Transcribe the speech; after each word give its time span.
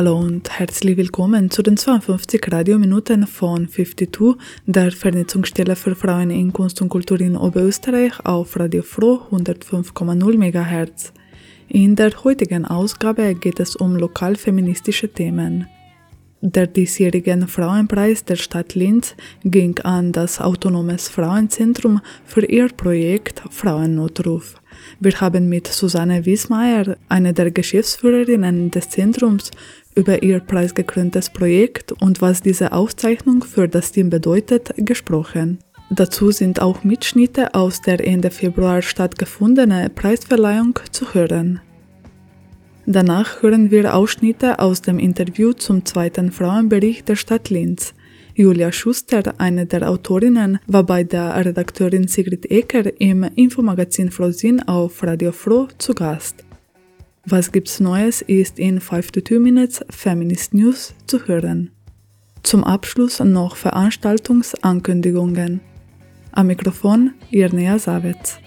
Hallo 0.00 0.16
und 0.16 0.48
herzlich 0.58 0.96
willkommen 0.96 1.50
zu 1.50 1.62
den 1.62 1.76
52 1.76 2.50
Radiominuten 2.50 3.26
von 3.26 3.68
52, 3.68 4.08
der 4.64 4.92
Vernetzungsstelle 4.92 5.76
für 5.76 5.94
Frauen 5.94 6.30
in 6.30 6.54
Kunst 6.54 6.80
und 6.80 6.88
Kultur 6.88 7.20
in 7.20 7.36
Oberösterreich 7.36 8.18
auf 8.24 8.58
Radio 8.58 8.80
Froh 8.80 9.20
105,0 9.30 10.38
MHz. 10.38 11.12
In 11.68 11.96
der 11.96 12.12
heutigen 12.24 12.64
Ausgabe 12.64 13.34
geht 13.34 13.60
es 13.60 13.76
um 13.76 13.94
lokalfeministische 13.94 15.12
Themen. 15.12 15.66
Der 16.42 16.66
diesjährige 16.66 17.46
Frauenpreis 17.46 18.24
der 18.24 18.36
Stadt 18.36 18.74
Linz 18.74 19.14
ging 19.44 19.78
an 19.80 20.12
das 20.12 20.40
Autonomes 20.40 21.10
Frauenzentrum 21.10 22.00
für 22.24 22.46
ihr 22.46 22.68
Projekt 22.68 23.42
Frauennotruf. 23.50 24.54
Wir 25.00 25.20
haben 25.20 25.50
mit 25.50 25.66
Susanne 25.66 26.24
Wiesmeier, 26.24 26.96
eine 27.10 27.34
der 27.34 27.50
Geschäftsführerinnen 27.50 28.70
des 28.70 28.88
Zentrums, 28.88 29.50
über 29.94 30.22
ihr 30.22 30.40
preisgekröntes 30.40 31.30
Projekt 31.30 31.92
und 31.92 32.20
was 32.20 32.42
diese 32.42 32.72
Auszeichnung 32.72 33.42
für 33.42 33.68
das 33.68 33.92
Team 33.92 34.10
bedeutet, 34.10 34.72
gesprochen. 34.76 35.58
Dazu 35.90 36.30
sind 36.30 36.62
auch 36.62 36.84
Mitschnitte 36.84 37.54
aus 37.54 37.82
der 37.82 38.06
Ende 38.06 38.30
Februar 38.30 38.80
stattgefundenen 38.80 39.92
Preisverleihung 39.92 40.78
zu 40.92 41.14
hören. 41.14 41.60
Danach 42.86 43.42
hören 43.42 43.70
wir 43.70 43.94
Ausschnitte 43.94 44.58
aus 44.60 44.82
dem 44.82 44.98
Interview 44.98 45.52
zum 45.52 45.84
zweiten 45.84 46.32
Frauenbericht 46.32 47.08
der 47.08 47.16
Stadt 47.16 47.50
Linz. 47.50 47.94
Julia 48.34 48.72
Schuster, 48.72 49.34
eine 49.38 49.66
der 49.66 49.90
Autorinnen, 49.90 50.60
war 50.66 50.84
bei 50.84 51.04
der 51.04 51.44
Redakteurin 51.44 52.08
Sigrid 52.08 52.50
Ecker 52.50 53.00
im 53.00 53.24
Infomagazin 53.24 54.10
Frosin 54.10 54.62
auf 54.62 55.02
Radio 55.02 55.32
Froh 55.32 55.68
zu 55.78 55.92
Gast. 55.94 56.44
Was 57.26 57.52
gibt's 57.52 57.80
Neues 57.80 58.22
ist 58.22 58.58
in 58.58 58.80
5 58.80 59.10
to 59.10 59.20
2 59.20 59.38
Minutes 59.38 59.84
Feminist 59.90 60.54
News 60.54 60.94
zu 61.06 61.26
hören. 61.26 61.70
Zum 62.42 62.64
Abschluss 62.64 63.20
noch 63.20 63.56
Veranstaltungsankündigungen. 63.56 65.60
Am 66.32 66.46
Mikrofon 66.46 67.12
Irnea 67.30 67.78
Savitz. 67.78 68.38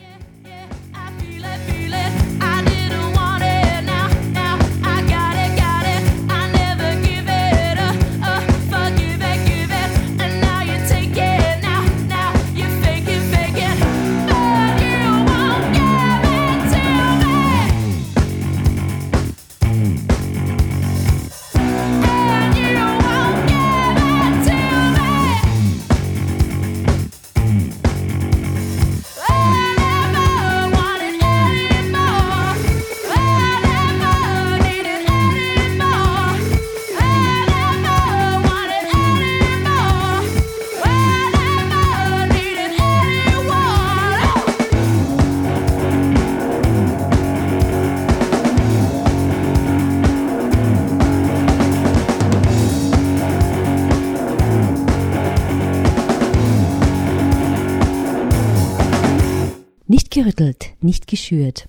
Gerüttelt, 60.24 60.74
nicht 60.82 61.08
geschürt. 61.08 61.68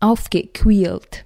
Aufgequält. 0.00 1.24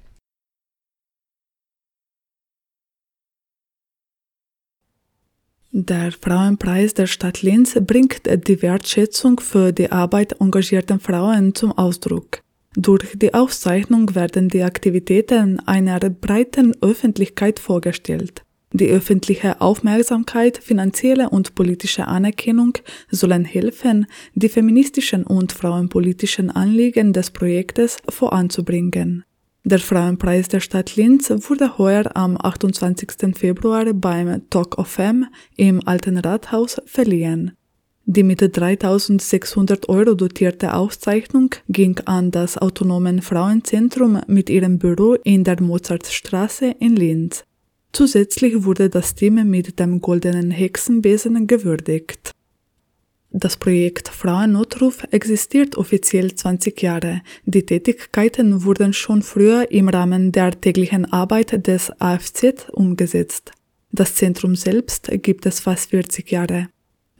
Der 5.72 6.10
Frauenpreis 6.10 6.94
der 6.94 7.06
Stadt 7.06 7.42
Linz 7.42 7.78
bringt 7.80 8.22
die 8.26 8.60
Wertschätzung 8.60 9.38
für 9.38 9.72
die 9.72 9.92
Arbeit 9.92 10.40
engagierter 10.40 10.98
Frauen 10.98 11.54
zum 11.54 11.70
Ausdruck. 11.72 12.42
Durch 12.74 13.16
die 13.16 13.34
Auszeichnung 13.34 14.14
werden 14.16 14.48
die 14.48 14.64
Aktivitäten 14.64 15.60
einer 15.60 16.00
breiten 16.00 16.74
Öffentlichkeit 16.82 17.60
vorgestellt. 17.60 18.42
Die 18.72 18.88
öffentliche 18.88 19.60
Aufmerksamkeit, 19.60 20.58
finanzielle 20.58 21.30
und 21.30 21.56
politische 21.56 22.06
Anerkennung 22.06 22.78
sollen 23.10 23.44
helfen, 23.44 24.06
die 24.34 24.48
feministischen 24.48 25.24
und 25.24 25.52
frauenpolitischen 25.52 26.50
Anliegen 26.50 27.12
des 27.12 27.32
Projektes 27.32 27.98
voranzubringen. 28.08 29.24
Der 29.64 29.80
Frauenpreis 29.80 30.48
der 30.48 30.60
Stadt 30.60 30.96
Linz 30.96 31.30
wurde 31.30 31.76
heuer 31.78 32.16
am 32.16 32.38
28. 32.40 33.36
Februar 33.36 33.92
beim 33.92 34.48
Talk 34.48 34.78
of 34.78 34.86
Femme 34.88 35.28
im 35.56 35.86
Alten 35.86 36.16
Rathaus 36.16 36.80
verliehen. 36.86 37.52
Die 38.06 38.22
mit 38.22 38.40
3600 38.40 39.88
Euro 39.88 40.14
dotierte 40.14 40.74
Auszeichnung 40.74 41.50
ging 41.68 41.98
an 42.06 42.30
das 42.30 42.56
Autonomen 42.56 43.20
Frauenzentrum 43.20 44.20
mit 44.26 44.48
ihrem 44.48 44.78
Büro 44.78 45.14
in 45.24 45.44
der 45.44 45.60
Mozartstraße 45.60 46.74
in 46.78 46.96
Linz. 46.96 47.44
Zusätzlich 47.92 48.64
wurde 48.64 48.88
das 48.88 49.14
Team 49.14 49.48
mit 49.50 49.80
dem 49.80 50.00
goldenen 50.00 50.50
Hexenbesen 50.50 51.46
gewürdigt. 51.46 52.32
Das 53.32 53.56
Projekt 53.56 54.08
Frauennotruf 54.08 55.04
existiert 55.12 55.76
offiziell 55.76 56.34
20 56.34 56.82
Jahre. 56.82 57.22
Die 57.44 57.64
Tätigkeiten 57.64 58.64
wurden 58.64 58.92
schon 58.92 59.22
früher 59.22 59.70
im 59.70 59.88
Rahmen 59.88 60.32
der 60.32 60.60
täglichen 60.60 61.12
Arbeit 61.12 61.66
des 61.66 61.92
AFZ 62.00 62.68
umgesetzt. 62.72 63.52
Das 63.92 64.16
Zentrum 64.16 64.56
selbst 64.56 65.10
gibt 65.22 65.46
es 65.46 65.60
fast 65.60 65.90
40 65.90 66.30
Jahre. 66.30 66.68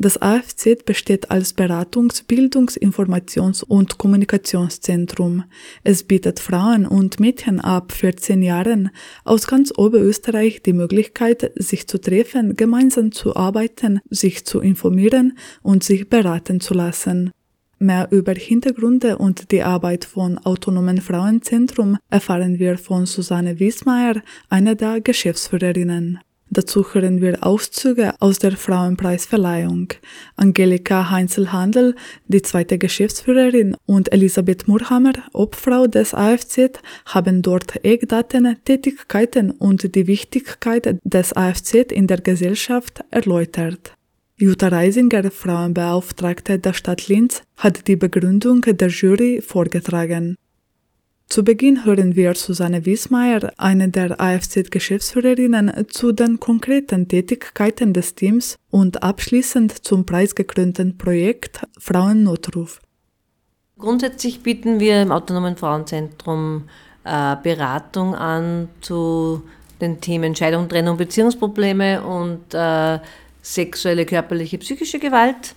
Das 0.02 0.16
AFZ 0.22 0.86
besteht 0.86 1.30
als 1.30 1.54
Beratungs-, 1.54 2.24
Bildungs-, 2.26 2.78
Informations- 2.78 3.62
und 3.62 3.98
Kommunikationszentrum. 3.98 5.44
Es 5.84 6.04
bietet 6.04 6.40
Frauen 6.40 6.86
und 6.86 7.20
Mädchen 7.20 7.60
ab 7.60 7.92
14 7.92 8.40
Jahren 8.40 8.92
aus 9.24 9.46
ganz 9.46 9.70
Oberösterreich 9.76 10.62
die 10.62 10.72
Möglichkeit, 10.72 11.52
sich 11.54 11.86
zu 11.86 12.00
treffen, 12.00 12.56
gemeinsam 12.56 13.12
zu 13.12 13.36
arbeiten, 13.36 14.00
sich 14.08 14.46
zu 14.46 14.60
informieren 14.60 15.36
und 15.60 15.84
sich 15.84 16.08
beraten 16.08 16.60
zu 16.60 16.72
lassen. 16.72 17.30
Mehr 17.78 18.08
über 18.10 18.32
Hintergründe 18.32 19.18
und 19.18 19.52
die 19.52 19.62
Arbeit 19.62 20.06
von 20.06 20.38
Autonomen 20.38 21.02
Frauenzentrum 21.02 21.98
erfahren 22.08 22.58
wir 22.58 22.78
von 22.78 23.04
Susanne 23.04 23.58
Wiesmeier, 23.58 24.22
einer 24.48 24.76
der 24.76 25.02
Geschäftsführerinnen. 25.02 26.20
Dazu 26.52 26.84
hören 26.92 27.20
wir 27.20 27.46
Auszüge 27.46 28.14
aus 28.18 28.41
der 28.41 28.56
Frauenpreisverleihung. 28.56 29.92
Angelika 30.34 31.08
Heinzelhandel, 31.08 31.94
die 32.26 32.42
zweite 32.42 32.76
Geschäftsführerin, 32.76 33.76
und 33.86 34.12
Elisabeth 34.12 34.66
Murhammer, 34.66 35.12
Obfrau 35.32 35.86
des 35.86 36.12
AFZ, 36.12 36.80
haben 37.06 37.42
dort 37.42 37.84
Eckdaten, 37.84 38.56
Tätigkeiten 38.64 39.52
und 39.52 39.94
die 39.94 40.08
Wichtigkeit 40.08 40.98
des 41.04 41.36
AFZ 41.36 41.92
in 41.92 42.08
der 42.08 42.20
Gesellschaft 42.20 43.04
erläutert. 43.12 43.94
Jutta 44.36 44.68
Reisinger, 44.68 45.30
Frauenbeauftragte 45.30 46.58
der 46.58 46.72
Stadt 46.72 47.06
Linz, 47.06 47.42
hat 47.58 47.86
die 47.86 47.96
Begründung 47.96 48.62
der 48.62 48.88
Jury 48.88 49.41
vorgetragen. 49.41 50.36
Zu 51.30 51.44
Beginn 51.44 51.84
hören 51.84 52.16
wir 52.16 52.34
Susanne 52.34 52.84
Wiesmeier, 52.86 53.53
eine 53.56 53.88
der 53.88 54.21
AFZ-Geschäftsführerinnen, 54.21 55.86
zu 55.88 56.10
den 56.10 56.41
konkreten 56.41 57.06
Tätigkeiten 57.06 57.92
des 57.92 58.16
Teams 58.16 58.59
und 58.68 59.04
abschließend 59.04 59.86
zum 59.86 60.04
preisgekrönten 60.04 60.98
Projekt 60.98 61.65
Frauennotruf. 61.78 62.80
Grundsätzlich 63.78 64.42
bieten 64.42 64.80
wir 64.80 65.03
im 65.03 65.12
Autonomen 65.12 65.56
Frauenzentrum 65.56 66.65
äh, 67.04 67.36
Beratung 67.41 68.16
an 68.16 68.68
zu 68.80 69.44
den 69.80 70.00
Themen 70.00 70.34
Scheidung, 70.34 70.68
Trennung, 70.68 70.97
Beziehungsprobleme 70.97 72.03
und 72.03 72.53
äh, 72.54 72.98
sexuelle, 73.41 74.04
körperliche, 74.04 74.59
psychische 74.59 74.98
Gewalt. 74.98 75.54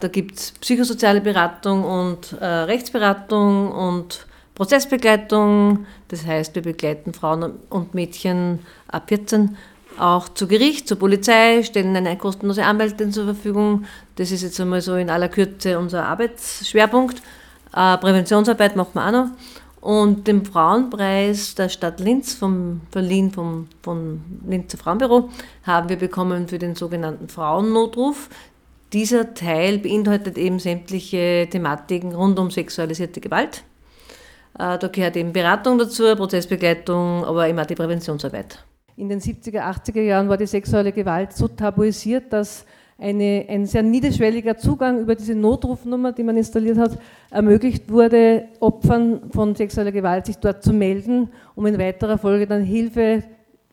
Da 0.00 0.08
gibt 0.08 0.38
es 0.38 0.52
psychosoziale 0.52 1.20
Beratung 1.20 1.84
und 1.84 2.32
äh, 2.40 2.46
Rechtsberatung 2.46 3.70
und 3.70 4.26
Prozessbegleitung. 4.60 5.86
Das 6.08 6.26
heißt, 6.26 6.54
wir 6.54 6.60
begleiten 6.60 7.14
Frauen 7.14 7.54
und 7.70 7.94
Mädchen 7.94 8.58
ab 8.88 9.04
14 9.08 9.56
auch 9.98 10.28
zu 10.28 10.46
Gericht, 10.46 10.86
zur 10.86 10.98
Polizei, 10.98 11.62
stellen 11.62 11.96
eine 11.96 12.18
kostenlose 12.18 12.66
Anwältin 12.66 13.10
zur 13.10 13.24
Verfügung. 13.24 13.86
Das 14.16 14.30
ist 14.30 14.42
jetzt 14.42 14.60
einmal 14.60 14.82
so 14.82 14.96
in 14.96 15.08
aller 15.08 15.30
Kürze 15.30 15.78
unser 15.78 16.04
Arbeitsschwerpunkt. 16.04 17.22
Äh, 17.74 17.96
Präventionsarbeit 17.96 18.76
machen 18.76 18.90
wir 18.92 19.06
auch 19.06 19.12
noch. 19.12 19.28
Und 19.80 20.28
den 20.28 20.44
Frauenpreis 20.44 21.54
der 21.54 21.70
Stadt 21.70 21.98
Linz, 21.98 22.34
vom, 22.34 22.82
verliehen 22.90 23.30
vom, 23.30 23.66
vom 23.82 24.20
Linzer 24.46 24.76
Frauenbüro, 24.76 25.30
haben 25.62 25.88
wir 25.88 25.96
bekommen 25.96 26.48
für 26.48 26.58
den 26.58 26.74
sogenannten 26.74 27.30
Frauennotruf. 27.30 28.28
Dieser 28.92 29.32
Teil 29.32 29.78
beinhaltet 29.78 30.36
eben 30.36 30.58
sämtliche 30.58 31.48
Thematiken 31.50 32.14
rund 32.14 32.38
um 32.38 32.50
sexualisierte 32.50 33.22
Gewalt. 33.22 33.64
Äh, 34.60 34.78
da 34.78 34.88
gehört 34.88 35.16
eben 35.16 35.32
Beratung 35.32 35.78
dazu, 35.78 36.02
Prozessbegleitung, 36.14 37.24
aber 37.24 37.48
immer 37.48 37.64
die 37.64 37.74
Präventionsarbeit. 37.74 38.62
In 38.96 39.08
den 39.08 39.18
70er, 39.18 39.60
80er 39.60 40.02
Jahren 40.02 40.28
war 40.28 40.36
die 40.36 40.46
sexuelle 40.46 40.92
Gewalt 40.92 41.32
so 41.32 41.48
tabuisiert, 41.48 42.30
dass 42.30 42.66
eine, 42.98 43.46
ein 43.48 43.64
sehr 43.64 43.82
niederschwelliger 43.82 44.58
Zugang 44.58 45.00
über 45.00 45.14
diese 45.14 45.34
Notrufnummer, 45.34 46.12
die 46.12 46.22
man 46.22 46.36
installiert 46.36 46.76
hat, 46.76 46.98
ermöglicht 47.30 47.90
wurde, 47.90 48.48
Opfern 48.60 49.30
von 49.30 49.54
sexueller 49.54 49.92
Gewalt 49.92 50.26
sich 50.26 50.36
dort 50.36 50.62
zu 50.62 50.74
melden, 50.74 51.30
um 51.54 51.64
in 51.64 51.78
weiterer 51.78 52.18
Folge 52.18 52.46
dann 52.46 52.62
Hilfe 52.62 53.22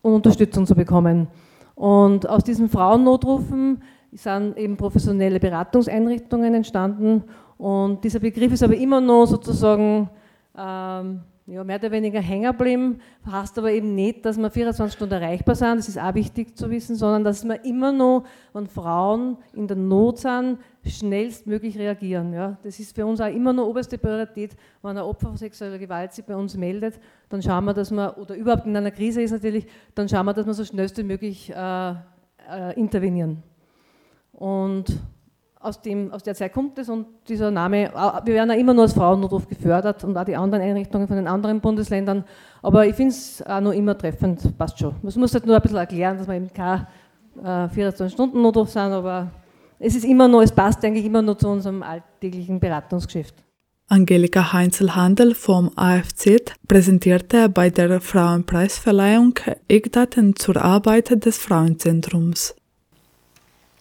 und 0.02 0.14
Unterstützung 0.14 0.66
zu 0.66 0.76
bekommen. 0.76 1.28
Und 1.76 2.30
aus 2.30 2.46
diesen 2.46 2.70
Frauennotrufen 2.70 3.84
sind 4.14 4.58
eben 4.58 4.78
professionelle 4.78 5.42
Beratungseinrichtungen 5.42 6.54
entstanden 6.54 7.26
und 7.58 8.06
dieser 8.06 8.20
Begriff 8.20 8.54
ist 8.54 8.64
aber 8.64 8.78
immer 8.78 9.02
noch 9.02 9.26
sozusagen 9.26 10.10
ähm, 10.58 11.22
ja, 11.48 11.64
mehr 11.64 11.78
oder 11.78 11.92
weniger 11.92 12.20
hängen 12.20 12.52
geblieben, 12.52 13.00
heißt 13.26 13.58
aber 13.58 13.72
eben 13.72 13.96
nicht, 13.96 14.26
dass 14.26 14.38
wir 14.38 14.52
24 14.52 14.94
Stunden 14.94 15.14
erreichbar 15.14 15.56
sind, 15.56 15.78
das 15.78 15.88
ist 15.88 15.98
auch 15.98 16.14
wichtig 16.14 16.58
zu 16.58 16.70
wissen, 16.70 16.98
sondern 16.98 17.24
dass 17.24 17.46
wir 17.46 17.64
immer 17.64 17.94
noch, 17.94 18.26
wenn 18.52 18.68
Frauen 18.68 19.38
in 19.54 19.66
der 19.66 19.78
Not 19.78 20.20
sind, 20.20 20.60
schnellstmöglich 20.86 21.78
reagieren. 21.80 22.34
Ja. 22.34 22.58
Das 22.64 22.80
ist 22.80 22.94
für 22.94 23.06
uns 23.06 23.22
auch 23.22 23.34
immer 23.34 23.54
noch 23.54 23.66
oberste 23.66 23.98
Priorität, 23.98 24.58
wenn 24.82 24.98
ein 24.98 25.04
Opfer 25.04 25.28
von 25.28 25.38
sexueller 25.38 25.78
Gewalt 25.78 26.12
sich 26.12 26.26
bei 26.26 26.36
uns 26.36 26.58
meldet, 26.58 27.00
dann 27.30 27.42
schauen 27.42 27.64
wir, 27.64 27.74
dass 27.74 27.92
wir, 27.92 28.18
oder 28.18 28.36
überhaupt 28.36 28.66
in 28.66 28.76
einer 28.76 28.92
Krise 28.92 29.22
ist 29.22 29.32
natürlich, 29.32 29.68
dann 29.96 30.10
schauen 30.10 30.26
wir, 30.26 30.34
dass 30.34 30.46
wir 30.46 30.54
so 30.54 30.66
schnellstmöglich 30.66 31.50
äh, 31.50 31.92
äh, 31.92 32.74
intervenieren. 32.76 33.42
Und 34.34 35.02
aus, 35.60 35.82
dem, 35.82 36.12
aus 36.12 36.24
der 36.24 36.36
Zeit 36.36 36.54
kommt 36.54 36.78
es 36.78 36.90
und 36.90 37.08
dieser 37.28 37.52
Name, 37.52 37.92
wir 38.26 38.34
werden 38.34 38.52
auch 38.52 38.58
immer 38.58 38.74
nur 38.74 38.84
als 38.84 38.94
Frauennotruf 38.94 39.48
gefördert 39.48 40.04
und 40.04 40.18
auch 40.18 40.26
die 40.26 40.36
anderen 40.36 40.64
Einrichtungen 40.64 41.08
von 41.08 41.18
den 41.18 41.28
anderen 41.28 41.62
Bundesländern, 41.62 42.24
aber 42.62 42.86
ich 42.86 42.96
finde 42.96 43.12
es 43.12 43.44
auch 43.46 43.62
noch 43.62 43.72
immer 43.72 43.98
treffend, 43.98 44.58
passt 44.58 44.80
schon. 44.80 44.96
Man 45.02 45.14
muss 45.18 45.34
halt 45.34 45.46
nur 45.46 45.56
ein 45.56 45.62
bisschen 45.62 45.78
erklären, 45.78 46.18
dass 46.18 46.28
wir 46.28 46.36
eben 46.36 46.52
kein 46.54 46.88
äh, 47.44 47.68
24-Stunden-Notruf 47.68 48.70
sind, 48.70 48.92
aber 48.92 49.32
es 49.80 49.96
ist 49.96 50.06
immer 50.06 50.28
noch, 50.28 50.42
es 50.42 50.52
passt 50.52 50.84
eigentlich 50.84 51.06
immer 51.06 51.22
noch 51.22 51.38
zu 51.38 51.48
unserem 51.48 51.84
alltäglichen 51.84 52.60
Beratungsgeschäft. 52.60 53.36
Angelika 53.90 54.52
Heinzelhandel 54.52 55.34
vom 55.34 55.72
AFZ 55.78 56.54
präsentierte 56.68 57.48
bei 57.48 57.70
der 57.70 58.02
Frauenpreisverleihung 58.02 59.36
Eckdaten 59.70 60.36
zur 60.36 60.58
Arbeit 60.58 61.24
des 61.26 61.38
Frauenzentrums. 61.38 62.54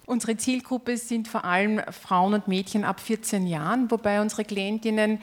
Unsere 0.07 0.37
Zielgruppe 0.37 0.99
sind 0.99 1.27
vor 1.27 1.45
allem 1.45 1.81
Frauen 1.91 2.35
und 2.35 2.47
Mädchen 2.47 2.85
ab 2.85 3.01
14 3.01 3.45
Jahren, 3.45 3.91
wobei 3.91 4.21
unsere 4.21 4.45
Klientinnen 4.45 5.21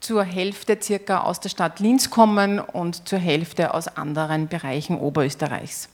zur 0.00 0.24
Hälfte 0.24 0.78
circa 0.80 1.20
aus 1.20 1.40
der 1.40 1.48
Stadt 1.48 1.80
Linz 1.80 2.10
kommen 2.10 2.58
und 2.58 3.08
zur 3.08 3.18
Hälfte 3.18 3.72
aus 3.72 3.88
anderen 3.88 4.48
Bereichen 4.48 4.98
Oberösterreichs. 4.98 5.88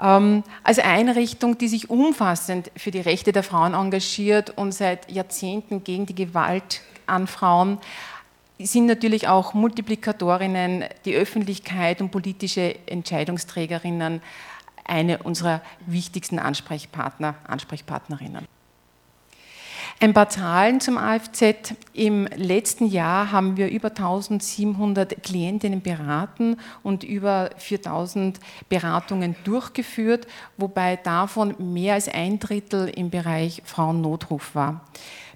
Ähm, 0.00 0.42
als 0.64 0.80
Einrichtung, 0.80 1.58
die 1.58 1.68
sich 1.68 1.90
umfassend 1.90 2.72
für 2.76 2.90
die 2.90 3.00
Rechte 3.00 3.30
der 3.30 3.44
Frauen 3.44 3.74
engagiert 3.74 4.50
und 4.56 4.74
seit 4.74 5.08
Jahrzehnten 5.08 5.84
gegen 5.84 6.06
die 6.06 6.16
Gewalt 6.16 6.80
an 7.06 7.28
Frauen, 7.28 7.78
sind 8.58 8.86
natürlich 8.86 9.28
auch 9.28 9.54
Multiplikatorinnen, 9.54 10.86
die 11.04 11.14
Öffentlichkeit 11.14 12.00
und 12.00 12.10
politische 12.10 12.74
Entscheidungsträgerinnen 12.86 14.22
eine 14.88 15.18
unserer 15.18 15.60
wichtigsten 15.86 16.38
Ansprechpartner, 16.38 17.34
Ansprechpartnerinnen. 17.46 18.46
Ein 20.00 20.14
paar 20.14 20.28
Zahlen 20.28 20.80
zum 20.80 20.96
AFZ. 20.96 21.74
Im 21.92 22.28
letzten 22.36 22.86
Jahr 22.86 23.32
haben 23.32 23.56
wir 23.56 23.68
über 23.68 23.88
1700 23.88 25.24
Klientinnen 25.24 25.82
beraten 25.82 26.56
und 26.84 27.02
über 27.02 27.50
4000 27.56 28.38
Beratungen 28.68 29.34
durchgeführt, 29.42 30.28
wobei 30.56 30.94
davon 30.94 31.56
mehr 31.58 31.94
als 31.94 32.08
ein 32.08 32.38
Drittel 32.38 32.88
im 32.88 33.10
Bereich 33.10 33.60
Frauennotruf 33.64 34.54
war. 34.54 34.82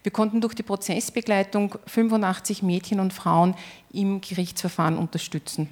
Wir 0.04 0.12
konnten 0.12 0.40
durch 0.40 0.54
die 0.54 0.62
Prozessbegleitung 0.62 1.76
85 1.86 2.62
Mädchen 2.62 3.00
und 3.00 3.12
Frauen 3.12 3.56
im 3.92 4.20
Gerichtsverfahren 4.20 4.96
unterstützen. 4.96 5.68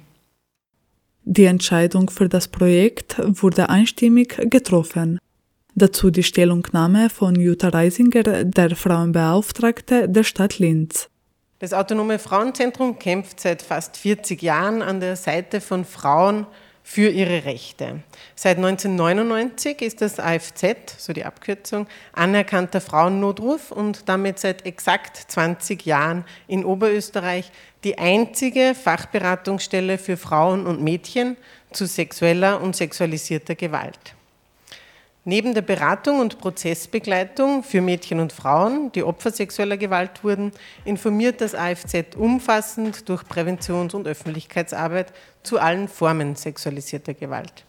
Die 1.23 1.45
Entscheidung 1.45 2.09
für 2.09 2.27
das 2.27 2.47
Projekt 2.47 3.21
wurde 3.23 3.69
einstimmig 3.69 4.37
getroffen. 4.49 5.19
Dazu 5.75 6.09
die 6.09 6.23
Stellungnahme 6.23 7.09
von 7.09 7.35
Jutta 7.35 7.69
Reisinger, 7.69 8.43
der 8.43 8.75
Frauenbeauftragte 8.75 10.09
der 10.09 10.23
Stadt 10.23 10.59
Linz. 10.59 11.09
Das 11.59 11.73
Autonome 11.73 12.17
Frauenzentrum 12.17 12.97
kämpft 12.97 13.39
seit 13.39 13.61
fast 13.61 13.95
40 13.97 14.41
Jahren 14.41 14.81
an 14.81 14.99
der 14.99 15.15
Seite 15.15 15.61
von 15.61 15.85
Frauen 15.85 16.47
für 16.83 17.09
ihre 17.09 17.45
Rechte. 17.45 18.01
Seit 18.35 18.57
1999 18.57 19.81
ist 19.81 20.01
das 20.01 20.19
AFZ, 20.19 20.95
so 20.97 21.13
die 21.13 21.25
Abkürzung, 21.25 21.87
anerkannter 22.13 22.81
Frauennotruf 22.81 23.71
und 23.71 24.09
damit 24.09 24.39
seit 24.39 24.65
exakt 24.65 25.17
20 25.17 25.85
Jahren 25.85 26.25
in 26.47 26.65
Oberösterreich 26.65 27.51
die 27.83 27.97
einzige 27.97 28.75
Fachberatungsstelle 28.75 29.97
für 29.97 30.17
Frauen 30.17 30.65
und 30.65 30.81
Mädchen 30.81 31.37
zu 31.71 31.85
sexueller 31.85 32.61
und 32.61 32.75
sexualisierter 32.75 33.55
Gewalt. 33.55 34.15
Neben 35.23 35.53
der 35.53 35.61
Beratung 35.61 36.19
und 36.19 36.39
Prozessbegleitung 36.39 37.61
für 37.61 37.79
Mädchen 37.79 38.19
und 38.19 38.33
Frauen, 38.33 38.91
die 38.91 39.03
Opfer 39.03 39.29
sexueller 39.29 39.77
Gewalt 39.77 40.23
wurden, 40.23 40.51
informiert 40.83 41.41
das 41.41 41.53
AFZ 41.53 42.15
umfassend 42.15 43.07
durch 43.07 43.21
Präventions- 43.27 43.93
und 43.93 44.07
Öffentlichkeitsarbeit 44.07 45.13
zu 45.43 45.59
allen 45.59 45.87
Formen 45.87 46.35
sexualisierter 46.35 47.13
Gewalt. 47.13 47.65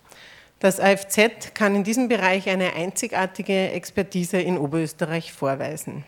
Das 0.61 0.81
AFZ 0.81 1.53
kann 1.53 1.75
in 1.75 1.85
diesem 1.85 2.09
Bereich 2.09 2.49
eine 2.49 2.73
einzigartige 2.73 3.73
Expertise 3.73 4.41
in 4.41 4.57
Oberösterreich 4.57 5.35
vorweisen. 5.35 6.05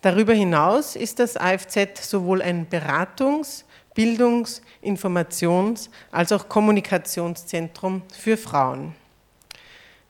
Darüber 0.00 0.32
hinaus 0.32 0.96
ist 0.96 1.18
das 1.18 1.36
AFZ 1.36 1.98
sowohl 2.00 2.40
ein 2.40 2.66
Beratungs-, 2.66 3.64
Bildungs-, 3.94 4.62
Informations- 4.82 5.90
als 6.12 6.32
auch 6.32 6.48
Kommunikationszentrum 6.48 8.04
für 8.16 8.38
Frauen. 8.38 8.94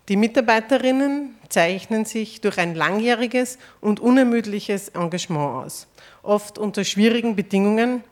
Die 0.09 0.17
Mitarbeiterinnen 0.17 1.35
zeichnen 1.49 2.05
sich 2.05 2.41
durch 2.41 2.59
ein 2.59 2.77
langjähriges 2.77 3.59
und 3.81 3.99
unermüdliches 3.99 4.91
Engagement 4.91 5.65
aus, 5.65 5.89
oft 6.23 6.59
unter 6.59 6.85
schwierigen 6.85 7.35
Bedingungen, 7.35 8.05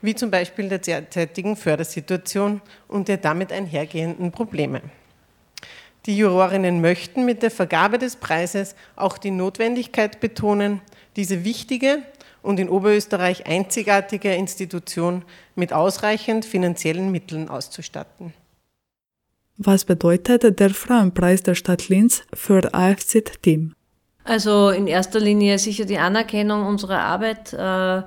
wie 0.00 0.14
zum 0.14 0.30
Beispiel 0.30 0.68
der 0.68 0.78
derzeitigen 0.78 1.56
Fördersituation 1.56 2.62
und 2.88 3.08
der 3.08 3.18
damit 3.18 3.52
einhergehenden 3.52 4.32
Probleme. 4.32 4.80
Die 6.06 6.16
Jurorinnen 6.16 6.80
möchten 6.80 7.24
mit 7.24 7.42
der 7.42 7.50
Vergabe 7.50 7.98
des 7.98 8.16
Preises 8.16 8.74
auch 8.96 9.18
die 9.18 9.30
Notwendigkeit 9.30 10.20
betonen, 10.20 10.80
diese 11.16 11.44
wichtige 11.44 12.02
und 12.42 12.58
in 12.58 12.68
Oberösterreich 12.68 13.46
einzigartige 13.46 14.34
Institution 14.34 15.22
mit 15.54 15.72
ausreichend 15.72 16.44
finanziellen 16.44 17.12
Mitteln 17.12 17.48
auszustatten. 17.48 18.34
Was 19.64 19.84
bedeutet 19.84 20.58
der 20.58 20.70
Frauenpreis 20.70 21.44
der 21.44 21.54
Stadt 21.54 21.88
Linz 21.88 22.24
für 22.34 22.74
AFZ-Team? 22.74 23.74
Also 24.24 24.70
in 24.70 24.88
erster 24.88 25.20
Linie 25.20 25.58
sicher 25.58 25.84
die 25.84 25.98
Anerkennung 25.98 26.66
unserer 26.66 26.98
Arbeit, 26.98 27.52
äh, 27.52 28.02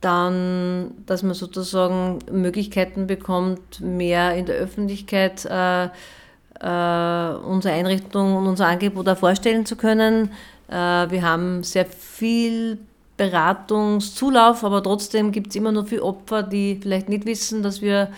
dann, 0.00 0.90
dass 1.06 1.22
man 1.22 1.34
sozusagen 1.34 2.18
Möglichkeiten 2.30 3.06
bekommt, 3.06 3.80
mehr 3.80 4.34
in 4.34 4.46
der 4.46 4.56
Öffentlichkeit 4.56 5.44
äh, 5.44 5.84
äh, 5.84 7.34
unsere 7.36 7.74
Einrichtung 7.74 8.36
und 8.36 8.46
unser 8.48 8.66
Angebot 8.66 9.08
auch 9.08 9.18
vorstellen 9.18 9.64
zu 9.64 9.76
können. 9.76 10.32
wir 10.68 11.22
haben 11.22 11.62
sehr 11.62 11.86
viel 11.86 12.78
Beratungszulauf, 13.16 14.64
aber 14.64 14.82
trotzdem 14.82 15.30
gibt 15.30 15.50
es 15.50 15.56
immer 15.56 15.70
noch 15.70 15.86
viele 15.86 16.02
Opfer, 16.02 16.42
die 16.42 16.80
vielleicht 16.82 17.08
nicht 17.08 17.24
wissen, 17.24 17.62
dass 17.62 17.80
wir 17.80 18.08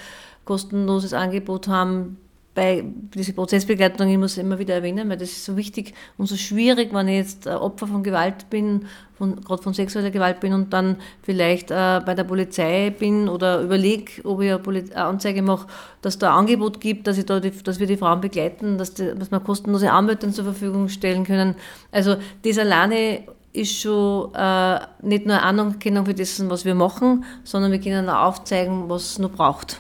kostenloses 0.46 1.12
Angebot 1.12 1.68
haben, 1.68 2.16
bei 2.58 2.84
dieser 3.14 3.34
Prozessbegleitung, 3.34 4.08
ich 4.08 4.18
muss 4.18 4.36
immer 4.36 4.58
wieder 4.58 4.74
erwähnen, 4.74 5.08
weil 5.08 5.16
das 5.16 5.30
ist 5.30 5.44
so 5.44 5.56
wichtig 5.56 5.94
und 6.16 6.26
so 6.26 6.36
schwierig, 6.36 6.92
wenn 6.92 7.06
ich 7.06 7.18
jetzt 7.18 7.46
Opfer 7.46 7.86
von 7.86 8.02
Gewalt 8.02 8.50
bin, 8.50 8.86
von, 9.16 9.40
gerade 9.44 9.62
von 9.62 9.74
sexueller 9.74 10.10
Gewalt 10.10 10.40
bin 10.40 10.52
und 10.52 10.72
dann 10.72 10.96
vielleicht 11.22 11.70
äh, 11.70 12.00
bei 12.04 12.16
der 12.16 12.24
Polizei 12.24 12.90
bin 12.90 13.28
oder 13.28 13.62
überlege, 13.62 14.24
ob 14.24 14.40
ich 14.40 14.50
eine, 14.50 14.60
eine 14.66 15.04
Anzeige 15.04 15.40
mache, 15.40 15.68
dass 16.02 16.18
da 16.18 16.32
ein 16.32 16.38
Angebot 16.40 16.80
gibt, 16.80 17.06
dass, 17.06 17.16
ich 17.16 17.26
da 17.26 17.38
die, 17.38 17.52
dass 17.52 17.78
wir 17.78 17.86
die 17.86 17.96
Frauen 17.96 18.20
begleiten, 18.20 18.76
dass, 18.76 18.92
die, 18.92 19.14
dass 19.16 19.30
wir 19.30 19.38
kostenlose 19.38 19.92
Anwälte 19.92 20.28
zur 20.32 20.42
Verfügung 20.42 20.88
stellen 20.88 21.22
können. 21.22 21.54
Also 21.92 22.16
das 22.42 22.58
alleine 22.58 23.20
ist 23.52 23.80
schon 23.80 24.34
äh, 24.34 24.80
nicht 25.02 25.26
nur 25.26 25.36
eine 25.36 25.44
Anerkennung 25.44 26.06
für 26.06 26.14
das, 26.14 26.42
was 26.50 26.64
wir 26.64 26.74
machen, 26.74 27.24
sondern 27.44 27.70
wir 27.70 27.80
können 27.80 28.08
auch 28.08 28.26
aufzeigen, 28.26 28.88
was 28.88 29.12
es 29.12 29.18
noch 29.20 29.30
braucht. 29.30 29.78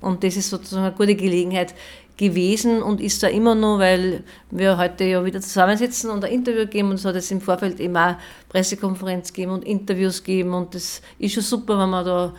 Und 0.00 0.24
das 0.24 0.36
ist 0.36 0.50
sozusagen 0.50 0.86
eine 0.86 0.94
gute 0.94 1.14
Gelegenheit 1.14 1.74
gewesen 2.20 2.82
und 2.82 3.00
ist 3.00 3.22
da 3.22 3.28
immer 3.28 3.54
noch, 3.54 3.78
weil 3.78 4.22
wir 4.50 4.76
heute 4.76 5.04
ja 5.04 5.24
wieder 5.24 5.40
zusammensitzen 5.40 6.10
und 6.10 6.22
ein 6.22 6.30
Interview 6.30 6.66
geben 6.66 6.90
und 6.90 6.96
es 6.96 7.04
hat 7.06 7.14
jetzt 7.14 7.32
im 7.32 7.40
Vorfeld 7.40 7.80
immer 7.80 8.18
Pressekonferenz 8.50 9.32
geben 9.32 9.52
und 9.52 9.64
Interviews 9.64 10.22
geben 10.22 10.52
und 10.52 10.74
das 10.74 11.00
ist 11.18 11.32
schon 11.32 11.42
super, 11.42 11.78
wenn 11.78 11.88
man 11.88 12.04
da 12.04 12.34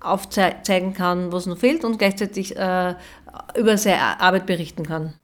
aufzeigen 0.00 0.94
kann, 0.94 1.32
was 1.32 1.46
noch 1.46 1.58
fehlt 1.58 1.84
und 1.84 1.98
gleichzeitig 1.98 2.56
äh, 2.56 2.94
über 3.56 3.76
seine 3.76 4.20
Arbeit 4.20 4.46
berichten 4.46 4.84
kann. 4.84 5.14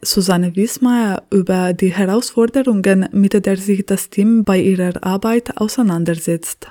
Susanne 0.00 0.54
Wiesmeier 0.54 1.24
über 1.30 1.72
die 1.72 1.92
Herausforderungen, 1.92 3.08
mit 3.10 3.32
der 3.44 3.56
sich 3.56 3.84
das 3.86 4.08
Team 4.08 4.44
bei 4.44 4.60
ihrer 4.60 5.02
Arbeit 5.02 5.56
auseinandersetzt. 5.56 6.68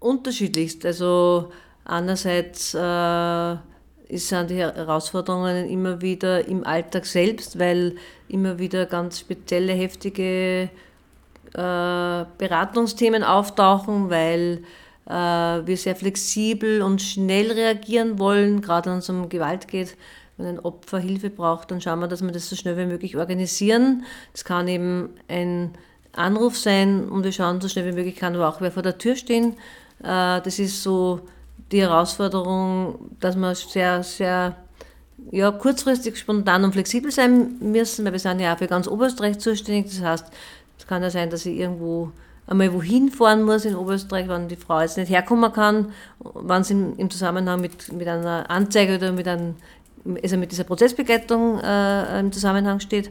Unterschiedlichst. 0.00 0.84
Also 0.84 1.50
einerseits 1.84 2.74
äh, 2.74 3.56
sind 4.10 4.50
die 4.50 4.56
Herausforderungen 4.56 5.68
immer 5.68 6.00
wieder 6.00 6.46
im 6.48 6.64
Alltag 6.64 7.04
selbst, 7.04 7.58
weil 7.58 7.96
immer 8.28 8.58
wieder 8.58 8.86
ganz 8.86 9.20
spezielle, 9.20 9.72
heftige 9.72 10.70
äh, 11.54 12.24
Beratungsthemen 12.38 13.22
auftauchen, 13.22 14.10
weil 14.10 14.62
äh, 15.06 15.12
wir 15.12 15.76
sehr 15.76 15.96
flexibel 15.96 16.82
und 16.82 17.02
schnell 17.02 17.52
reagieren 17.52 18.18
wollen, 18.18 18.60
gerade 18.60 18.90
wenn 18.90 18.98
es 18.98 19.08
um 19.10 19.28
Gewalt 19.28 19.68
geht. 19.68 19.96
Wenn 20.36 20.46
ein 20.46 20.60
Opfer 20.60 20.98
Hilfe 20.98 21.30
braucht, 21.30 21.70
dann 21.70 21.80
schauen 21.80 21.98
wir, 21.98 22.06
dass 22.06 22.22
wir 22.22 22.30
das 22.30 22.48
so 22.48 22.54
schnell 22.54 22.76
wie 22.78 22.86
möglich 22.86 23.16
organisieren. 23.16 24.04
Das 24.32 24.44
kann 24.44 24.68
eben 24.68 25.10
ein 25.26 25.72
Anruf 26.12 26.56
sein 26.56 27.08
und 27.08 27.24
wir 27.24 27.32
schauen 27.32 27.60
so 27.60 27.68
schnell 27.68 27.86
wie 27.86 27.92
möglich, 27.92 28.16
kann 28.16 28.36
aber 28.36 28.48
auch 28.48 28.60
wer 28.60 28.70
vor 28.70 28.82
der 28.82 28.98
Tür 28.98 29.16
stehen. 29.16 29.54
Äh, 30.02 30.40
das 30.40 30.58
ist 30.58 30.82
so 30.82 31.20
die 31.72 31.82
Herausforderung, 31.82 33.10
dass 33.20 33.36
wir 33.36 33.54
sehr, 33.54 34.02
sehr 34.02 34.56
ja, 35.30 35.50
kurzfristig, 35.50 36.16
spontan 36.16 36.64
und 36.64 36.72
flexibel 36.72 37.10
sein 37.10 37.56
müssen, 37.60 38.04
weil 38.04 38.12
wir 38.12 38.18
sind 38.18 38.40
ja 38.40 38.54
auch 38.54 38.58
für 38.58 38.66
ganz 38.66 38.88
Oberösterreich 38.88 39.38
zuständig. 39.38 39.92
Das 39.92 40.02
heißt, 40.02 40.26
es 40.78 40.86
kann 40.86 41.02
ja 41.02 41.10
sein, 41.10 41.30
dass 41.30 41.44
ich 41.44 41.58
irgendwo 41.58 42.12
einmal 42.46 42.72
wohin 42.72 43.10
fahren 43.10 43.42
muss 43.42 43.64
in 43.64 43.76
Oberösterreich, 43.76 44.28
wenn 44.28 44.48
die 44.48 44.56
Frau 44.56 44.80
jetzt 44.80 44.96
nicht 44.96 45.10
herkommen 45.10 45.52
kann, 45.52 45.92
wenn 46.34 46.62
es 46.62 46.70
im, 46.70 46.96
im 46.96 47.10
Zusammenhang 47.10 47.60
mit, 47.60 47.92
mit 47.92 48.08
einer 48.08 48.48
Anzeige 48.48 48.96
oder 48.96 49.12
mit, 49.12 49.28
einem, 49.28 49.56
also 50.22 50.36
mit 50.36 50.50
dieser 50.50 50.64
Prozessbegleitung 50.64 51.60
äh, 51.60 52.20
im 52.20 52.32
Zusammenhang 52.32 52.80
steht. 52.80 53.10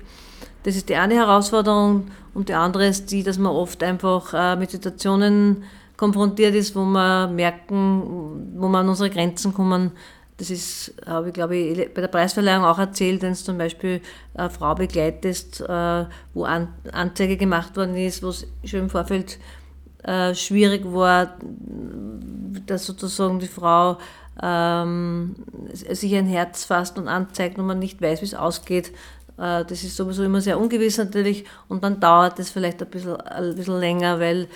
Das 0.63 0.75
ist 0.75 0.89
die 0.89 0.95
eine 0.95 1.13
Herausforderung 1.13 2.07
und 2.33 2.49
die 2.49 2.53
andere 2.53 2.87
ist 2.87 3.11
die, 3.11 3.23
dass 3.23 3.37
man 3.37 3.51
oft 3.51 3.83
einfach 3.83 4.33
äh, 4.33 4.55
mit 4.55 4.71
Situationen 4.71 5.63
konfrontiert 5.97 6.55
ist, 6.55 6.75
wo 6.75 6.85
wir 6.85 7.27
merken, 7.27 8.53
wo 8.55 8.69
wir 8.69 8.77
an 8.79 8.89
unsere 8.89 9.09
Grenzen 9.09 9.53
kommen. 9.53 9.91
Das 10.37 10.51
ist, 10.51 10.93
habe 11.05 11.29
ich 11.29 11.33
glaube 11.33 11.55
ich 11.55 11.93
bei 11.93 12.01
der 12.01 12.07
Preisverleihung 12.07 12.63
auch 12.63 12.77
erzählt, 12.77 13.23
wenn 13.23 13.31
es 13.31 13.43
zum 13.43 13.57
Beispiel 13.57 14.01
eine 14.35 14.51
Frau 14.51 14.75
begleitest, 14.75 15.61
äh, 15.61 16.05
wo 16.35 16.43
Anzeige 16.43 17.37
gemacht 17.37 17.75
worden 17.75 17.97
ist, 17.97 18.21
wo 18.21 18.29
es 18.29 18.45
schon 18.63 18.81
im 18.81 18.89
Vorfeld 18.89 19.39
äh, 20.03 20.35
schwierig 20.35 20.85
war, 20.85 21.37
dass 22.67 22.85
sozusagen 22.85 23.39
die 23.39 23.47
Frau 23.47 23.97
ähm, 24.41 25.35
sich 25.73 26.15
ein 26.15 26.27
Herz 26.27 26.65
fasst 26.65 26.99
und 26.99 27.07
anzeigt 27.07 27.57
und 27.57 27.65
man 27.65 27.79
nicht 27.79 27.99
weiß, 27.99 28.21
wie 28.21 28.25
es 28.25 28.35
ausgeht. 28.35 28.91
Äh, 29.37 29.65
das 29.65 29.83
ist 29.83 29.95
sowieso 29.95 30.23
immer 30.23 30.41
sehr 30.41 30.59
ungewiss 30.59 30.97
natürlich 30.97 31.45
und 31.67 31.83
dann 31.83 31.99
dauert 31.99 32.37
es 32.39 32.51
vielleicht 32.51 32.81
ein 32.81 32.89
bisschen, 32.89 33.19
ein 33.19 33.55
bisschen 33.55 33.79
länger, 33.79 34.19
weil 34.19 34.47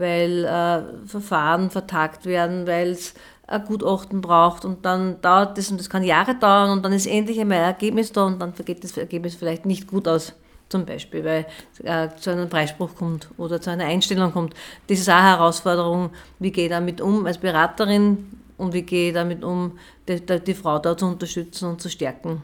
weil 0.00 0.44
äh, 0.44 1.06
Verfahren 1.06 1.70
vertagt 1.70 2.26
werden, 2.26 2.66
weil 2.66 2.90
es 2.90 3.14
ein 3.46 3.64
Gutachten 3.64 4.20
braucht 4.20 4.64
und 4.64 4.84
dann 4.84 5.20
dauert 5.20 5.58
das 5.58 5.70
und 5.70 5.80
das 5.80 5.90
kann 5.90 6.04
Jahre 6.04 6.34
dauern 6.36 6.70
und 6.70 6.84
dann 6.84 6.92
ist 6.92 7.06
endlich 7.06 7.40
einmal 7.40 7.58
ein 7.58 7.64
Ergebnis 7.64 8.12
da 8.12 8.24
und 8.24 8.40
dann 8.40 8.54
geht 8.64 8.84
das 8.84 8.96
Ergebnis 8.96 9.34
vielleicht 9.34 9.66
nicht 9.66 9.88
gut 9.88 10.06
aus, 10.06 10.34
zum 10.68 10.86
Beispiel, 10.86 11.24
weil 11.24 11.46
äh, 11.82 12.08
zu 12.16 12.30
einem 12.30 12.48
Freispruch 12.48 12.94
kommt 12.94 13.28
oder 13.36 13.60
zu 13.60 13.70
einer 13.70 13.84
Einstellung 13.84 14.32
kommt. 14.32 14.54
Das 14.86 15.00
ist 15.00 15.08
auch 15.08 15.14
eine 15.14 15.30
Herausforderung, 15.30 16.10
wie 16.38 16.52
gehe 16.52 16.66
ich 16.66 16.70
damit 16.70 17.00
um 17.00 17.26
als 17.26 17.38
Beraterin 17.38 18.30
und 18.56 18.72
wie 18.72 18.82
gehe 18.82 19.08
ich 19.08 19.14
damit 19.14 19.42
um, 19.42 19.78
die, 20.06 20.20
die 20.20 20.54
Frau 20.54 20.78
da 20.78 20.96
zu 20.96 21.06
unterstützen 21.06 21.70
und 21.70 21.80
zu 21.80 21.90
stärken. 21.90 22.42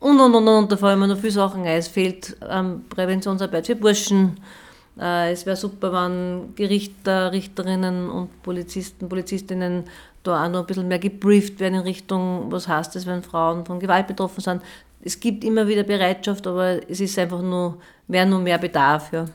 Und, 0.00 0.20
und, 0.20 0.34
und, 0.34 0.48
und, 0.48 0.72
da 0.72 0.76
fallen 0.76 0.98
mir 0.98 1.06
noch 1.06 1.18
viele 1.18 1.32
Sachen 1.32 1.62
ein. 1.62 1.78
Es 1.78 1.88
fehlt 1.88 2.36
ähm, 2.48 2.84
Präventionsarbeit 2.88 3.66
für 3.66 3.76
Burschen, 3.76 4.36
äh, 4.36 4.65
es 4.98 5.44
wäre 5.44 5.56
super, 5.56 5.92
wenn 5.92 6.54
Gerichter, 6.54 7.30
Richterinnen 7.30 8.08
und 8.08 8.42
Polizisten, 8.42 9.08
Polizistinnen 9.08 9.84
da 10.22 10.44
auch 10.44 10.48
noch 10.48 10.60
ein 10.60 10.66
bisschen 10.66 10.88
mehr 10.88 10.98
gebrieft 10.98 11.60
werden 11.60 11.74
in 11.74 11.80
Richtung, 11.80 12.50
was 12.50 12.66
heißt 12.66 12.96
es, 12.96 13.06
wenn 13.06 13.22
Frauen 13.22 13.64
von 13.64 13.78
Gewalt 13.78 14.06
betroffen 14.06 14.40
sind. 14.40 14.62
Es 15.02 15.20
gibt 15.20 15.44
immer 15.44 15.68
wieder 15.68 15.82
Bereitschaft, 15.82 16.46
aber 16.46 16.80
es 16.90 17.00
ist 17.00 17.18
einfach 17.18 17.42
nur, 17.42 17.78
wäre 18.08 18.26
nur 18.26 18.40
mehr 18.40 18.58
Bedarf. 18.58 19.12
Ja. 19.12 19.26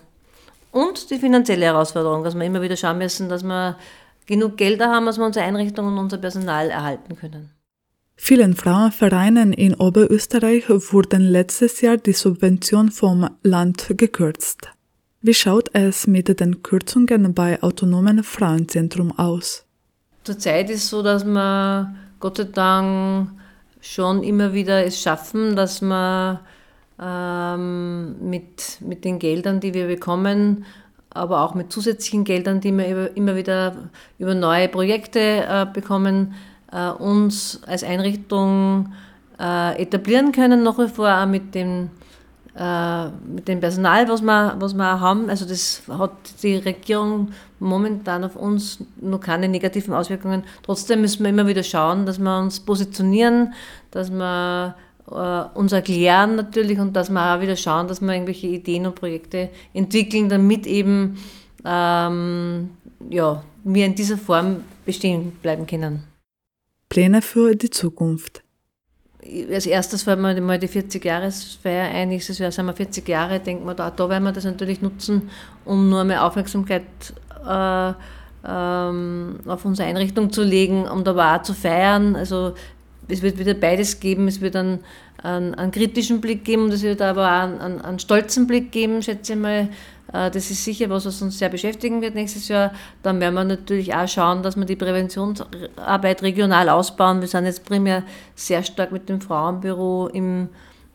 Und 0.72 1.10
die 1.10 1.18
finanzielle 1.18 1.66
Herausforderung, 1.66 2.24
dass 2.24 2.36
wir 2.36 2.44
immer 2.44 2.62
wieder 2.62 2.76
schauen 2.76 2.98
müssen, 2.98 3.30
dass 3.30 3.44
wir 3.44 3.78
genug 4.26 4.58
Gelder 4.58 4.90
haben, 4.90 5.06
dass 5.06 5.18
wir 5.18 5.26
unsere 5.26 5.46
Einrichtungen 5.46 5.94
und 5.94 6.00
unser 6.00 6.18
Personal 6.18 6.70
erhalten 6.70 7.16
können. 7.16 7.52
Vielen 8.16 8.56
Frauenvereinen 8.56 9.52
in 9.54 9.76
Oberösterreich 9.76 10.70
wurden 10.70 11.22
letztes 11.22 11.82
Jahr 11.82 11.98
die 11.98 12.14
Subvention 12.14 12.92
vom 12.92 13.30
Land 13.42 13.94
gekürzt. 13.98 14.70
Wie 15.24 15.36
schaut 15.36 15.70
es 15.74 16.08
mit 16.08 16.40
den 16.40 16.64
Kürzungen 16.64 17.36
bei 17.36 17.62
Autonomen 17.62 18.24
Frauenzentrum 18.24 19.12
aus? 19.20 19.64
Zurzeit 20.24 20.68
ist 20.72 20.86
es 20.86 20.90
so, 20.90 21.04
dass 21.04 21.24
wir 21.24 21.94
Gott 22.20 22.38
sei 22.38 22.46
Dank 22.46 23.30
schon 23.82 24.24
immer 24.24 24.52
wieder 24.54 24.84
es 24.84 25.00
schaffen, 25.00 25.56
dass 25.56 25.80
wir 25.84 26.40
ähm, 27.00 28.16
mit, 28.32 28.80
mit 28.80 29.06
den 29.06 29.20
Geldern, 29.20 29.60
die 29.60 29.76
wir 29.76 29.86
bekommen, 29.86 30.66
aber 31.12 31.42
auch 31.42 31.54
mit 31.54 31.72
zusätzlichen 31.72 32.24
Geldern, 32.24 32.60
die 32.60 32.76
wir 32.76 33.16
immer 33.16 33.36
wieder 33.36 33.90
über 34.18 34.34
neue 34.34 34.70
Projekte 34.70 35.20
äh, 35.20 35.68
bekommen, 35.72 36.34
äh, 36.72 36.90
uns 36.90 37.62
als 37.68 37.84
Einrichtung 37.84 38.92
äh, 39.40 39.80
etablieren 39.80 40.32
können, 40.32 40.64
nach 40.64 40.80
wie 40.80 40.88
vor 40.88 41.16
auch 41.16 41.28
mit 41.28 41.54
dem 41.54 41.92
äh, 42.56 43.08
mit 43.34 43.48
dem 43.48 43.60
Personal, 43.62 44.10
was 44.10 44.22
wir, 44.22 44.56
was 44.60 44.74
wir 44.74 45.00
haben. 45.00 45.30
Also 45.30 45.46
das 45.46 45.84
hat 45.88 46.12
die 46.44 46.58
Regierung 46.58 47.30
momentan 47.60 48.24
auf 48.24 48.36
uns 48.36 48.80
noch 49.00 49.22
keine 49.22 49.48
negativen 49.48 49.94
Auswirkungen. 49.94 50.44
Trotzdem 50.64 51.02
müssen 51.02 51.24
wir 51.24 51.30
immer 51.30 51.48
wieder 51.48 51.64
schauen, 51.64 52.06
dass 52.06 52.20
wir 52.20 52.40
uns 52.40 52.60
positionieren, 52.60 53.54
dass 53.92 54.12
wir 54.12 54.76
äh, 55.10 55.58
uns 55.58 55.72
erklären 55.72 56.36
natürlich 56.36 56.80
und 56.80 56.94
dass 56.94 57.10
wir 57.10 57.36
auch 57.36 57.42
wieder 57.42 57.56
schauen, 57.56 57.88
dass 57.88 58.02
wir 58.02 58.14
irgendwelche 58.14 58.48
Ideen 58.48 58.86
und 58.86 58.96
Projekte 58.96 59.50
entwickeln, 59.74 60.28
damit 60.28 60.68
eben 60.68 61.18
ähm, 61.64 62.72
ja, 63.10 63.44
wir 63.64 63.86
in 63.86 63.96
dieser 63.96 64.18
Form 64.18 64.64
bestehen 64.86 65.32
bleiben 65.42 65.68
können. 65.68 66.04
Pläne 66.90 67.22
für 67.22 67.56
die 67.56 67.70
Zukunft 67.70 68.44
als 69.54 69.66
erstes 69.66 70.04
fällt 70.04 70.20
mir 70.20 70.40
mal 70.42 70.60
die 70.60 70.68
40-Jahresfeier 70.68 71.92
ein. 71.94 72.10
Nächstes 72.10 72.40
Jahr 72.40 72.52
sind 72.52 72.66
wir 72.66 72.74
40 72.74 73.08
Jahre, 73.08 73.40
denkt 73.40 73.66
man, 73.66 73.76
da, 73.76 73.92
da 73.92 74.10
werden 74.10 74.24
wir 74.24 74.32
das 74.32 74.46
natürlich 74.46 74.82
nutzen, 74.82 75.30
um 75.66 75.90
nur 75.90 76.04
mehr 76.04 76.26
Aufmerksamkeit 76.26 76.84
äh, 77.48 77.94
ähm, 78.48 79.40
auf 79.46 79.66
unsere 79.66 79.88
Einrichtung 79.88 80.32
zu 80.32 80.44
legen, 80.44 80.88
um 80.88 81.04
da 81.04 81.36
auch 81.36 81.44
zu 81.44 81.54
feiern. 81.54 82.16
Also 82.16 82.54
es 83.08 83.22
wird 83.22 83.38
wieder 83.38 83.54
beides 83.54 84.00
geben. 84.00 84.28
Es 84.28 84.42
wird 84.42 84.56
einen, 84.56 84.80
einen, 85.22 85.54
einen 85.56 85.72
kritischen 85.72 86.22
Blick 86.22 86.44
geben 86.44 86.72
es 86.72 86.82
wird 86.82 87.02
aber 87.02 87.28
auch 87.28 87.62
einen, 87.62 87.82
einen, 87.82 88.00
stolzen 88.00 88.48
Blick 88.48 88.72
geben, 88.72 89.02
schätze 89.02 89.34
ich 89.34 89.40
mal. 89.40 89.70
Äh, 90.14 90.32
das 90.32 90.52
ist 90.52 90.64
sicher 90.64 90.90
was, 90.90 91.06
was 91.06 91.22
uns 91.22 91.38
sehr 91.38 91.50
beschäftigen 91.50 92.02
wird 92.02 92.16
nächstes 92.16 92.48
Jahr. 92.48 92.72
Dann 93.04 93.20
werden 93.20 93.36
wir 93.36 93.44
natürlich 93.44 93.94
auch 93.94 94.08
schauen, 94.08 94.44
dass 94.44 94.56
wir 94.56 94.66
die 94.66 94.76
Präventionsarbeit 94.76 96.22
regional 96.24 96.70
ausbauen. 96.70 97.22
Wir 97.22 97.28
sind 97.28 97.46
jetzt 97.46 97.66
primär 97.66 98.04
sehr 98.36 98.64
stark 98.64 98.92
mit 98.92 99.10
dem 99.10 99.22
Frauenbüro 99.22 100.08
im, 100.08 100.50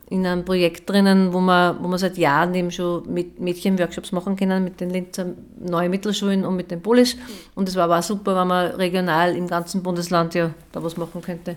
in 0.08 0.26
einem 0.26 0.44
Projekt 0.44 0.88
drinnen, 0.88 1.32
wo 1.32 1.40
wir, 1.40 1.76
wo 1.80 1.88
wir 1.88 1.98
seit 1.98 2.18
Jahren 2.18 2.54
eben 2.54 2.70
schon 2.70 3.12
mit 3.12 3.40
Mädchenworkshops 3.40 4.12
machen 4.12 4.36
können, 4.36 4.64
mit 4.64 4.80
den 4.80 4.90
Linzer 4.90 5.26
neuen 5.58 5.90
Mittelschulen 5.90 6.44
und 6.44 6.56
mit 6.56 6.70
den 6.70 6.82
Polis. 6.82 7.16
Und 7.54 7.68
es 7.68 7.76
war 7.76 7.84
aber 7.84 7.98
auch 7.98 8.02
super, 8.02 8.36
wenn 8.36 8.48
man 8.48 8.72
regional 8.72 9.34
im 9.34 9.48
ganzen 9.48 9.82
Bundesland 9.82 10.34
ja 10.34 10.50
da 10.72 10.82
was 10.82 10.96
machen 10.96 11.22
könnte. 11.22 11.56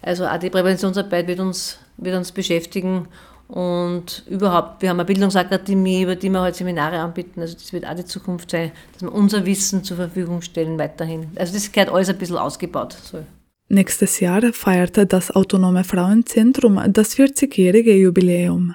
Also 0.00 0.26
auch 0.26 0.38
die 0.38 0.50
Präventionsarbeit 0.50 1.26
wird 1.26 1.40
uns 1.40 1.78
wird 1.98 2.16
uns 2.16 2.32
beschäftigen. 2.32 3.08
Und 3.48 4.24
überhaupt, 4.28 4.82
wir 4.82 4.90
haben 4.90 5.00
eine 5.00 5.06
Bildungsakademie, 5.06 6.02
über 6.02 6.16
die 6.16 6.28
wir 6.28 6.42
heute 6.42 6.58
Seminare 6.58 6.98
anbieten. 6.98 7.40
Also 7.40 7.54
das 7.54 7.72
wird 7.72 7.86
auch 7.86 7.94
die 7.94 8.04
Zukunft 8.04 8.50
sein, 8.50 8.72
dass 8.92 9.02
wir 9.02 9.12
unser 9.12 9.46
Wissen 9.46 9.82
zur 9.82 9.96
Verfügung 9.96 10.42
stellen 10.42 10.78
weiterhin. 10.78 11.28
Also 11.36 11.54
das 11.54 11.72
gehört 11.72 11.90
alles 11.90 12.10
ein 12.10 12.18
bisschen 12.18 12.36
ausgebaut. 12.36 12.96
So. 13.02 13.24
Nächstes 13.70 14.20
Jahr 14.20 14.42
feierte 14.52 15.06
das 15.06 15.30
Autonome 15.34 15.84
Frauenzentrum 15.84 16.80
das 16.92 17.16
40-jährige 17.16 17.94
Jubiläum. 17.94 18.74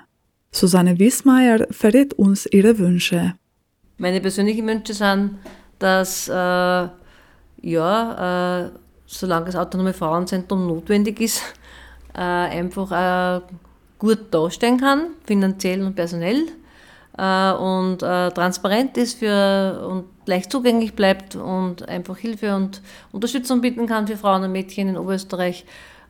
Susanne 0.51 0.97
Wiesmeier 0.97 1.67
verrät 1.69 2.13
uns 2.15 2.47
ihre 2.47 2.77
Wünsche. 2.79 3.35
Meine 3.97 4.21
persönlichen 4.21 4.67
Wünsche 4.67 4.93
sind, 4.93 5.37
dass 5.77 6.27
äh, 6.27 6.31
ja, 7.63 8.65
äh, 8.65 8.69
solange 9.05 9.45
das 9.47 9.55
Autonome 9.55 9.93
Frauenzentrum 9.93 10.67
notwendig 10.67 11.21
ist, 11.21 11.41
äh, 12.13 12.19
einfach 12.19 12.91
äh, 12.91 13.41
gut 14.03 14.33
dastehen 14.33 14.77
kann, 14.77 15.11
finanziell 15.23 15.81
und 15.81 15.95
personell, 15.95 16.47
äh, 17.17 17.53
und 17.53 18.03
äh, 18.03 18.31
transparent 18.31 18.97
ist 18.97 19.19
für, 19.19 19.87
und 19.89 20.05
leicht 20.25 20.51
zugänglich 20.51 20.93
bleibt 20.93 21.37
und 21.37 21.87
einfach 21.87 22.17
Hilfe 22.17 22.53
und 22.53 22.81
Unterstützung 23.13 23.61
bieten 23.61 23.87
kann 23.87 24.05
für 24.05 24.17
Frauen 24.17 24.43
und 24.43 24.51
Mädchen 24.51 24.89
in 24.89 24.97
Oberösterreich. 24.97 25.65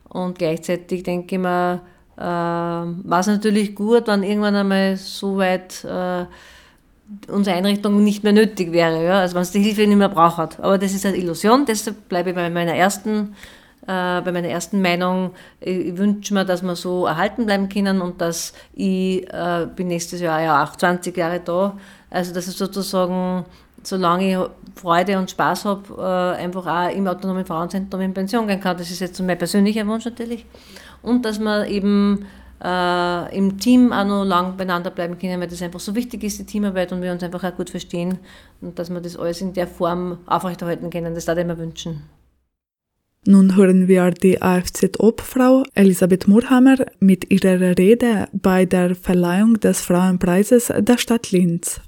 Und 0.08 0.38
gleichzeitig 0.38 1.04
denke 1.04 1.36
ich 1.36 1.40
mir, 1.40 1.82
äh, 2.16 2.20
war 2.20 3.20
es 3.20 3.28
natürlich 3.28 3.76
gut, 3.76 4.08
wenn 4.08 4.24
irgendwann 4.24 4.56
einmal 4.56 4.96
so 4.96 5.36
weit 5.36 5.84
äh, 5.84 6.24
unsere 7.30 7.56
Einrichtung 7.56 8.02
nicht 8.02 8.24
mehr 8.24 8.32
nötig 8.32 8.72
wäre, 8.72 9.04
ja? 9.04 9.20
also 9.20 9.36
wenn 9.36 9.42
es 9.42 9.52
die 9.52 9.62
Hilfe 9.62 9.86
nicht 9.86 9.96
mehr 9.96 10.08
braucht. 10.08 10.58
Aber 10.58 10.78
das 10.78 10.94
ist 10.94 11.06
eine 11.06 11.16
Illusion, 11.16 11.64
deshalb 11.64 12.08
bleibe 12.08 12.30
ich 12.30 12.34
bei 12.34 12.50
meiner 12.50 12.74
ersten 12.74 13.34
bei 13.86 14.32
meiner 14.32 14.48
ersten 14.48 14.80
Meinung, 14.80 15.32
ich 15.60 15.96
wünsche 15.96 16.32
mir, 16.32 16.44
dass 16.44 16.62
wir 16.62 16.74
so 16.74 17.06
erhalten 17.06 17.46
bleiben 17.46 17.68
können 17.68 18.00
und 18.00 18.20
dass 18.20 18.54
ich 18.72 19.30
äh, 19.32 19.66
bin 19.76 19.88
nächstes 19.88 20.20
Jahr 20.20 20.40
ja 20.40 20.64
auch 20.64 20.74
20 20.76 21.16
Jahre 21.16 21.40
da, 21.40 21.76
also 22.10 22.32
dass 22.32 22.48
ich 22.48 22.56
sozusagen, 22.56 23.44
solange 23.82 24.30
ich 24.30 24.38
Freude 24.80 25.18
und 25.18 25.30
Spaß 25.30 25.66
habe, 25.66 25.82
äh, 25.98 26.42
einfach 26.42 26.66
auch 26.66 26.96
im 26.96 27.06
autonomen 27.06 27.44
Frauenzentrum 27.44 28.00
in 28.00 28.14
Pension 28.14 28.46
gehen 28.46 28.60
kann. 28.60 28.76
Das 28.76 28.90
ist 28.90 29.00
jetzt 29.00 29.20
mein 29.20 29.38
persönlicher 29.38 29.86
Wunsch 29.86 30.04
natürlich. 30.04 30.46
Und 31.02 31.24
dass 31.24 31.38
man 31.38 31.66
eben 31.66 32.26
äh, 32.62 33.36
im 33.36 33.58
Team 33.58 33.92
auch 33.92 34.04
noch 34.04 34.24
lang 34.24 34.56
beieinander 34.56 34.90
bleiben 34.90 35.18
können, 35.18 35.40
weil 35.40 35.48
das 35.48 35.62
einfach 35.62 35.80
so 35.80 35.94
wichtig 35.94 36.24
ist, 36.24 36.38
die 36.38 36.46
Teamarbeit 36.46 36.92
und 36.92 37.02
wir 37.02 37.12
uns 37.12 37.22
einfach 37.22 37.44
auch 37.44 37.56
gut 37.56 37.70
verstehen 37.70 38.18
und 38.60 38.78
dass 38.78 38.90
wir 38.90 39.00
das 39.00 39.16
alles 39.16 39.40
in 39.40 39.52
der 39.52 39.66
Form 39.66 40.18
aufrechterhalten 40.26 40.90
können. 40.90 41.14
Das 41.14 41.26
würde 41.26 41.42
ich 41.42 41.46
mir 41.46 41.58
wünschen. 41.58 42.02
Nun 43.26 43.56
hören 43.56 43.88
wir 43.88 44.10
die 44.10 44.42
AFZ-Obfrau 44.42 45.64
Elisabeth 45.72 46.28
Murhammer 46.28 46.76
mit 47.00 47.30
ihrer 47.30 47.78
Rede 47.78 48.28
bei 48.34 48.66
der 48.66 48.94
Verleihung 48.94 49.58
des 49.58 49.80
Frauenpreises 49.80 50.70
der 50.76 50.98
Stadt 50.98 51.30
Linz. 51.30 51.80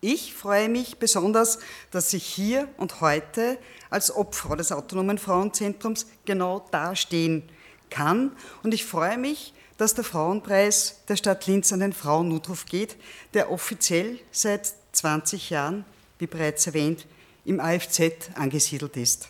Ich 0.00 0.32
freue 0.32 0.68
mich 0.68 0.98
besonders, 0.98 1.58
dass 1.90 2.12
ich 2.12 2.22
hier 2.22 2.68
und 2.76 3.00
heute 3.00 3.58
als 3.90 4.14
Obfrau 4.14 4.54
des 4.54 4.70
Autonomen 4.70 5.18
Frauenzentrums 5.18 6.06
genau 6.24 6.64
dastehen 6.70 7.42
kann. 7.90 8.30
Und 8.62 8.72
ich 8.72 8.84
freue 8.84 9.18
mich, 9.18 9.52
dass 9.78 9.94
der 9.94 10.04
Frauenpreis 10.04 11.00
der 11.08 11.16
Stadt 11.16 11.48
Linz 11.48 11.72
an 11.72 11.80
den 11.80 11.92
Frauennotruf 11.92 12.66
geht, 12.66 12.96
der 13.34 13.50
offiziell 13.50 14.20
seit 14.30 14.74
20 14.92 15.50
Jahren, 15.50 15.84
wie 16.20 16.28
bereits 16.28 16.68
erwähnt, 16.68 17.08
im 17.44 17.58
AFZ 17.58 18.30
angesiedelt 18.36 18.96
ist. 18.96 19.28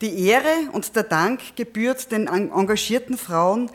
Die 0.00 0.28
Ehre 0.28 0.70
und 0.72 0.94
der 0.94 1.02
Dank 1.02 1.56
gebührt 1.56 2.12
den 2.12 2.28
engagierten 2.28 3.18
Frauen, 3.18 3.68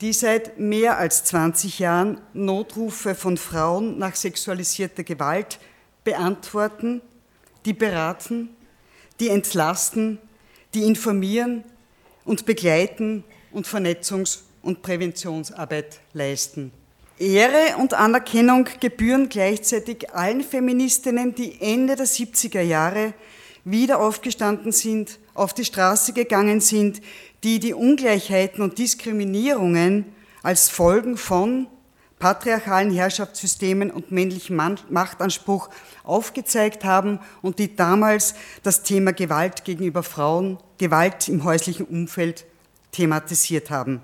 die 0.00 0.12
seit 0.12 0.58
mehr 0.58 0.98
als 0.98 1.22
20 1.24 1.78
Jahren 1.78 2.20
Notrufe 2.32 3.14
von 3.14 3.36
Frauen 3.36 3.96
nach 3.96 4.16
sexualisierter 4.16 5.04
Gewalt 5.04 5.60
beantworten, 6.02 7.00
die 7.64 7.74
beraten, 7.74 8.50
die 9.20 9.28
entlasten, 9.28 10.18
die 10.74 10.82
informieren 10.82 11.62
und 12.24 12.44
begleiten 12.44 13.22
und 13.52 13.66
Vernetzungs- 13.66 14.40
und 14.62 14.82
Präventionsarbeit 14.82 16.00
leisten. 16.12 16.72
Ehre 17.20 17.76
und 17.78 17.94
Anerkennung 17.94 18.68
gebühren 18.80 19.28
gleichzeitig 19.28 20.12
allen 20.12 20.42
Feministinnen, 20.42 21.34
die 21.34 21.60
Ende 21.60 21.94
der 21.94 22.06
70er 22.06 22.62
Jahre 22.62 23.14
wieder 23.64 24.00
aufgestanden 24.00 24.72
sind, 24.72 25.18
auf 25.38 25.54
die 25.54 25.64
Straße 25.64 26.12
gegangen 26.12 26.60
sind, 26.60 27.00
die 27.44 27.60
die 27.60 27.74
Ungleichheiten 27.74 28.62
und 28.62 28.78
Diskriminierungen 28.78 30.06
als 30.42 30.68
Folgen 30.68 31.16
von 31.16 31.66
patriarchalen 32.18 32.92
Herrschaftssystemen 32.92 33.90
und 33.90 34.10
männlichem 34.10 34.60
Machtanspruch 34.90 35.70
aufgezeigt 36.02 36.84
haben 36.84 37.20
und 37.42 37.58
die 37.58 37.76
damals 37.76 38.34
das 38.62 38.82
Thema 38.82 39.12
Gewalt 39.12 39.64
gegenüber 39.64 40.02
Frauen, 40.02 40.58
Gewalt 40.78 41.28
im 41.28 41.44
häuslichen 41.44 41.86
Umfeld 41.86 42.44
thematisiert 42.90 43.70
haben, 43.70 44.00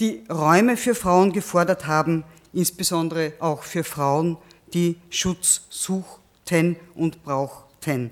die 0.00 0.24
Räume 0.30 0.76
für 0.76 0.94
Frauen 0.94 1.32
gefordert 1.32 1.86
haben, 1.86 2.24
insbesondere 2.52 3.32
auch 3.40 3.62
für 3.62 3.84
Frauen, 3.84 4.36
die 4.72 4.96
Schutz 5.10 5.62
suchten 5.70 6.76
und 6.94 7.24
brauchten. 7.24 8.10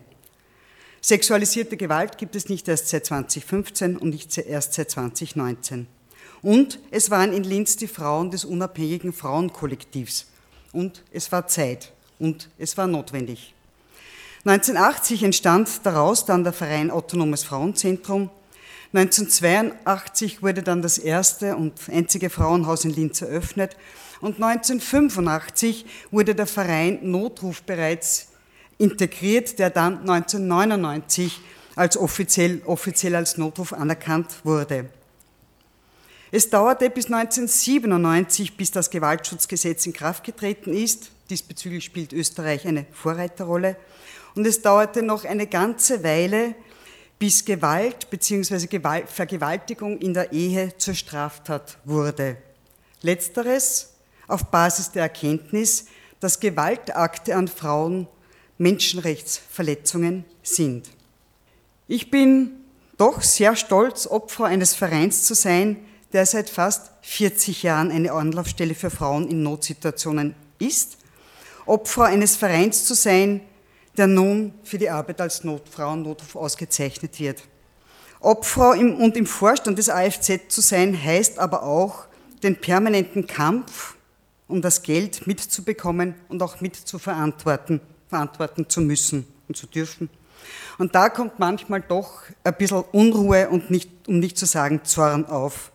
Sexualisierte 1.05 1.77
Gewalt 1.77 2.17
gibt 2.17 2.37
es 2.37 2.49
nicht 2.49 2.69
erst 2.69 2.87
seit 2.87 3.05
2015 3.07 3.97
und 3.97 4.11
nicht 4.11 4.39
erst 4.39 4.75
seit 4.75 4.89
2019. 4.89 5.89
Und 6.43 6.79
es 6.93 7.11
waren 7.11 7.33
in 7.33 7.43
Linz 7.43 7.77
die 7.77 7.89
Frauen 7.89 8.31
des 8.31 8.45
unabhängigen 8.45 9.13
Frauenkollektivs. 9.13 10.27
Und 10.73 11.03
es 11.11 11.33
war 11.33 11.49
Zeit 11.49 11.93
und 12.21 12.49
es 12.57 12.77
war 12.77 12.87
notwendig. 12.87 13.53
1980 14.45 15.25
entstand 15.25 15.69
daraus 15.83 16.25
dann 16.25 16.45
der 16.45 16.53
Verein 16.53 16.93
Autonomes 16.93 17.43
Frauenzentrum. 17.43 18.31
1982 18.93 20.41
wurde 20.41 20.63
dann 20.63 20.83
das 20.83 20.99
erste 20.99 21.57
und 21.57 21.73
einzige 21.91 22.31
Frauenhaus 22.31 22.85
in 22.85 22.95
Linz 22.95 23.23
eröffnet. 23.23 23.77
Und 24.21 24.41
1985 24.41 25.85
wurde 26.13 26.37
der 26.37 26.47
Verein 26.47 27.01
Notruf 27.03 27.63
bereits 27.63 28.29
integriert, 28.83 29.59
der 29.59 29.71
dann 29.71 30.01
1999 30.01 31.41
als 31.77 31.97
offiziell, 31.97 32.61
offiziell 32.67 33.15
als 33.15 33.39
Notruf 33.39 33.73
anerkannt 33.73 34.45
wurde. 34.45 34.91
Es 36.31 36.51
dauerte 36.51 36.91
bis 36.91 37.07
1997, 37.07 38.57
bis 38.57 38.71
das 38.71 38.91
Gewaltschutzgesetz 38.91 39.87
in 39.87 39.93
Kraft 39.93 40.25
getreten 40.25 40.73
ist. 40.73 41.11
Diesbezüglich 41.31 41.85
spielt 41.85 42.13
Österreich 42.13 42.67
eine 42.67 42.87
Vorreiterrolle. 42.93 43.77
Und 44.35 44.47
es 44.47 44.63
dauerte 44.63 45.03
noch 45.03 45.25
eine 45.25 45.47
ganze 45.47 46.03
Weile, 46.03 46.55
bis 47.19 47.45
Gewalt 47.45 48.11
bzw. 48.11 48.81
Vergewaltigung 49.07 49.99
in 49.99 50.15
der 50.15 50.33
Ehe 50.33 50.77
zur 50.79 50.95
Straftat 50.95 51.79
wurde. 51.85 52.39
Letzteres 53.03 53.93
auf 54.27 54.47
Basis 54.47 54.91
der 54.91 55.03
Erkenntnis, 55.03 55.87
dass 56.19 56.41
Gewaltakte 56.41 57.37
an 57.37 57.47
Frauen 57.47 58.09
Menschenrechtsverletzungen 58.63 60.25
sind. 60.43 60.89
Ich 61.89 62.11
bin 62.11 62.53
doch 62.97 63.21
sehr 63.21 63.57
stolz, 63.57 64.07
Opfer 64.07 64.45
eines 64.45 64.75
Vereins 64.75 65.25
zu 65.25 65.35
sein, 65.35 65.77
der 66.13 66.27
seit 66.27 66.49
fast 66.49 66.93
40 67.03 67.65
Jahren 67.65 67.91
eine 67.91 68.13
Anlaufstelle 68.13 68.75
für 68.75 68.91
Frauen 68.91 69.29
in 69.29 69.43
Notsituationen 69.43 70.37
ist. 70.59 70.99
Opfer 71.67 72.05
eines 72.05 72.37
Vereins 72.37 72.85
zu 72.85 72.95
sein, 72.95 73.41
der 73.97 74.07
nun 74.07 74.55
für 74.63 74.79
die 74.79 74.91
Arbeit 74.91 75.21
als 75.21 75.43
Not 75.43 75.69
Frauennotruf 75.69 76.37
ausgezeichnet 76.37 77.19
wird. 77.19 77.43
Opfer 78.21 78.77
im, 78.77 78.95
und 78.95 79.17
im 79.17 79.27
Vorstand 79.27 79.79
des 79.79 79.91
AFZ 79.91 80.41
zu 80.49 80.61
sein, 80.61 80.97
heißt 81.03 81.39
aber 81.39 81.65
auch, 81.65 82.07
den 82.43 82.57
permanenten 82.57 83.27
Kampf 83.27 83.97
um 84.47 84.63
das 84.63 84.83
Geld 84.83 85.27
mitzubekommen 85.27 86.15
und 86.29 86.43
auch 86.43 86.61
mitzuverantworten 86.61 87.81
verantworten 88.13 88.69
zu 88.69 88.83
müssen 88.83 89.27
und 89.49 89.57
zu 89.57 89.67
dürfen. 89.67 90.11
Und 90.77 90.95
da 90.95 91.09
kommt 91.09 91.39
manchmal 91.39 91.81
doch 91.81 92.21
ein 92.45 92.55
bisschen 92.59 92.85
Unruhe 92.93 93.49
und 93.49 93.71
nicht, 93.71 93.89
um 94.07 94.19
nicht 94.19 94.37
zu 94.37 94.45
sagen 94.45 94.85
Zorn 94.85 95.25
auf. 95.25 95.73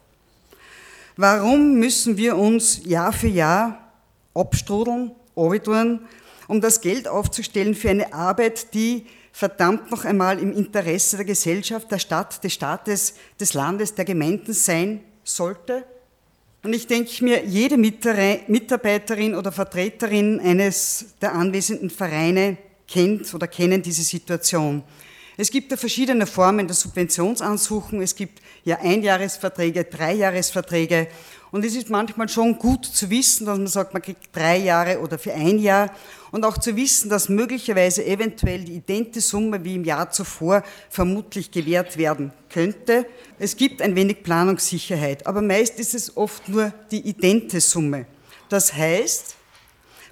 Warum 1.16 1.80
müssen 1.80 2.16
wir 2.16 2.38
uns 2.38 2.86
Jahr 2.86 3.12
für 3.12 3.28
Jahr 3.28 3.92
abstrudeln, 4.36 5.16
tun, 5.64 6.02
um 6.48 6.62
das 6.62 6.80
Geld 6.82 7.08
aufzustellen 7.08 7.74
für 7.74 7.90
eine 7.90 8.14
Arbeit, 8.14 8.72
die 8.76 9.08
verdammt 9.32 9.90
noch 9.90 10.06
einmal 10.06 10.38
im 10.38 10.54
Interesse 10.54 11.18
der 11.18 11.26
Gesellschaft, 11.26 11.92
der 11.92 11.98
Stadt, 11.98 12.44
des 12.44 12.54
Staates, 12.54 13.16
des 13.40 13.56
Landes, 13.56 13.96
der 13.96 14.06
Gemeinden 14.06 14.54
sein 14.54 15.04
sollte? 15.24 15.84
Und 16.64 16.74
ich 16.74 16.88
denke 16.88 17.24
mir, 17.24 17.46
jede 17.46 17.78
Mitarbeiterin 17.78 19.36
oder 19.36 19.52
Vertreterin 19.52 20.40
eines 20.40 21.06
der 21.22 21.34
anwesenden 21.34 21.90
Vereine 21.90 22.58
kennt 22.88 23.34
oder 23.34 23.48
kennen 23.48 23.82
diese 23.82 24.04
Situation. 24.04 24.84
Es 25.40 25.52
gibt 25.52 25.70
ja 25.70 25.78
verschiedene 25.78 26.26
Formen 26.26 26.66
der 26.66 26.76
Subventionsansuchen. 26.76 28.02
Es 28.02 28.16
gibt 28.16 28.42
ja 28.64 28.80
Einjahresverträge, 28.80 29.84
Dreijahresverträge. 29.84 31.08
Und 31.52 31.64
es 31.64 31.76
ist 31.76 31.90
manchmal 31.90 32.28
schon 32.28 32.60
gut 32.60 32.86
zu 32.86 33.10
wissen, 33.10 33.46
dass 33.46 33.58
man 33.58 33.68
sagt, 33.68 33.94
man 33.94 34.02
kriegt 34.02 34.36
drei 34.36 34.58
Jahre 34.58 35.00
oder 35.00 35.18
für 35.18 35.34
ein 35.34 35.60
Jahr. 35.60 35.90
Und 36.32 36.44
auch 36.44 36.58
zu 36.58 36.76
wissen, 36.76 37.10
dass 37.10 37.30
möglicherweise 37.30 38.06
eventuell 38.06 38.64
die 38.66 38.74
idente 38.74 39.22
Summe 39.22 39.64
wie 39.64 39.76
im 39.76 39.86
Jahr 39.86 40.12
zuvor 40.12 40.64
vermutlich 40.90 41.52
gewährt 41.52 41.98
werden 41.98 42.34
könnte. 42.50 43.06
Es 43.40 43.56
gibt 43.56 43.82
ein 43.82 43.96
wenig 43.96 44.24
Planungssicherheit, 44.24 45.26
aber 45.26 45.42
meist 45.42 45.80
ist 45.80 45.94
es 45.94 46.18
oft 46.18 46.50
nur 46.50 46.74
die 46.92 47.08
idente 47.08 47.62
Summe. 47.62 48.06
Das 48.50 48.74
heißt, 48.74 49.36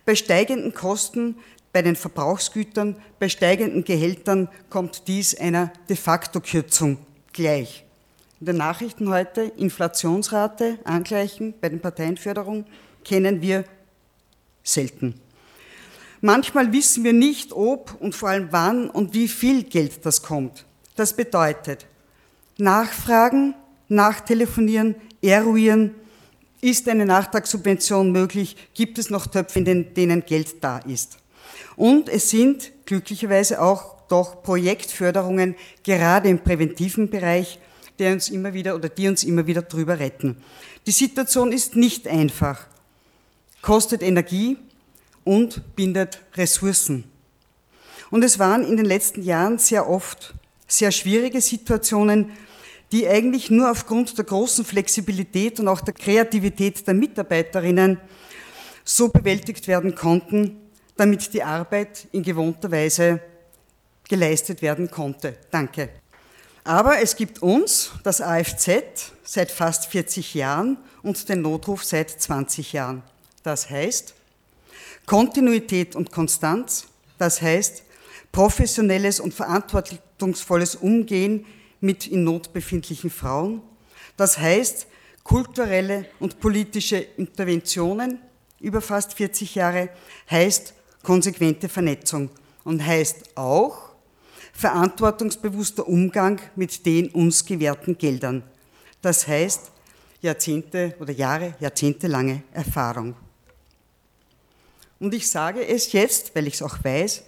bei 0.06 0.16
steigenden 0.16 0.74
Kosten 0.74 1.36
bei 1.76 1.82
den 1.82 1.98
Verbrauchsgütern, 1.98 2.96
bei 3.20 3.28
steigenden 3.28 3.84
Gehältern 3.84 4.48
kommt 4.70 5.10
dies 5.10 5.38
einer 5.38 5.74
de 5.90 5.98
facto 5.98 6.40
Kürzung 6.40 7.00
gleich. 7.34 7.85
In 8.42 8.48
den 8.48 8.58
Nachrichten 8.58 9.10
heute 9.10 9.44
Inflationsrate 9.44 10.78
angleichen 10.84 11.54
bei 11.62 11.70
den 11.70 11.80
Parteienförderungen 11.80 12.66
kennen 13.06 13.42
wir 13.42 13.64
selten. 14.62 15.22
Manchmal 16.20 16.74
wissen 16.74 17.06
wir 17.06 17.14
nicht, 17.14 17.54
ob 17.54 17.96
und 18.02 18.14
vor 18.14 18.30
allem 18.30 18.50
wann 18.52 18.90
und 18.90 19.14
wie 19.14 19.30
viel 19.30 19.64
Geld 19.64 20.06
das 20.06 20.22
kommt. 20.22 20.66
Das 20.98 21.16
bedeutet, 21.16 21.86
nachfragen, 22.58 23.54
nachtelefonieren, 23.88 24.96
eruieren, 25.22 25.96
ist 26.60 26.90
eine 26.90 27.06
Nachtragssubvention 27.06 28.12
möglich, 28.12 28.58
gibt 28.74 28.98
es 28.98 29.10
noch 29.10 29.28
Töpfe, 29.28 29.60
in 29.60 29.94
denen 29.94 30.26
Geld 30.26 30.62
da 30.62 30.80
ist. 30.80 31.20
Und 31.78 32.10
es 32.10 32.32
sind 32.32 32.72
glücklicherweise 32.86 33.62
auch 33.62 33.96
doch 34.08 34.44
Projektförderungen, 34.44 35.56
gerade 35.84 36.28
im 36.28 36.40
präventiven 36.40 37.10
Bereich, 37.10 37.60
die 38.00 38.06
uns 38.08 38.30
immer 38.30 38.54
wieder 38.54 38.76
oder 38.76 38.90
die 38.90 39.08
uns 39.08 39.24
immer 39.24 39.48
wieder 39.48 39.62
drüber 39.62 40.00
retten. 40.00 40.38
Die 40.86 40.92
Situation 40.92 41.52
ist 41.52 41.76
nicht 41.76 42.08
einfach, 42.08 42.68
kostet 43.62 44.04
Energie 44.04 44.58
und 45.24 45.76
bindet 45.76 46.20
Ressourcen. 46.36 47.06
Und 48.12 48.24
es 48.24 48.40
waren 48.40 48.64
in 48.64 48.78
den 48.78 48.86
letzten 48.86 49.24
Jahren 49.24 49.58
sehr 49.58 49.90
oft 49.90 50.36
sehr 50.68 50.92
schwierige 50.92 51.42
Situationen, 51.42 52.32
die 52.92 53.08
eigentlich 53.08 53.50
nur 53.50 53.72
aufgrund 53.72 54.18
der 54.18 54.26
großen 54.26 54.64
Flexibilität 54.64 55.60
und 55.60 55.68
auch 55.68 55.82
der 55.82 55.94
Kreativität 55.94 56.86
der 56.88 56.94
Mitarbeiterinnen 56.94 58.00
so 58.84 59.10
bewältigt 59.10 59.68
werden 59.68 59.96
konnten, 59.96 60.58
damit 60.96 61.34
die 61.34 61.44
Arbeit 61.44 62.08
in 62.12 62.24
gewohnter 62.24 62.72
Weise 62.72 63.20
geleistet 64.08 64.62
werden 64.62 64.90
konnte. 64.90 65.36
Danke. 65.50 65.90
Aber 66.68 67.00
es 67.00 67.16
gibt 67.16 67.44
uns, 67.44 67.92
das 68.02 68.22
AFZ, 68.22 69.12
seit 69.24 69.52
fast 69.52 69.86
40 69.86 70.34
Jahren 70.34 70.78
und 71.04 71.30
den 71.30 71.44
Notruf 71.44 71.84
seit 71.84 72.10
20 72.10 72.74
Jahren. 72.74 73.04
Das 73.44 73.70
heißt 73.70 74.16
Kontinuität 75.06 75.96
und 75.96 76.12
Konstanz, 76.12 76.88
das 77.20 77.40
heißt 77.40 77.84
professionelles 78.32 79.20
und 79.20 79.36
verantwortungsvolles 79.36 80.76
Umgehen 80.76 81.46
mit 81.82 82.08
in 82.08 82.24
Not 82.24 82.52
befindlichen 82.52 83.12
Frauen, 83.12 83.62
das 84.18 84.40
heißt 84.40 84.88
kulturelle 85.24 86.08
und 86.20 86.40
politische 86.40 86.98
Interventionen 86.98 88.18
über 88.60 88.82
fast 88.82 89.14
40 89.14 89.54
Jahre, 89.54 89.90
heißt 90.32 90.74
konsequente 91.04 91.70
Vernetzung 91.70 92.32
und 92.64 92.84
heißt 92.84 93.38
auch 93.38 93.85
verantwortungsbewusster 94.56 95.88
Umgang 95.88 96.40
mit 96.56 96.86
den 96.86 97.10
uns 97.10 97.46
gewährten 97.46 97.98
Geldern. 97.98 98.42
Das 99.02 99.28
heißt 99.28 99.72
Jahrzehnte 100.22 100.96
oder 101.00 101.12
Jahre, 101.12 101.56
jahrzehntelange 101.60 102.42
Erfahrung. 102.54 103.16
Und 105.00 105.14
ich 105.14 105.30
sage 105.30 105.68
es 105.68 105.92
jetzt, 105.92 106.34
weil 106.36 106.48
ich 106.48 106.56
es 106.56 106.62
auch 106.62 106.84
weiß, 106.84 107.24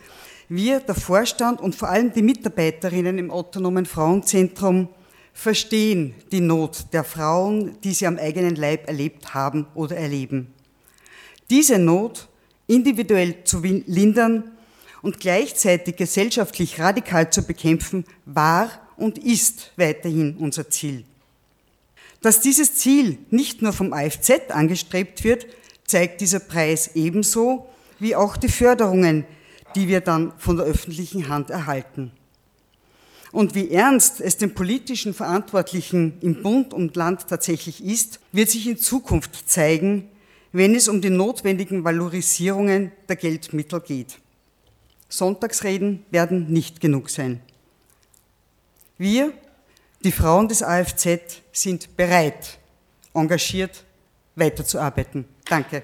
wir, 0.49 0.79
der 0.79 0.95
Vorstand 0.95 1.59
und 1.59 1.75
vor 1.75 1.89
allem 1.89 2.13
die 2.13 2.21
Mitarbeiterinnen 2.21 3.17
im 3.17 3.29
autonomen 3.29 3.85
Frauenzentrum 3.85 4.87
verstehen 5.33 6.15
die 6.31 6.39
Not 6.39 6.85
der 6.93 7.03
Frauen, 7.03 7.77
die 7.83 7.91
sie 7.91 8.07
am 8.07 8.17
eigenen 8.17 8.55
Leib 8.55 8.87
erlebt 8.87 9.33
haben 9.33 9.67
oder 9.75 9.97
erleben. 9.97 10.53
Diese 11.49 11.77
Not 11.77 12.29
individuell 12.67 13.43
zu 13.43 13.59
lindern 13.59 14.56
und 15.07 15.21
gleichzeitig 15.21 15.95
gesellschaftlich 15.95 16.81
radikal 16.81 17.31
zu 17.31 17.41
bekämpfen, 17.41 18.03
war 18.25 18.69
und 18.97 19.17
ist 19.17 19.71
weiterhin 19.77 20.35
unser 20.35 20.69
Ziel. 20.69 21.05
Dass 22.21 22.41
dieses 22.41 22.75
Ziel 22.75 23.17
nicht 23.29 23.61
nur 23.61 23.71
vom 23.71 23.93
AFZ 23.93 24.51
angestrebt 24.51 25.23
wird, 25.23 25.47
zeigt 25.85 26.19
dieser 26.19 26.41
Preis 26.41 26.91
ebenso 26.95 27.69
wie 27.99 28.17
auch 28.17 28.35
die 28.35 28.49
Förderungen, 28.49 29.23
die 29.75 29.87
wir 29.87 30.01
dann 30.01 30.33
von 30.39 30.57
der 30.57 30.65
öffentlichen 30.65 31.29
Hand 31.29 31.51
erhalten. 31.51 32.11
Und 33.31 33.55
wie 33.55 33.71
ernst 33.71 34.19
es 34.19 34.35
den 34.35 34.53
politischen 34.55 35.13
Verantwortlichen 35.13 36.17
im 36.19 36.43
Bund 36.43 36.73
und 36.73 36.97
Land 36.97 37.29
tatsächlich 37.29 37.81
ist, 37.81 38.19
wird 38.33 38.49
sich 38.49 38.67
in 38.67 38.77
Zukunft 38.77 39.49
zeigen, 39.49 40.09
wenn 40.51 40.75
es 40.75 40.89
um 40.89 40.99
die 40.99 41.11
notwendigen 41.11 41.85
Valorisierungen 41.85 42.91
der 43.07 43.15
Geldmittel 43.15 43.79
geht. 43.79 44.19
Sonntagsreden 45.09 46.05
werden 46.11 46.51
nicht 46.51 46.81
genug 46.81 47.09
sein. 47.09 47.41
Wir, 48.97 49.31
die 50.03 50.11
Frauen 50.11 50.47
des 50.47 50.63
AFZ, 50.63 51.41
sind 51.51 51.95
bereit, 51.95 52.57
engagiert 53.13 53.83
weiterzuarbeiten. 54.35 55.25
Danke. 55.49 55.83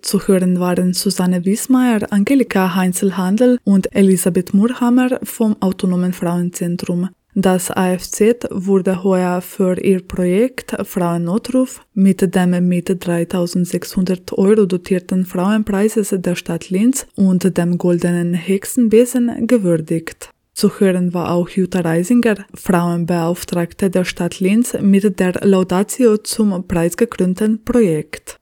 Zu 0.00 0.28
hören 0.28 0.60
waren 0.60 0.92
Susanne 0.92 1.44
Wiesmeier, 1.44 2.12
Angelika 2.12 2.74
Heinzelhandel 2.74 3.58
und 3.64 3.94
Elisabeth 3.94 4.52
Murhammer 4.52 5.18
vom 5.22 5.60
Autonomen 5.62 6.12
Frauenzentrum. 6.12 7.08
Das 7.36 7.68
AFZ 7.72 8.46
wurde 8.50 9.02
heuer 9.02 9.40
für 9.40 9.76
ihr 9.80 10.06
Projekt 10.06 10.76
Frauennotruf 10.84 11.80
mit 11.92 12.20
dem 12.32 12.68
mit 12.68 13.04
3600 13.04 14.38
Euro 14.38 14.66
dotierten 14.66 15.26
Frauenpreises 15.26 16.14
der 16.16 16.36
Stadt 16.36 16.70
Linz 16.70 17.08
und 17.16 17.58
dem 17.58 17.76
goldenen 17.76 18.34
Hexenbesen 18.34 19.48
gewürdigt. 19.48 20.30
Zu 20.52 20.78
hören 20.78 21.12
war 21.12 21.32
auch 21.32 21.48
Jutta 21.48 21.80
Reisinger, 21.80 22.36
Frauenbeauftragte 22.54 23.90
der 23.90 24.04
Stadt 24.04 24.38
Linz, 24.38 24.76
mit 24.80 25.18
der 25.18 25.32
Laudatio 25.42 26.18
zum 26.18 26.68
preisgekrönten 26.68 27.64
Projekt. 27.64 28.38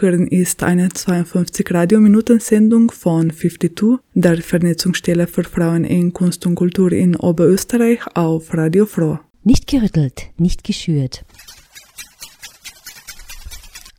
Hören 0.00 0.26
ist 0.26 0.62
eine 0.62 0.88
52 0.88 1.72
Radiominuten-Sendung 1.72 2.90
von 2.90 3.30
52, 3.30 3.98
der 4.14 4.42
Vernetzungsstelle 4.42 5.26
für 5.26 5.44
Frauen 5.44 5.84
in 5.84 6.12
Kunst 6.12 6.46
und 6.46 6.54
Kultur 6.54 6.92
in 6.92 7.16
Oberösterreich 7.16 8.00
auf 8.14 8.52
Radio 8.54 8.86
Froh. 8.86 9.18
Nicht 9.42 9.66
gerüttelt, 9.66 10.28
nicht 10.36 10.64
geschürt. 10.64 11.24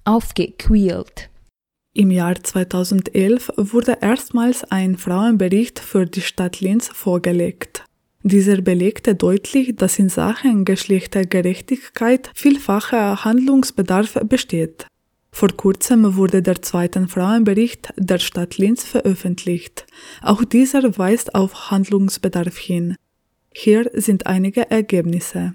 Aufgequält. 0.03 1.29
Im 1.93 2.11
Jahr 2.11 2.35
2011 2.35 3.53
wurde 3.55 3.99
erstmals 4.01 4.63
ein 4.65 4.97
Frauenbericht 4.97 5.79
für 5.79 6.05
die 6.05 6.21
Stadt 6.21 6.59
Linz 6.61 6.89
vorgelegt. 6.89 7.85
Dieser 8.23 8.59
belegte 8.61 9.13
deutlich, 9.13 9.75
dass 9.75 9.99
in 9.99 10.09
Sachen 10.09 10.65
Geschlechtergerechtigkeit 10.65 12.31
vielfacher 12.33 13.23
Handlungsbedarf 13.23 14.19
besteht. 14.27 14.87
Vor 15.35 15.49
kurzem 15.49 16.15
wurde 16.15 16.41
der 16.41 16.61
zweite 16.61 17.09
Frauenbericht 17.09 17.89
der 17.97 18.19
Stadt 18.19 18.57
Linz 18.57 18.85
veröffentlicht. 18.85 19.85
Auch 20.21 20.45
dieser 20.45 20.97
weist 20.97 21.35
auf 21.35 21.71
Handlungsbedarf 21.71 22.57
hin. 22.57 22.95
Hier 23.53 23.91
sind 23.91 24.27
einige 24.27 24.71
Ergebnisse. 24.71 25.53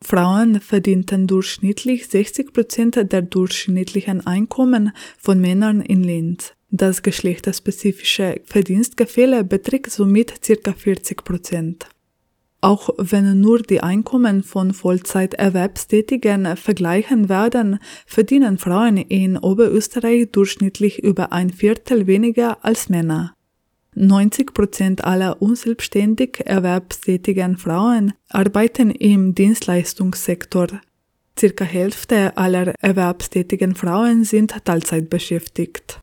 Frauen 0.00 0.60
verdienten 0.60 1.26
durchschnittlich 1.26 2.06
60 2.06 2.52
Prozent 2.52 3.12
der 3.12 3.22
durchschnittlichen 3.22 4.24
Einkommen 4.24 4.92
von 5.18 5.40
Männern 5.40 5.80
in 5.80 6.04
Linz. 6.04 6.52
Das 6.70 7.02
geschlechterspezifische 7.02 8.40
Verdienstgefälle 8.44 9.42
beträgt 9.42 9.90
somit 9.90 10.42
ca. 10.42 10.72
40 10.72 11.24
Prozent. 11.24 11.88
Auch 12.64 12.90
wenn 12.96 13.40
nur 13.40 13.60
die 13.60 13.80
Einkommen 13.80 14.44
von 14.44 14.72
Vollzeiterwerbstätigen 14.72 16.56
vergleichen 16.56 17.28
werden, 17.28 17.80
verdienen 18.06 18.56
Frauen 18.56 18.98
in 18.98 19.36
Oberösterreich 19.36 20.30
durchschnittlich 20.30 21.02
über 21.02 21.32
ein 21.32 21.50
Viertel 21.50 22.06
weniger 22.06 22.64
als 22.64 22.88
Männer. 22.88 23.34
90 23.96 24.54
Prozent 24.54 25.04
aller 25.04 25.42
unselbstständig 25.42 26.40
erwerbstätigen 26.46 27.58
Frauen 27.58 28.12
arbeiten 28.28 28.92
im 28.92 29.34
Dienstleistungssektor. 29.34 30.68
Circa 31.36 31.64
Hälfte 31.64 32.36
aller 32.36 32.74
erwerbstätigen 32.78 33.74
Frauen 33.74 34.22
sind 34.22 34.54
Teilzeit 34.64 35.10
beschäftigt. 35.10 35.98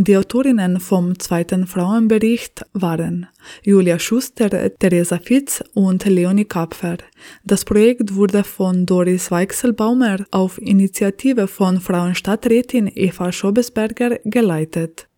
Die 0.00 0.16
Autorinnen 0.16 0.78
vom 0.78 1.18
zweiten 1.18 1.66
Frauenbericht 1.66 2.64
waren 2.72 3.26
Julia 3.64 3.98
Schuster, 3.98 4.48
Theresa 4.78 5.18
Fitz 5.18 5.60
und 5.74 6.04
Leonie 6.04 6.44
Kapfer. 6.44 6.98
Das 7.42 7.64
Projekt 7.64 8.14
wurde 8.14 8.44
von 8.44 8.86
Doris 8.86 9.32
Weichselbaumer 9.32 10.18
auf 10.30 10.62
Initiative 10.62 11.48
von 11.48 11.80
Frauenstadträtin 11.80 12.88
Eva 12.94 13.32
Schobesberger 13.32 14.20
geleitet. 14.24 15.08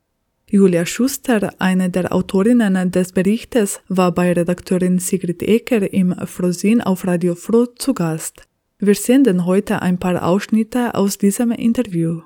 Julia 0.48 0.86
Schuster, 0.86 1.52
eine 1.58 1.90
der 1.90 2.14
Autorinnen 2.14 2.90
des 2.90 3.12
Berichtes, 3.12 3.82
war 3.88 4.12
bei 4.12 4.32
Redakteurin 4.32 4.98
Sigrid 4.98 5.42
Ecker 5.42 5.92
im 5.92 6.14
Frosin 6.26 6.80
auf 6.80 7.06
Radio 7.06 7.34
Froh 7.34 7.66
zu 7.66 7.92
Gast. 7.92 8.44
Wir 8.78 8.94
senden 8.94 9.44
heute 9.44 9.82
ein 9.82 9.98
paar 9.98 10.24
Ausschnitte 10.24 10.94
aus 10.94 11.18
diesem 11.18 11.50
Interview. 11.50 12.22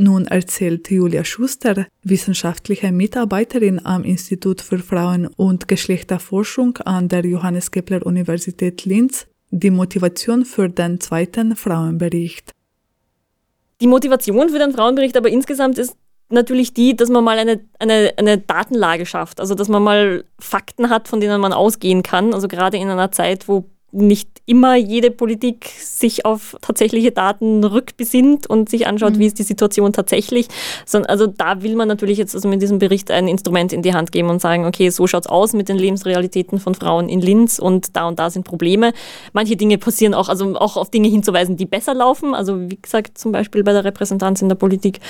Nun 0.00 0.28
erzählt 0.28 0.92
Julia 0.92 1.24
Schuster, 1.24 1.88
wissenschaftliche 2.04 2.92
Mitarbeiterin 2.92 3.84
am 3.84 4.04
Institut 4.04 4.60
für 4.60 4.78
Frauen- 4.78 5.26
und 5.26 5.66
Geschlechterforschung 5.66 6.76
an 6.84 7.08
der 7.08 7.26
Johannes 7.26 7.72
Kepler 7.72 8.06
Universität 8.06 8.84
Linz, 8.84 9.26
die 9.50 9.72
Motivation 9.72 10.44
für 10.44 10.68
den 10.68 11.00
zweiten 11.00 11.56
Frauenbericht. 11.56 12.52
Die 13.80 13.88
Motivation 13.88 14.50
für 14.50 14.60
den 14.60 14.70
Frauenbericht 14.70 15.16
aber 15.16 15.30
insgesamt 15.30 15.78
ist 15.78 15.96
natürlich 16.28 16.72
die, 16.72 16.94
dass 16.94 17.08
man 17.08 17.24
mal 17.24 17.36
eine, 17.36 17.60
eine, 17.80 18.12
eine 18.16 18.38
Datenlage 18.38 19.04
schafft, 19.04 19.40
also 19.40 19.56
dass 19.56 19.68
man 19.68 19.82
mal 19.82 20.24
Fakten 20.38 20.90
hat, 20.90 21.08
von 21.08 21.18
denen 21.18 21.40
man 21.40 21.52
ausgehen 21.52 22.04
kann. 22.04 22.34
Also 22.34 22.46
gerade 22.46 22.76
in 22.76 22.88
einer 22.88 23.10
Zeit, 23.10 23.48
wo 23.48 23.68
nicht 23.90 24.28
immer 24.44 24.76
jede 24.76 25.10
Politik 25.10 25.70
sich 25.78 26.26
auf 26.26 26.56
tatsächliche 26.60 27.10
Daten 27.10 27.64
rückbesinnt 27.64 28.46
und 28.46 28.68
sich 28.68 28.86
anschaut, 28.86 29.14
mhm. 29.14 29.18
wie 29.18 29.26
ist 29.26 29.38
die 29.38 29.44
Situation 29.44 29.94
tatsächlich. 29.94 30.48
Also 31.06 31.26
da 31.26 31.62
will 31.62 31.74
man 31.74 31.88
natürlich 31.88 32.18
jetzt 32.18 32.34
also 32.34 32.48
mit 32.48 32.60
diesem 32.60 32.78
Bericht 32.78 33.10
ein 33.10 33.28
Instrument 33.28 33.72
in 33.72 33.80
die 33.82 33.94
Hand 33.94 34.12
geben 34.12 34.28
und 34.28 34.40
sagen, 34.42 34.66
okay, 34.66 34.90
so 34.90 35.06
schaut 35.06 35.24
es 35.24 35.30
aus 35.30 35.54
mit 35.54 35.70
den 35.70 35.78
Lebensrealitäten 35.78 36.60
von 36.60 36.74
Frauen 36.74 37.08
in 37.08 37.20
Linz 37.20 37.58
und 37.58 37.96
da 37.96 38.08
und 38.08 38.18
da 38.18 38.28
sind 38.28 38.44
Probleme. 38.44 38.92
Manche 39.32 39.56
Dinge 39.56 39.78
passieren 39.78 40.12
auch, 40.12 40.28
also 40.28 40.56
auch 40.56 40.76
auf 40.76 40.90
Dinge 40.90 41.08
hinzuweisen, 41.08 41.56
die 41.56 41.66
besser 41.66 41.94
laufen. 41.94 42.34
Also 42.34 42.70
wie 42.70 42.78
gesagt, 42.80 43.16
zum 43.16 43.32
Beispiel 43.32 43.64
bei 43.64 43.72
der 43.72 43.84
Repräsentanz 43.84 44.42
in 44.42 44.50
der 44.50 44.56
Politik, 44.56 45.00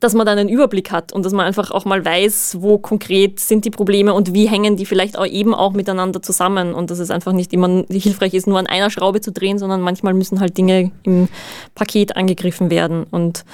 dass 0.00 0.14
man 0.14 0.26
dann 0.26 0.38
einen 0.38 0.48
Überblick 0.48 0.90
hat 0.90 1.12
und 1.12 1.24
dass 1.24 1.32
man 1.32 1.46
einfach 1.46 1.70
auch 1.70 1.84
mal 1.84 2.04
weiß, 2.04 2.58
wo 2.60 2.78
konkret 2.78 3.38
sind 3.38 3.64
die 3.64 3.70
Probleme 3.70 4.12
und 4.12 4.34
wie 4.34 4.48
hängen 4.48 4.76
die 4.76 4.86
vielleicht 4.86 5.16
auch 5.16 5.26
eben 5.26 5.54
auch 5.54 5.72
miteinander 5.72 6.20
zusammen 6.20 6.74
und 6.74 6.90
dass 6.90 6.98
es 6.98 7.10
einfach 7.10 7.32
nicht 7.32 7.52
immer 7.52 7.84
hilfreich 7.90 8.23
hilfreich 8.24 8.34
ist, 8.34 8.46
nur 8.46 8.58
an 8.58 8.66
einer 8.66 8.90
Schraube 8.90 9.20
zu 9.20 9.32
drehen, 9.32 9.58
sondern 9.58 9.80
manchmal 9.80 10.14
müssen 10.14 10.40
halt 10.40 10.56
Dinge 10.56 10.90
im 11.02 11.28
Paket 11.74 12.16
angegriffen 12.16 12.70
werden. 12.70 13.04
Und 13.10 13.44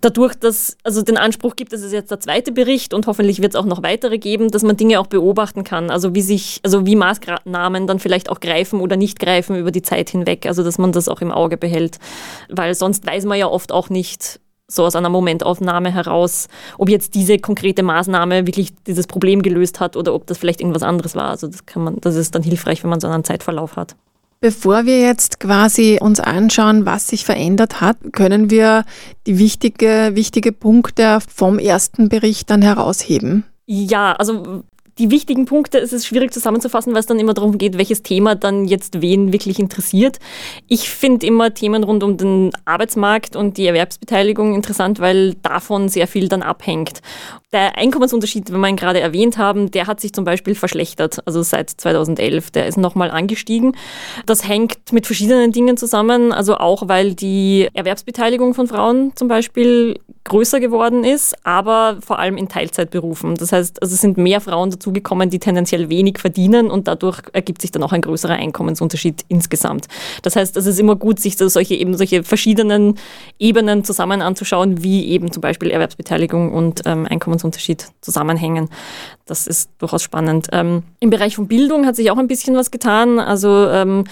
dadurch, 0.00 0.34
dass 0.34 0.76
also 0.82 1.02
den 1.02 1.16
Anspruch 1.16 1.56
gibt, 1.56 1.72
das 1.72 1.82
ist 1.82 1.92
jetzt 1.92 2.10
der 2.10 2.20
zweite 2.20 2.52
Bericht 2.52 2.94
und 2.94 3.06
hoffentlich 3.06 3.42
wird 3.42 3.54
es 3.54 3.60
auch 3.60 3.66
noch 3.66 3.82
weitere 3.82 4.18
geben, 4.18 4.50
dass 4.50 4.62
man 4.62 4.76
Dinge 4.76 5.00
auch 5.00 5.06
beobachten 5.06 5.64
kann, 5.64 5.90
also 5.90 6.14
wie 6.14 6.22
sich, 6.22 6.60
also 6.62 6.86
wie 6.86 6.96
Maßnahmen 6.96 7.86
dann 7.86 7.98
vielleicht 7.98 8.30
auch 8.30 8.40
greifen 8.40 8.80
oder 8.80 8.96
nicht 8.96 9.18
greifen 9.18 9.56
über 9.56 9.70
die 9.70 9.82
Zeit 9.82 10.10
hinweg, 10.10 10.46
also 10.46 10.62
dass 10.62 10.78
man 10.78 10.92
das 10.92 11.08
auch 11.08 11.20
im 11.20 11.30
Auge 11.30 11.56
behält, 11.56 11.98
weil 12.48 12.74
sonst 12.74 13.06
weiß 13.06 13.24
man 13.26 13.38
ja 13.38 13.46
oft 13.46 13.72
auch 13.72 13.90
nicht, 13.90 14.40
so 14.70 14.84
aus 14.84 14.96
einer 14.96 15.08
Momentaufnahme 15.08 15.92
heraus, 15.92 16.48
ob 16.78 16.88
jetzt 16.88 17.14
diese 17.14 17.38
konkrete 17.38 17.82
Maßnahme 17.82 18.46
wirklich 18.46 18.72
dieses 18.86 19.06
Problem 19.06 19.42
gelöst 19.42 19.80
hat 19.80 19.96
oder 19.96 20.14
ob 20.14 20.26
das 20.26 20.38
vielleicht 20.38 20.60
irgendwas 20.60 20.82
anderes 20.82 21.14
war. 21.14 21.30
Also 21.30 21.46
das 21.46 21.66
kann 21.66 21.84
man, 21.84 21.96
das 22.00 22.16
ist 22.16 22.34
dann 22.34 22.42
hilfreich, 22.42 22.82
wenn 22.82 22.90
man 22.90 23.00
so 23.00 23.08
einen 23.08 23.24
Zeitverlauf 23.24 23.76
hat. 23.76 23.96
Bevor 24.42 24.86
wir 24.86 25.00
jetzt 25.00 25.38
quasi 25.38 25.98
uns 26.00 26.18
anschauen, 26.18 26.86
was 26.86 27.08
sich 27.08 27.26
verändert 27.26 27.82
hat, 27.82 27.98
können 28.12 28.48
wir 28.48 28.84
die 29.26 29.38
wichtige, 29.38 30.12
wichtige 30.14 30.52
Punkte 30.52 31.18
vom 31.28 31.58
ersten 31.58 32.08
Bericht 32.08 32.48
dann 32.48 32.62
herausheben. 32.62 33.44
Ja, 33.66 34.14
also 34.14 34.64
die 35.00 35.10
wichtigen 35.10 35.46
Punkte 35.46 35.78
ist 35.78 35.94
es 35.94 36.06
schwierig 36.06 36.30
zusammenzufassen, 36.30 36.92
weil 36.92 37.00
es 37.00 37.06
dann 37.06 37.18
immer 37.18 37.32
darum 37.32 37.56
geht, 37.56 37.78
welches 37.78 38.02
Thema 38.02 38.34
dann 38.34 38.66
jetzt 38.66 39.00
wen 39.00 39.32
wirklich 39.32 39.58
interessiert. 39.58 40.18
Ich 40.68 40.90
finde 40.90 41.26
immer 41.26 41.54
Themen 41.54 41.84
rund 41.84 42.04
um 42.04 42.18
den 42.18 42.50
Arbeitsmarkt 42.66 43.34
und 43.34 43.56
die 43.56 43.66
Erwerbsbeteiligung 43.66 44.54
interessant, 44.54 45.00
weil 45.00 45.36
davon 45.42 45.88
sehr 45.88 46.06
viel 46.06 46.28
dann 46.28 46.42
abhängt. 46.42 47.00
Der 47.52 47.78
Einkommensunterschied, 47.78 48.52
wenn 48.52 48.60
wir 48.60 48.68
ihn 48.68 48.76
gerade 48.76 49.00
erwähnt 49.00 49.38
haben, 49.38 49.70
der 49.70 49.88
hat 49.88 50.00
sich 50.00 50.12
zum 50.12 50.24
Beispiel 50.24 50.54
verschlechtert, 50.54 51.18
also 51.26 51.42
seit 51.42 51.70
2011. 51.70 52.52
Der 52.52 52.66
ist 52.66 52.78
nochmal 52.78 53.10
angestiegen. 53.10 53.74
Das 54.26 54.46
hängt 54.46 54.92
mit 54.92 55.06
verschiedenen 55.06 55.50
Dingen 55.50 55.76
zusammen, 55.76 56.30
also 56.30 56.58
auch 56.58 56.86
weil 56.86 57.14
die 57.14 57.68
Erwerbsbeteiligung 57.72 58.54
von 58.54 58.68
Frauen 58.68 59.12
zum 59.16 59.26
Beispiel 59.26 59.98
größer 60.24 60.60
geworden 60.60 61.02
ist, 61.02 61.34
aber 61.44 61.98
vor 62.06 62.20
allem 62.20 62.36
in 62.36 62.48
Teilzeitberufen. 62.48 63.34
Das 63.34 63.50
heißt, 63.50 63.82
also 63.82 63.94
es 63.94 64.00
sind 64.00 64.16
mehr 64.16 64.40
Frauen 64.40 64.70
dazugekommen, 64.90 65.30
die 65.30 65.40
tendenziell 65.40 65.88
wenig 65.88 66.18
verdienen 66.18 66.70
und 66.70 66.86
dadurch 66.86 67.22
ergibt 67.32 67.60
sich 67.62 67.72
dann 67.72 67.82
auch 67.82 67.92
ein 67.92 68.02
größerer 68.02 68.34
Einkommensunterschied 68.34 69.24
insgesamt. 69.28 69.88
Das 70.22 70.36
heißt, 70.36 70.56
es 70.56 70.66
ist 70.66 70.78
immer 70.78 70.94
gut, 70.94 71.18
sich 71.18 71.36
so 71.36 71.48
solche 71.48 71.74
eben 71.74 71.96
solche 71.96 72.22
verschiedenen 72.22 72.94
Ebenen 73.40 73.82
zusammen 73.82 74.22
anzuschauen, 74.22 74.84
wie 74.84 75.08
eben 75.08 75.32
zum 75.32 75.40
Beispiel 75.40 75.70
Erwerbsbeteiligung 75.70 76.52
und 76.52 76.82
ähm, 76.86 77.06
Einkommens 77.06 77.40
Generationsunterschied 77.40 77.86
zusammenhängen. 78.00 78.68
Das 79.26 79.46
ist 79.46 79.70
durchaus 79.78 80.02
spannend. 80.02 80.48
Ähm, 80.52 80.82
Im 81.00 81.10
Bereich 81.10 81.36
von 81.36 81.48
Bildung 81.48 81.86
hat 81.86 81.96
sich 81.96 82.10
auch 82.10 82.18
ein 82.18 82.28
bisschen 82.28 82.54
was 82.56 82.70
getan. 82.70 83.18
Also 83.18 83.68
ähm, 83.68 84.04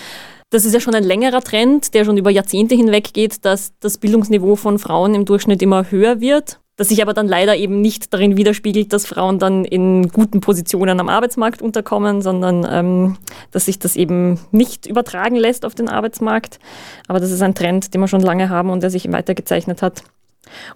das 0.51 0.65
ist 0.65 0.73
ja 0.73 0.81
schon 0.81 0.95
ein 0.95 1.05
längerer 1.05 1.43
Trend, 1.43 1.93
der 1.95 2.05
schon 2.05 2.17
über 2.17 2.31
Jahrzehnte 2.31 2.75
hinweg 2.75 3.13
geht, 3.13 3.45
dass 3.45 3.73
das 3.81 3.99
Bildungsniveau 3.99 4.57
von 4.57 4.79
Frauen 4.79 5.15
im 5.15 5.25
Durchschnitt 5.25 5.63
immer 5.63 5.91
höher 5.91 6.21
wird. 6.21 6.59
Das 6.79 6.91
sich 6.91 7.03
aber 7.03 7.13
dann 7.13 7.27
leider 7.27 7.57
eben 7.57 7.81
nicht 7.81 8.15
darin 8.15 8.37
widerspiegelt, 8.37 8.93
dass 8.93 9.05
Frauen 9.05 9.41
dann 9.41 9.65
in 9.65 10.11
guten 10.11 10.41
Positionen 10.41 11.01
am 11.01 11.09
Arbeitsmarkt 11.09 11.61
unterkommen, 11.61 12.23
sondern 12.23 12.65
ähm, 12.71 13.17
dass 13.51 13.65
sich 13.65 13.81
das 13.81 13.97
eben 13.97 14.39
nicht 14.53 14.87
übertragen 14.87 15.35
lässt 15.35 15.65
auf 15.65 15.75
den 15.75 15.89
Arbeitsmarkt. 15.89 16.61
Aber 17.09 17.19
das 17.19 17.33
ist 17.33 17.43
ein 17.43 17.57
Trend, 17.57 17.93
den 17.93 18.01
wir 18.01 18.07
schon 18.07 18.21
lange 18.21 18.49
haben 18.49 18.71
und 18.71 18.85
der 18.85 18.91
sich 18.91 19.11
weitergezeichnet 19.11 19.83
hat. 19.83 20.05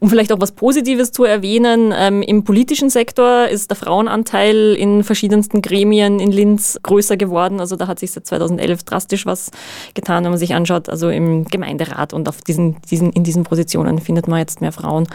Um 0.01 0.09
vielleicht 0.09 0.33
auch 0.33 0.41
was 0.41 0.53
Positives 0.53 1.13
zu 1.13 1.25
erwähnen, 1.25 1.93
ähm, 1.97 2.23
im 2.23 2.45
politischen 2.45 2.91
Sektor 2.91 3.49
ist 3.49 3.71
der 3.71 3.77
Frauenanteil 3.77 4.75
in 4.75 5.05
verschiedensten 5.05 5.63
Gremien 5.63 6.21
in 6.21 6.33
Linz 6.33 6.79
größer 6.83 7.17
geworden. 7.17 7.61
Also 7.61 7.77
da 7.77 7.87
hat 7.87 7.99
sich 7.99 8.13
seit 8.13 8.27
2011 8.27 8.83
drastisch 8.85 9.27
was 9.27 9.51
getan, 9.95 10.25
wenn 10.25 10.31
man 10.31 10.39
sich 10.39 10.55
anschaut. 10.55 10.89
Also 10.89 11.09
im 11.09 11.45
Gemeinderat 11.45 12.13
und 12.13 12.29
auf 12.29 12.43
diesen, 12.43 12.81
diesen, 12.91 13.13
in 13.13 13.25
diesen 13.25 13.45
Positionen 13.45 13.99
findet 13.99 14.29
man 14.29 14.39
jetzt 14.39 14.61
mehr 14.61 14.73
Frauen. 14.73 15.07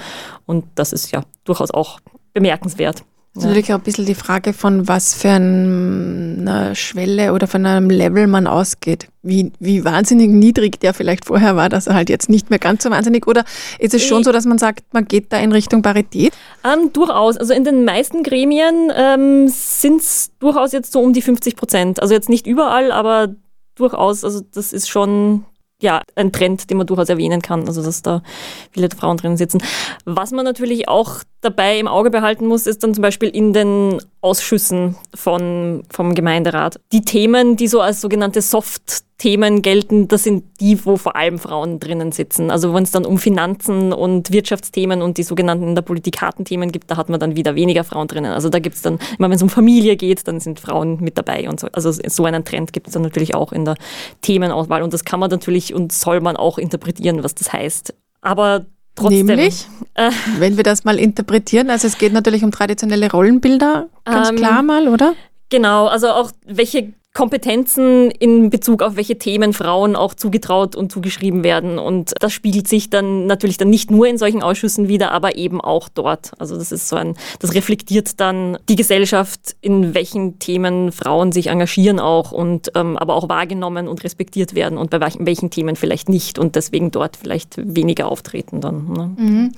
Und 0.45 0.65
das 0.75 0.93
ist 0.93 1.11
ja 1.11 1.23
durchaus 1.43 1.71
auch 1.71 1.99
bemerkenswert. 2.33 3.03
Das 3.37 3.43
ist 3.43 3.49
natürlich 3.49 3.71
auch 3.71 3.77
ein 3.77 3.83
bisschen 3.83 4.07
die 4.07 4.15
Frage 4.15 4.51
von 4.51 4.87
was 4.87 5.13
für 5.13 5.29
einer 5.29 6.73
Schwelle 6.73 7.33
oder 7.33 7.45
von 7.45 7.67
einem 7.67 7.91
Level 7.91 8.25
man 8.25 8.47
ausgeht. 8.47 9.09
Wie, 9.21 9.51
wie 9.59 9.85
wahnsinnig 9.85 10.31
niedrig 10.31 10.79
der 10.79 10.95
vielleicht 10.95 11.25
vorher 11.25 11.55
war, 11.55 11.69
dass 11.69 11.85
er 11.85 11.93
halt 11.93 12.09
jetzt 12.09 12.29
nicht 12.29 12.49
mehr 12.49 12.57
ganz 12.57 12.81
so 12.81 12.89
wahnsinnig. 12.89 13.27
Oder 13.27 13.45
ist 13.77 13.93
es 13.93 14.03
schon 14.03 14.23
so, 14.23 14.31
dass 14.31 14.45
man 14.45 14.57
sagt, 14.57 14.91
man 14.91 15.05
geht 15.05 15.31
da 15.31 15.37
in 15.37 15.51
Richtung 15.51 15.83
Parität? 15.83 16.33
Ähm, 16.63 16.91
durchaus. 16.93 17.37
Also 17.37 17.53
in 17.53 17.63
den 17.63 17.85
meisten 17.85 18.23
Gremien 18.23 18.91
ähm, 18.95 19.47
sind 19.49 20.01
es 20.01 20.31
durchaus 20.39 20.71
jetzt 20.71 20.91
so 20.91 21.01
um 21.01 21.13
die 21.13 21.21
50 21.21 21.55
Prozent. 21.55 22.01
Also 22.01 22.15
jetzt 22.15 22.29
nicht 22.29 22.47
überall, 22.47 22.91
aber 22.91 23.35
durchaus. 23.75 24.23
Also 24.23 24.41
das 24.51 24.73
ist 24.73 24.89
schon 24.89 25.45
ja, 25.79 26.01
ein 26.15 26.31
Trend, 26.31 26.69
den 26.69 26.77
man 26.77 26.87
durchaus 26.87 27.09
erwähnen 27.09 27.41
kann, 27.41 27.67
also 27.67 27.83
dass 27.83 28.01
da 28.01 28.23
viele 28.71 28.89
Frauen 28.89 29.17
drin 29.17 29.37
sitzen. 29.37 29.61
Was 30.05 30.31
man 30.31 30.43
natürlich 30.43 30.89
auch 30.89 31.19
dabei 31.41 31.77
im 31.77 31.87
Auge 31.87 32.09
behalten 32.09 32.47
muss, 32.47 32.65
ist 32.65 32.83
dann 32.83 32.93
zum 32.93 33.01
Beispiel 33.01 33.29
in 33.29 33.53
den 33.53 33.99
Ausschüssen 34.21 34.95
von, 35.13 35.83
vom 35.89 36.15
Gemeinderat. 36.15 36.79
Die 36.91 37.01
Themen, 37.01 37.55
die 37.55 37.67
so 37.67 37.79
als 37.79 38.01
sogenannte 38.01 38.41
Soft-Themen 38.41 39.61
gelten, 39.61 40.07
das 40.07 40.23
sind 40.23 40.43
die, 40.59 40.83
wo 40.85 40.97
vor 40.97 41.15
allem 41.15 41.37
Frauen 41.37 41.79
drinnen 41.79 42.11
sitzen. 42.11 42.49
Also 42.49 42.73
wenn 42.73 42.83
es 42.83 42.91
dann 42.91 43.05
um 43.05 43.19
Finanzen 43.19 43.93
und 43.93 44.31
Wirtschaftsthemen 44.31 45.03
und 45.03 45.17
die 45.17 45.23
sogenannten 45.23 45.67
in 45.67 45.75
der 45.75 45.83
Politik 45.83 46.21
harten 46.21 46.43
Themen 46.43 46.71
gibt, 46.71 46.89
da 46.89 46.97
hat 46.97 47.09
man 47.09 47.19
dann 47.19 47.35
wieder 47.35 47.53
weniger 47.53 47.83
Frauen 47.83 48.07
drinnen. 48.07 48.31
Also 48.31 48.49
da 48.49 48.57
gibt 48.57 48.75
es 48.75 48.81
dann, 48.81 48.97
immer 49.19 49.29
wenn 49.29 49.37
es 49.37 49.43
um 49.43 49.49
Familie 49.49 49.95
geht, 49.95 50.27
dann 50.27 50.39
sind 50.39 50.59
Frauen 50.59 50.97
mit 51.01 51.17
dabei 51.17 51.47
und 51.47 51.59
so. 51.59 51.67
Also 51.71 51.91
so 51.91 52.25
einen 52.25 52.45
Trend 52.45 52.73
gibt 52.73 52.87
es 52.87 52.93
dann 52.93 53.03
natürlich 53.03 53.35
auch 53.35 53.51
in 53.51 53.63
der 53.63 53.75
Themenauswahl 54.23 54.81
und 54.81 54.91
das 54.91 55.05
kann 55.05 55.19
man 55.19 55.29
natürlich 55.29 55.73
und 55.73 55.91
soll 55.91 56.19
man 56.19 56.35
auch 56.35 56.57
interpretieren, 56.57 57.23
was 57.23 57.35
das 57.35 57.53
heißt. 57.53 57.93
Aber 58.21 58.65
Trotzdem. 58.97 59.27
Nämlich, 59.27 59.67
äh, 59.93 60.11
wenn 60.39 60.57
wir 60.57 60.63
das 60.63 60.83
mal 60.83 60.99
interpretieren, 60.99 61.69
also 61.69 61.87
es 61.87 61.97
geht 61.97 62.13
natürlich 62.13 62.43
um 62.43 62.51
traditionelle 62.51 63.09
Rollenbilder, 63.11 63.89
ganz 64.03 64.29
ähm, 64.29 64.35
klar 64.35 64.63
mal, 64.63 64.87
oder? 64.87 65.13
Genau, 65.49 65.87
also 65.87 66.09
auch 66.09 66.31
welche 66.45 66.93
Kompetenzen 67.17 68.11
in 68.11 68.51
Bezug 68.51 68.83
auf 68.83 68.95
welche 68.95 69.17
Themen 69.17 69.51
Frauen 69.51 69.95
auch 69.95 70.13
zugetraut 70.13 70.75
und 70.75 70.91
zugeschrieben 70.91 71.43
werden. 71.43 71.79
Und 71.79 72.13
das 72.19 72.31
spiegelt 72.31 72.67
sich 72.67 72.91
dann 72.91 73.25
natürlich 73.25 73.57
dann 73.57 73.71
nicht 73.71 73.89
nur 73.89 74.05
in 74.05 74.19
solchen 74.19 74.43
Ausschüssen 74.43 74.87
wieder, 74.87 75.11
aber 75.13 75.35
eben 75.35 75.59
auch 75.59 75.89
dort. 75.89 76.33
Also 76.37 76.55
das 76.55 76.71
ist 76.71 76.87
so 76.87 76.95
ein, 76.95 77.15
das 77.39 77.55
reflektiert 77.55 78.19
dann 78.19 78.59
die 78.69 78.75
Gesellschaft, 78.75 79.55
in 79.61 79.95
welchen 79.95 80.37
Themen 80.37 80.91
Frauen 80.91 81.31
sich 81.31 81.47
engagieren 81.47 81.99
auch 81.99 82.31
und 82.31 82.71
ähm, 82.75 82.97
aber 82.97 83.15
auch 83.15 83.27
wahrgenommen 83.29 83.87
und 83.87 84.03
respektiert 84.03 84.53
werden 84.53 84.77
und 84.77 84.91
bei 84.91 85.01
welchen, 85.01 85.25
welchen 85.25 85.49
Themen 85.49 85.75
vielleicht 85.75 86.09
nicht 86.09 86.37
und 86.37 86.55
deswegen 86.55 86.91
dort 86.91 87.17
vielleicht 87.17 87.55
weniger 87.57 88.11
auftreten 88.11 88.61
dann. 88.61 88.93
Ne? 88.93 89.11
Mhm. 89.17 89.51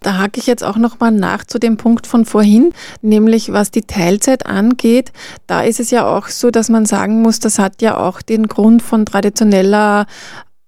Da 0.00 0.18
hake 0.18 0.38
ich 0.38 0.46
jetzt 0.46 0.62
auch 0.62 0.76
nochmal 0.76 1.12
nach 1.12 1.44
zu 1.44 1.58
dem 1.58 1.78
Punkt 1.78 2.06
von 2.06 2.26
vorhin, 2.26 2.74
nämlich 3.00 3.50
was 3.50 3.70
die 3.70 3.80
Teilzeit 3.80 4.44
angeht. 4.44 5.10
Da 5.46 5.62
ist 5.62 5.80
es 5.80 5.90
ja 5.90 6.06
auch 6.14 6.28
so, 6.28 6.50
dass 6.50 6.68
man 6.68 6.84
sagt, 6.84 6.97
sagen 6.98 7.22
muss, 7.22 7.38
das 7.38 7.60
hat 7.60 7.80
ja 7.80 7.96
auch 7.96 8.22
den 8.22 8.48
Grund 8.48 8.82
von 8.82 9.06
traditioneller 9.06 10.06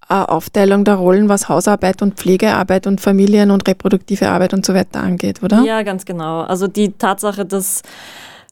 äh, 0.09 0.15
Aufteilung 0.15 0.85
der 0.85 0.95
Rollen, 0.95 1.29
was 1.29 1.49
Hausarbeit 1.49 2.03
und 2.03 2.15
Pflegearbeit 2.15 2.87
und 2.87 3.01
Familien- 3.01 3.51
und 3.51 3.67
reproduktive 3.67 4.29
Arbeit 4.29 4.55
und 4.55 4.65
so 4.65 4.73
weiter 4.73 5.01
angeht, 5.01 5.43
oder? 5.43 5.63
Ja, 5.63 5.83
ganz 5.83 6.05
genau. 6.05 6.43
Also 6.43 6.69
die 6.69 6.93
Tatsache, 6.93 7.45
dass 7.45 7.83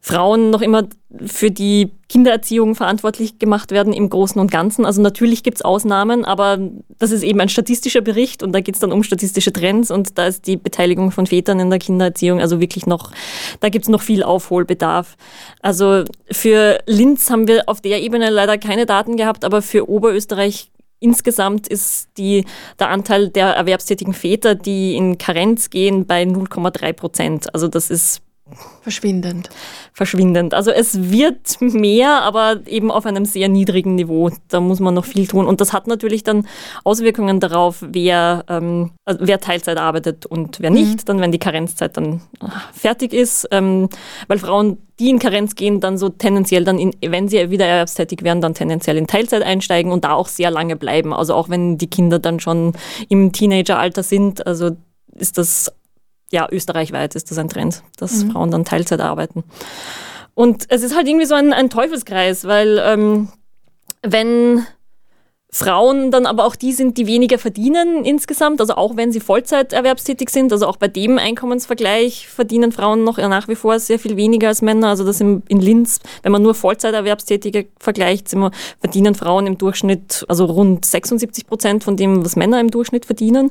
Frauen 0.01 0.51
noch 0.51 0.63
immer 0.63 0.85
für 1.27 1.51
die 1.51 1.91
Kindererziehung 2.09 2.75
verantwortlich 2.75 3.39
gemacht 3.39 3.71
werden 3.71 3.93
im 3.93 4.09
Großen 4.09 4.41
und 4.41 4.51
Ganzen. 4.51 4.85
Also 4.85 5.03
natürlich 5.03 5.43
gibt 5.43 5.59
es 5.59 5.65
Ausnahmen, 5.65 6.25
aber 6.25 6.59
das 6.99 7.11
ist 7.11 7.23
eben 7.23 7.41
ein 7.41 7.49
statistischer 7.49 8.01
Bericht 8.01 8.43
und 8.43 8.53
da 8.53 8.61
geht 8.61 8.75
es 8.75 8.81
dann 8.81 8.93
um 8.93 9.03
statistische 9.03 9.53
Trends 9.53 9.91
und 9.91 10.17
da 10.17 10.27
ist 10.27 10.47
die 10.47 10.57
Beteiligung 10.57 11.11
von 11.11 11.27
Vätern 11.27 11.61
in 11.61 11.71
der 11.71 11.79
Kindererziehung 11.79 12.41
also 12.41 12.61
wirklich 12.61 12.87
noch, 12.87 13.11
da 13.61 13.69
gibt 13.69 13.85
es 13.85 13.89
noch 13.89 14.03
viel 14.03 14.23
Aufholbedarf. 14.23 15.17
Also 15.61 16.05
für 16.31 16.79
Linz 16.87 17.31
haben 17.31 17.49
wir 17.49 17.65
auf 17.67 17.81
der 17.81 18.01
Ebene 18.01 18.31
leider 18.31 18.59
keine 18.59 18.87
Daten 18.87 19.17
gehabt, 19.17 19.45
aber 19.45 19.63
für 19.63 19.89
Oberösterreich 19.89 20.71
Insgesamt 21.01 21.69
ist 21.69 22.09
die, 22.19 22.45
der 22.81 22.89
Anteil 22.91 23.29
der 23.29 23.51
erwerbstätigen 23.51 24.15
Väter, 24.15 24.57
die 24.57 24.97
in 24.97 25.17
Karenz 25.17 25.71
gehen, 25.71 26.07
bei 26.07 26.25
0,3 26.25 26.93
Prozent. 26.93 27.55
Also 27.55 27.69
das 27.69 27.89
ist 27.89 28.21
Verschwindend. 28.83 29.51
Verschwindend. 29.93 30.55
Also 30.55 30.71
es 30.71 31.11
wird 31.11 31.61
mehr, 31.61 32.23
aber 32.23 32.61
eben 32.67 32.91
auf 32.91 33.05
einem 33.05 33.25
sehr 33.25 33.49
niedrigen 33.49 33.95
Niveau. 33.97 34.31
Da 34.49 34.61
muss 34.61 34.81
man 34.81 34.95
noch 34.95 35.05
viel 35.05 35.27
tun. 35.27 35.47
Und 35.47 35.61
das 35.61 35.73
hat 35.73 35.87
natürlich 35.87 36.23
dann 36.25 36.47
Auswirkungen 36.85 37.41
darauf, 37.41 37.85
wer, 37.87 38.45
ähm, 38.49 38.93
also 39.05 39.21
wer 39.23 39.41
Teilzeit 39.41 39.77
arbeitet 39.77 40.25
und 40.25 40.61
wer 40.61 40.71
nicht. 40.71 40.99
Mhm. 40.99 41.05
Dann, 41.05 41.21
wenn 41.21 41.33
die 41.33 41.39
Karenzzeit 41.39 41.97
dann 41.97 42.23
fertig 42.73 43.13
ist. 43.13 43.49
Ähm, 43.51 43.89
weil 44.27 44.39
Frauen, 44.39 44.79
die 44.99 45.11
in 45.11 45.19
Karenz 45.19 45.55
gehen, 45.55 45.81
dann 45.81 45.99
so 45.99 46.09
tendenziell 46.09 46.65
dann, 46.65 46.79
in, 46.79 46.93
wenn 47.05 47.29
sie 47.29 47.51
wieder 47.51 47.67
erwerbstätig 47.67 48.23
werden, 48.23 48.41
dann 48.41 48.55
tendenziell 48.55 48.97
in 48.97 49.07
Teilzeit 49.07 49.43
einsteigen 49.43 49.93
und 49.93 50.05
da 50.05 50.15
auch 50.15 50.29
sehr 50.29 50.51
lange 50.51 50.77
bleiben. 50.77 51.13
Also 51.13 51.35
auch 51.35 51.51
wenn 51.51 51.77
die 51.77 51.91
Kinder 51.91 52.19
dann 52.19 52.41
schon 52.41 52.73
im 53.09 53.33
Teenageralter 53.33 54.03
sind. 54.03 54.47
Also 54.47 54.71
ist 55.15 55.37
das 55.37 55.73
ja, 56.31 56.47
österreichweit 56.51 57.15
ist 57.15 57.31
das 57.31 57.39
ein 57.39 57.49
Trend, 57.49 57.83
dass 57.97 58.25
mhm. 58.25 58.33
Frauen 58.33 58.51
dann 58.51 58.65
Teilzeit 58.65 59.01
arbeiten. 59.01 59.45
Und 60.35 60.67
es 60.69 60.83
ist 60.83 60.95
halt 60.95 61.09
irgendwie 61.09 61.27
so 61.27 61.35
ein, 61.35 61.53
ein 61.53 61.71
Teufelskreis, 61.71 62.45
weil 62.45 62.81
ähm, 62.85 63.29
wenn 64.03 64.67
Frauen 65.51 66.11
dann 66.11 66.27
aber 66.27 66.45
auch 66.45 66.57
die 66.57 66.73
sind, 66.73 66.99
die 66.99 67.07
weniger 67.07 67.39
verdienen 67.39 68.05
insgesamt, 68.05 68.61
also 68.61 68.75
auch 68.75 68.97
wenn 68.97 69.13
sie 69.13 69.21
Vollzeit 69.21 69.73
erwerbstätig 69.73 70.29
sind, 70.29 70.53
also 70.53 70.67
auch 70.67 70.77
bei 70.77 70.89
dem 70.89 71.17
Einkommensvergleich 71.17 72.29
verdienen 72.29 72.71
Frauen 72.71 73.03
noch 73.03 73.17
nach 73.17 73.49
wie 73.49 73.55
vor 73.55 73.81
sehr 73.81 73.99
viel 73.99 74.17
weniger 74.19 74.49
als 74.49 74.61
Männer. 74.61 74.89
Also 74.89 75.07
das 75.07 75.23
in, 75.23 75.43
in 75.49 75.61
Linz, 75.61 76.01
wenn 76.23 76.33
man 76.33 76.43
nur 76.43 76.55
Vollzeiterwerbstätige 76.55 77.69
vergleicht, 77.81 78.29
wir, 78.35 78.51
verdienen 78.79 79.15
Frauen 79.15 79.47
im 79.47 79.57
Durchschnitt 79.57 80.27
also 80.29 80.45
rund 80.45 80.85
76 80.85 81.47
Prozent 81.47 81.83
von 81.83 81.97
dem, 81.97 82.25
was 82.25 82.37
Männer 82.37 82.61
im 82.61 82.71
Durchschnitt 82.71 83.07
verdienen. 83.07 83.51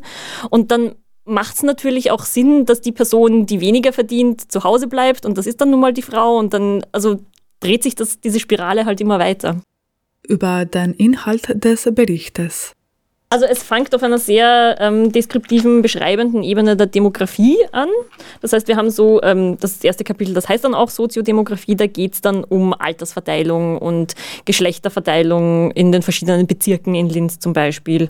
Und 0.52 0.70
dann 0.70 0.94
macht 1.28 1.56
es 1.56 1.64
natürlich 1.64 2.12
auch 2.12 2.24
Sinn, 2.24 2.66
dass 2.66 2.82
die 2.82 2.92
Person, 2.92 3.46
die 3.46 3.62
weniger 3.62 3.94
verdient, 3.94 4.52
zu 4.52 4.64
Hause 4.64 4.88
bleibt 4.88 5.26
und 5.26 5.38
das 5.38 5.46
ist 5.46 5.62
dann 5.62 5.70
nun 5.70 5.80
mal 5.80 5.94
die 5.94 6.02
Frau 6.02 6.38
und 6.38 6.54
dann 6.54 6.86
also 6.92 7.20
dreht 7.60 7.84
sich 7.84 7.96
das, 7.96 8.20
diese 8.20 8.40
Spirale 8.40 8.86
halt 8.86 9.02
immer 9.02 9.20
weiter. 9.20 9.62
über 10.28 10.66
den 10.66 10.94
Inhalt 10.94 11.64
des 11.64 11.88
Berichtes. 11.94 12.74
Also 13.30 13.46
es 13.46 13.62
fängt 13.62 13.94
auf 13.94 14.04
einer 14.04 14.20
sehr 14.20 14.78
ähm, 14.80 15.12
deskriptiven, 15.12 15.82
beschreibenden 15.82 16.44
Ebene 16.44 16.78
der 16.78 16.88
Demografie 16.88 17.58
an. 17.74 17.90
Das 18.40 18.54
heißt, 18.54 18.70
wir 18.70 18.78
haben 18.78 18.90
so, 18.90 19.22
ähm, 19.22 19.58
das 19.60 19.84
erste 19.84 20.06
Kapitel, 20.06 20.34
das 20.34 20.48
heißt 20.48 20.64
dann 20.64 20.74
auch 20.74 20.90
Soziodemografie, 20.90 21.76
da 21.76 21.88
geht 21.88 22.14
es 22.14 22.22
dann 22.22 22.46
um 22.46 22.74
Altersverteilung 22.74 23.80
und 23.80 24.16
Geschlechterverteilung 24.46 25.72
in 25.72 25.92
den 25.92 26.04
verschiedenen 26.04 26.48
Bezirken 26.48 26.96
in 26.96 27.10
Linz 27.10 27.38
zum 27.40 27.52
Beispiel. 27.52 28.10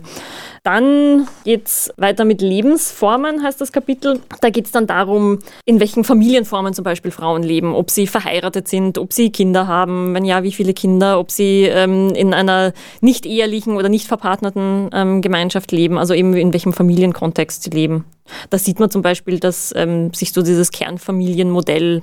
Dann 0.68 1.26
geht 1.44 1.66
es 1.66 1.90
weiter 1.96 2.26
mit 2.26 2.42
Lebensformen, 2.42 3.42
heißt 3.42 3.58
das 3.58 3.72
Kapitel. 3.72 4.20
Da 4.42 4.50
geht 4.50 4.66
es 4.66 4.70
dann 4.70 4.86
darum, 4.86 5.38
in 5.64 5.80
welchen 5.80 6.04
Familienformen 6.04 6.74
zum 6.74 6.84
Beispiel 6.84 7.10
Frauen 7.10 7.42
leben, 7.42 7.74
ob 7.74 7.90
sie 7.90 8.06
verheiratet 8.06 8.68
sind, 8.68 8.98
ob 8.98 9.14
sie 9.14 9.32
Kinder 9.32 9.66
haben, 9.66 10.12
wenn 10.12 10.26
ja, 10.26 10.42
wie 10.42 10.52
viele 10.52 10.74
Kinder, 10.74 11.20
ob 11.20 11.30
sie 11.30 11.62
ähm, 11.62 12.10
in 12.10 12.34
einer 12.34 12.74
nicht 13.00 13.24
ehelichen 13.24 13.78
oder 13.78 13.88
nicht 13.88 14.08
verpartnerten 14.08 14.90
ähm, 14.92 15.22
Gemeinschaft 15.22 15.72
leben, 15.72 15.96
also 15.96 16.12
eben 16.12 16.34
in 16.34 16.52
welchem 16.52 16.74
Familienkontext 16.74 17.62
sie 17.62 17.70
leben. 17.70 18.04
Da 18.50 18.58
sieht 18.58 18.78
man 18.78 18.90
zum 18.90 19.00
Beispiel, 19.00 19.40
dass 19.40 19.72
ähm, 19.74 20.12
sich 20.12 20.34
so 20.34 20.42
dieses 20.42 20.70
Kernfamilienmodell, 20.70 22.02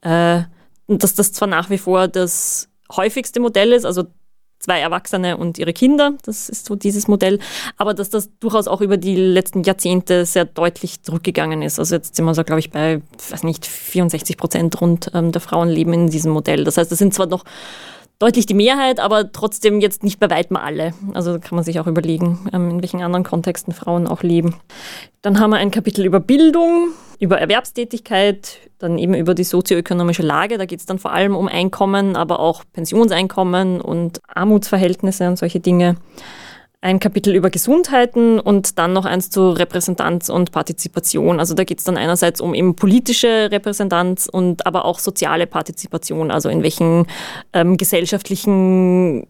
äh, 0.00 0.40
dass 0.88 1.14
das 1.14 1.32
zwar 1.32 1.46
nach 1.46 1.70
wie 1.70 1.78
vor 1.78 2.08
das 2.08 2.68
häufigste 2.90 3.38
Modell 3.38 3.70
ist, 3.70 3.86
also 3.86 4.06
zwei 4.62 4.80
Erwachsene 4.80 5.36
und 5.36 5.58
ihre 5.58 5.72
Kinder. 5.72 6.14
Das 6.24 6.48
ist 6.48 6.66
so 6.66 6.76
dieses 6.76 7.08
Modell. 7.08 7.38
Aber 7.76 7.94
dass 7.94 8.10
das 8.10 8.30
durchaus 8.38 8.68
auch 8.68 8.80
über 8.80 8.96
die 8.96 9.16
letzten 9.16 9.64
Jahrzehnte 9.64 10.24
sehr 10.24 10.44
deutlich 10.44 11.02
zurückgegangen 11.02 11.62
ist. 11.62 11.78
Also 11.78 11.96
jetzt 11.96 12.14
sind 12.16 12.24
wir 12.24 12.34
so, 12.34 12.44
glaube 12.44 12.60
ich, 12.60 12.70
bei, 12.70 13.02
weiß 13.30 13.42
nicht, 13.42 13.66
64 13.66 14.36
Prozent 14.36 14.80
rund 14.80 15.10
ähm, 15.14 15.32
der 15.32 15.40
Frauen 15.40 15.68
leben 15.68 15.92
in 15.92 16.10
diesem 16.10 16.32
Modell. 16.32 16.64
Das 16.64 16.76
heißt, 16.76 16.90
das 16.90 16.98
sind 16.98 17.12
zwar 17.12 17.26
noch 17.26 17.44
deutlich 18.18 18.46
die 18.46 18.54
Mehrheit, 18.54 19.00
aber 19.00 19.32
trotzdem 19.32 19.80
jetzt 19.80 20.04
nicht 20.04 20.20
bei 20.20 20.30
weitem 20.30 20.56
alle. 20.56 20.94
Also 21.14 21.38
kann 21.40 21.56
man 21.56 21.64
sich 21.64 21.80
auch 21.80 21.86
überlegen, 21.86 22.48
ähm, 22.52 22.70
in 22.70 22.82
welchen 22.82 23.02
anderen 23.02 23.24
Kontexten 23.24 23.72
Frauen 23.72 24.06
auch 24.06 24.22
leben. 24.22 24.54
Dann 25.22 25.40
haben 25.40 25.50
wir 25.50 25.56
ein 25.56 25.70
Kapitel 25.70 26.04
über 26.04 26.20
Bildung, 26.20 26.88
über 27.18 27.38
Erwerbstätigkeit, 27.38 28.58
dann 28.78 28.98
eben 28.98 29.14
über 29.14 29.34
die 29.34 29.44
sozioökonomische 29.44 30.22
Lage. 30.22 30.58
Da 30.58 30.66
geht 30.66 30.80
es 30.80 30.86
dann 30.86 30.98
vor 30.98 31.12
allem 31.12 31.36
um 31.36 31.48
Einkommen, 31.48 32.16
aber 32.16 32.40
auch 32.40 32.64
Pensionseinkommen 32.72 33.80
und 33.80 34.20
Armutsverhältnisse 34.26 35.28
und 35.28 35.38
solche 35.38 35.60
Dinge 35.60 35.96
ein 36.82 36.98
Kapitel 36.98 37.34
über 37.34 37.48
Gesundheiten 37.48 38.40
und 38.40 38.76
dann 38.76 38.92
noch 38.92 39.04
eins 39.04 39.30
zu 39.30 39.50
Repräsentanz 39.50 40.28
und 40.28 40.50
Partizipation. 40.50 41.38
Also 41.38 41.54
da 41.54 41.62
geht 41.62 41.78
es 41.78 41.84
dann 41.84 41.96
einerseits 41.96 42.40
um 42.40 42.54
eben 42.54 42.74
politische 42.74 43.50
Repräsentanz 43.52 44.28
und 44.30 44.66
aber 44.66 44.84
auch 44.84 44.98
soziale 44.98 45.46
Partizipation, 45.46 46.32
also 46.32 46.48
in 46.48 46.64
welchen 46.64 47.06
ähm, 47.52 47.76
gesellschaftlichen 47.76 49.26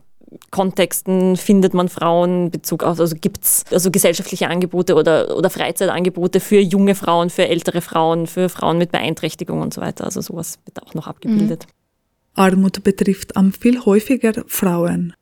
Kontexten 0.51 1.37
findet 1.37 1.75
man 1.75 1.91
Frauen, 1.91 2.51
Bezug 2.51 2.85
auf, 2.85 2.99
also 2.99 3.15
gibt 3.15 3.45
es 3.45 3.65
also 3.71 3.91
gesellschaftliche 3.91 4.49
Angebote 4.49 4.95
oder, 4.95 5.37
oder 5.37 5.51
Freizeitangebote 5.51 6.41
für 6.41 6.59
junge 6.59 6.95
Frauen, 6.95 7.29
für 7.29 7.47
ältere 7.49 7.83
Frauen, 7.83 8.27
für 8.27 8.49
Frauen 8.49 8.79
mit 8.79 8.93
Beeinträchtigung 8.93 9.61
und 9.61 9.75
so 9.75 9.83
weiter. 9.83 10.05
Also 10.07 10.23
sowas 10.23 10.59
wird 10.65 10.83
auch 10.83 10.95
noch 10.95 11.07
abgebildet. 11.07 11.67
Mhm. 11.67 12.43
Armut 12.43 12.83
betrifft 12.83 13.37
am 13.37 13.53
viel 13.53 13.85
häufiger 13.85 14.33
Frauen. 14.47 15.13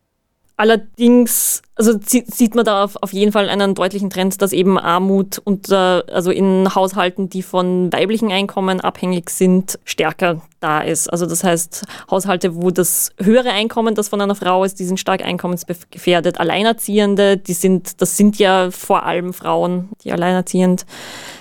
Allerdings 0.61 1.63
also 1.75 1.99
sieht 2.05 2.55
man 2.55 2.67
da 2.67 2.85
auf, 2.85 3.13
jeden 3.15 3.33
Fall 3.33 3.49
einen 3.49 3.75
deutlichen 3.75 4.11
Trend, 4.11 4.43
dass 4.43 4.53
eben 4.53 4.79
Armut 4.79 5.39
unter, 5.39 6.05
also 6.13 6.31
in 6.31 6.75
Haushalten, 6.75 7.31
die 7.31 7.43
von 7.43 7.91
weiblichen 7.91 8.31
Einkommen 8.31 8.83
abhängig 8.83 9.31
sind, 9.31 9.79
stärker 9.87 10.43
da 10.61 10.83
ist. 10.83 11.09
Also 11.09 11.25
das 11.25 11.43
heißt, 11.43 11.87
Haushalte, 12.11 12.57
wo 12.57 12.71
das 12.71 13.13
höhere 13.19 13.53
Einkommen, 13.53 13.95
das 13.95 14.11
von 14.11 14.21
einer 14.21 14.35
Frau 14.35 14.63
ist, 14.63 14.79
die 14.79 14.85
sind 14.85 15.01
stark 15.01 15.25
einkommensgefährdet. 15.25 16.39
Alleinerziehende, 16.39 17.39
die 17.39 17.55
sind, 17.55 18.03
das 18.03 18.19
sind 18.19 18.39
ja 18.39 18.71
vor 18.71 19.05
allem 19.07 19.33
Frauen, 19.33 19.89
die 20.05 20.13
alleinerziehend 20.13 20.85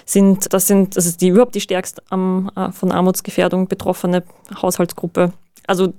sind. 0.06 0.54
Das 0.54 0.66
sind, 0.66 0.96
das 0.96 1.06
ist 1.06 1.20
die 1.20 1.28
überhaupt 1.28 1.56
die 1.56 1.60
stärkst 1.60 2.00
äh, 2.00 2.72
von 2.72 2.92
Armutsgefährdung 2.94 3.68
betroffene 3.68 4.24
Haushaltsgruppe. 4.62 5.34
Also 5.68 5.92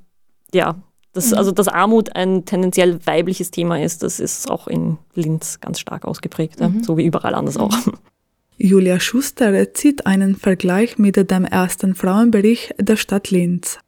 ja, 0.54 0.76
dass, 1.12 1.30
mhm. 1.30 1.38
Also, 1.38 1.52
dass 1.52 1.68
Armut 1.68 2.14
ein 2.14 2.44
tendenziell 2.44 2.98
weibliches 3.04 3.50
Thema 3.50 3.82
ist, 3.82 4.02
das 4.02 4.20
ist 4.20 4.50
auch 4.50 4.68
in 4.68 4.98
Linz 5.14 5.60
ganz 5.60 5.80
stark 5.80 6.04
ausgeprägt, 6.04 6.60
mhm. 6.60 6.82
so 6.84 6.96
wie 6.96 7.04
überall 7.04 7.34
anders 7.34 7.56
auch. 7.56 7.76
Julia 8.58 9.00
Schuster 9.00 9.72
zieht 9.72 10.06
einen 10.06 10.36
Vergleich 10.36 10.98
mit 10.98 11.16
dem 11.16 11.44
ersten 11.46 11.94
Frauenbericht 11.94 12.74
der 12.78 12.96
Stadt 12.96 13.30
Linz. 13.30 13.78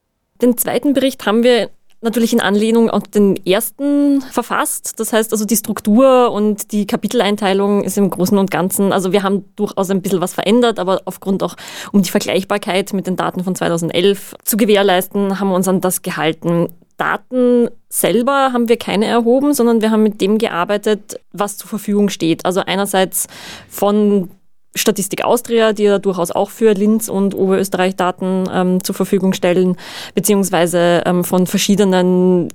Den 0.40 0.56
zweiten 0.56 0.94
Bericht 0.94 1.26
haben 1.26 1.42
wir 1.42 1.70
natürlich 2.02 2.32
in 2.32 2.40
Anlehnung 2.40 2.90
an 2.90 3.02
den 3.14 3.36
ersten 3.46 4.20
verfasst. 4.20 4.98
Das 4.98 5.12
heißt 5.12 5.32
also 5.32 5.44
die 5.44 5.56
Struktur 5.56 6.32
und 6.32 6.72
die 6.72 6.86
Kapiteleinteilung 6.86 7.84
ist 7.84 7.96
im 7.96 8.10
Großen 8.10 8.36
und 8.36 8.50
Ganzen, 8.50 8.92
also 8.92 9.12
wir 9.12 9.22
haben 9.22 9.44
durchaus 9.56 9.90
ein 9.90 10.02
bisschen 10.02 10.20
was 10.20 10.34
verändert, 10.34 10.78
aber 10.78 11.02
aufgrund 11.04 11.42
auch, 11.42 11.54
um 11.92 12.02
die 12.02 12.10
Vergleichbarkeit 12.10 12.92
mit 12.92 13.06
den 13.06 13.16
Daten 13.16 13.44
von 13.44 13.54
2011 13.54 14.34
zu 14.44 14.56
gewährleisten, 14.56 15.38
haben 15.38 15.48
wir 15.48 15.54
uns 15.54 15.68
an 15.68 15.80
das 15.80 16.02
gehalten. 16.02 16.68
Daten 17.02 17.68
selber 17.88 18.52
haben 18.52 18.68
wir 18.68 18.76
keine 18.76 19.06
erhoben, 19.06 19.54
sondern 19.54 19.82
wir 19.82 19.90
haben 19.90 20.04
mit 20.04 20.20
dem 20.20 20.38
gearbeitet, 20.38 21.18
was 21.32 21.56
zur 21.56 21.68
Verfügung 21.68 22.10
steht. 22.10 22.44
Also 22.44 22.60
einerseits 22.60 23.26
von 23.68 24.30
Statistik 24.76 25.24
Austria, 25.24 25.72
die 25.72 25.82
ja 25.82 25.98
durchaus 25.98 26.30
auch 26.30 26.50
für 26.50 26.72
Linz 26.74 27.08
und 27.08 27.34
Oberösterreich 27.34 27.96
Daten 27.96 28.44
ähm, 28.52 28.84
zur 28.84 28.94
Verfügung 28.94 29.32
stellen, 29.32 29.76
beziehungsweise 30.14 31.02
ähm, 31.04 31.24
von 31.24 31.48
verschiedenen 31.48 32.48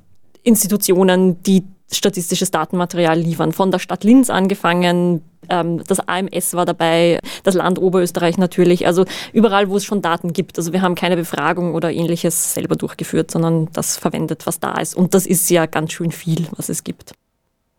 Institutionen, 0.43 1.43
die 1.43 1.65
statistisches 1.91 2.51
Datenmaterial 2.51 3.17
liefern. 3.17 3.51
Von 3.53 3.71
der 3.71 3.79
Stadt 3.79 4.03
Linz 4.03 4.29
angefangen, 4.29 5.21
ähm, 5.49 5.83
das 5.87 5.99
AMS 5.99 6.53
war 6.53 6.65
dabei, 6.65 7.19
das 7.43 7.55
Land 7.55 7.79
Oberösterreich 7.79 8.37
natürlich. 8.37 8.85
Also 8.85 9.05
überall, 9.33 9.69
wo 9.69 9.77
es 9.77 9.85
schon 9.85 10.01
Daten 10.01 10.33
gibt. 10.33 10.57
Also 10.57 10.73
wir 10.73 10.81
haben 10.81 10.95
keine 10.95 11.15
Befragung 11.15 11.73
oder 11.73 11.91
ähnliches 11.91 12.53
selber 12.53 12.75
durchgeführt, 12.75 13.31
sondern 13.31 13.69
das 13.73 13.97
verwendet, 13.97 14.45
was 14.45 14.59
da 14.59 14.73
ist. 14.73 14.95
Und 14.95 15.13
das 15.13 15.25
ist 15.25 15.49
ja 15.49 15.65
ganz 15.65 15.93
schön 15.93 16.11
viel, 16.11 16.47
was 16.55 16.69
es 16.69 16.83
gibt. 16.83 17.13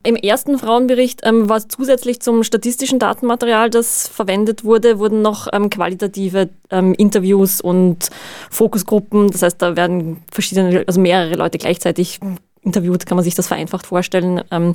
Im 0.05 0.15
ersten 0.15 0.59
Frauenbericht 0.59 1.23
ähm, 1.25 1.49
war 1.49 1.69
zusätzlich 1.69 2.21
zum 2.21 2.45
statistischen 2.45 3.01
Datenmaterial, 3.01 3.69
das 3.69 4.07
verwendet 4.07 4.65
wurde, 4.65 5.01
wurden 5.01 5.23
noch 5.23 5.49
ähm, 5.53 5.71
qualitative 5.71 6.51
ähm, 6.71 6.95
Interviews 6.95 7.61
und 7.61 8.09
Fokusgruppen. 8.49 9.29
Das 9.31 9.43
heißt, 9.43 9.61
da 9.61 9.77
werden 9.77 10.23
verschiedene, 10.31 10.85
also 10.87 11.01
mehrere 11.01 11.35
Leute 11.35 11.59
gleichzeitig 11.59 12.21
interviewt, 12.63 13.07
kann 13.07 13.17
man 13.17 13.25
sich 13.25 13.35
das 13.35 13.49
vereinfacht 13.49 13.87
vorstellen, 13.87 14.43
ähm, 14.51 14.75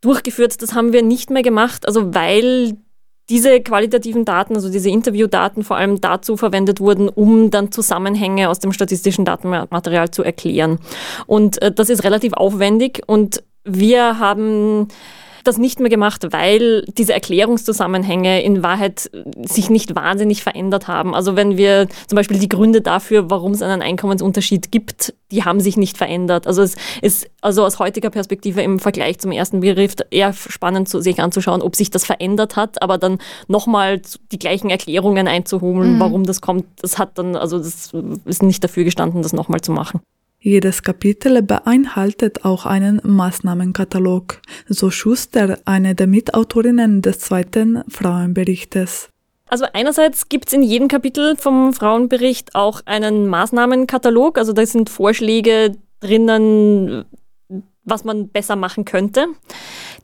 durchgeführt. 0.00 0.62
Das 0.62 0.74
haben 0.74 0.92
wir 0.92 1.02
nicht 1.02 1.30
mehr 1.30 1.42
gemacht, 1.42 1.86
also 1.86 2.14
weil 2.14 2.76
diese 3.28 3.60
qualitativen 3.60 4.24
Daten, 4.24 4.56
also 4.56 4.70
diese 4.70 4.90
Interviewdaten 4.90 5.62
vor 5.62 5.76
allem 5.76 6.00
dazu 6.00 6.36
verwendet 6.36 6.80
wurden, 6.80 7.08
um 7.08 7.50
dann 7.50 7.70
Zusammenhänge 7.70 8.48
aus 8.48 8.58
dem 8.58 8.72
statistischen 8.72 9.24
Datenmaterial 9.24 10.10
zu 10.10 10.24
erklären. 10.24 10.80
Und 11.26 11.62
äh, 11.62 11.72
das 11.72 11.90
ist 11.90 12.02
relativ 12.02 12.32
aufwendig 12.32 13.02
und 13.06 13.42
wir 13.64 14.18
haben 14.18 14.88
das 15.44 15.58
nicht 15.58 15.80
mehr 15.80 15.90
gemacht, 15.90 16.26
weil 16.30 16.84
diese 16.98 17.12
Erklärungszusammenhänge 17.12 18.42
in 18.42 18.62
Wahrheit 18.62 19.10
sich 19.44 19.70
nicht 19.70 19.94
wahnsinnig 19.94 20.42
verändert 20.42 20.88
haben. 20.88 21.14
Also 21.14 21.36
wenn 21.36 21.56
wir 21.56 21.88
zum 22.06 22.16
Beispiel 22.16 22.38
die 22.38 22.48
Gründe 22.48 22.80
dafür, 22.80 23.30
warum 23.30 23.52
es 23.52 23.62
einen 23.62 23.82
Einkommensunterschied 23.82 24.70
gibt, 24.72 25.14
die 25.30 25.44
haben 25.44 25.60
sich 25.60 25.76
nicht 25.76 25.96
verändert. 25.96 26.46
Also 26.46 26.62
es 26.62 26.76
ist 27.02 27.28
also 27.40 27.64
aus 27.64 27.78
heutiger 27.78 28.10
Perspektive 28.10 28.62
im 28.62 28.78
Vergleich 28.78 29.18
zum 29.18 29.32
ersten 29.32 29.60
Begriff 29.60 29.94
eher 30.10 30.32
spannend, 30.32 30.88
sich 30.88 31.20
anzuschauen, 31.20 31.62
ob 31.62 31.76
sich 31.76 31.90
das 31.90 32.04
verändert 32.04 32.56
hat, 32.56 32.82
aber 32.82 32.98
dann 32.98 33.18
nochmal 33.48 34.00
die 34.32 34.38
gleichen 34.38 34.70
Erklärungen 34.70 35.28
einzuholen, 35.28 35.94
mhm. 35.94 36.00
warum 36.00 36.24
das 36.24 36.40
kommt, 36.40 36.66
das 36.80 36.98
hat 36.98 37.18
dann, 37.18 37.36
also 37.36 37.58
das 37.58 37.92
ist 38.24 38.42
nicht 38.42 38.62
dafür 38.64 38.84
gestanden, 38.84 39.22
das 39.22 39.32
nochmal 39.32 39.60
zu 39.60 39.72
machen. 39.72 40.00
Jedes 40.42 40.82
Kapitel 40.82 41.42
beinhaltet 41.42 42.46
auch 42.46 42.64
einen 42.64 43.02
Maßnahmenkatalog, 43.04 44.40
so 44.66 44.90
Schuster, 44.90 45.58
eine 45.66 45.94
der 45.94 46.06
Mitautorinnen 46.06 47.02
des 47.02 47.18
zweiten 47.18 47.82
Frauenberichtes. 47.88 49.10
Also 49.48 49.66
einerseits 49.74 50.30
gibt 50.30 50.46
es 50.48 50.54
in 50.54 50.62
jedem 50.62 50.88
Kapitel 50.88 51.36
vom 51.36 51.74
Frauenbericht 51.74 52.54
auch 52.54 52.80
einen 52.86 53.26
Maßnahmenkatalog, 53.26 54.38
also 54.38 54.54
da 54.54 54.64
sind 54.64 54.88
Vorschläge 54.88 55.76
drinnen, 56.00 57.04
was 57.90 58.04
man 58.04 58.28
besser 58.28 58.56
machen 58.56 58.84
könnte. 58.84 59.26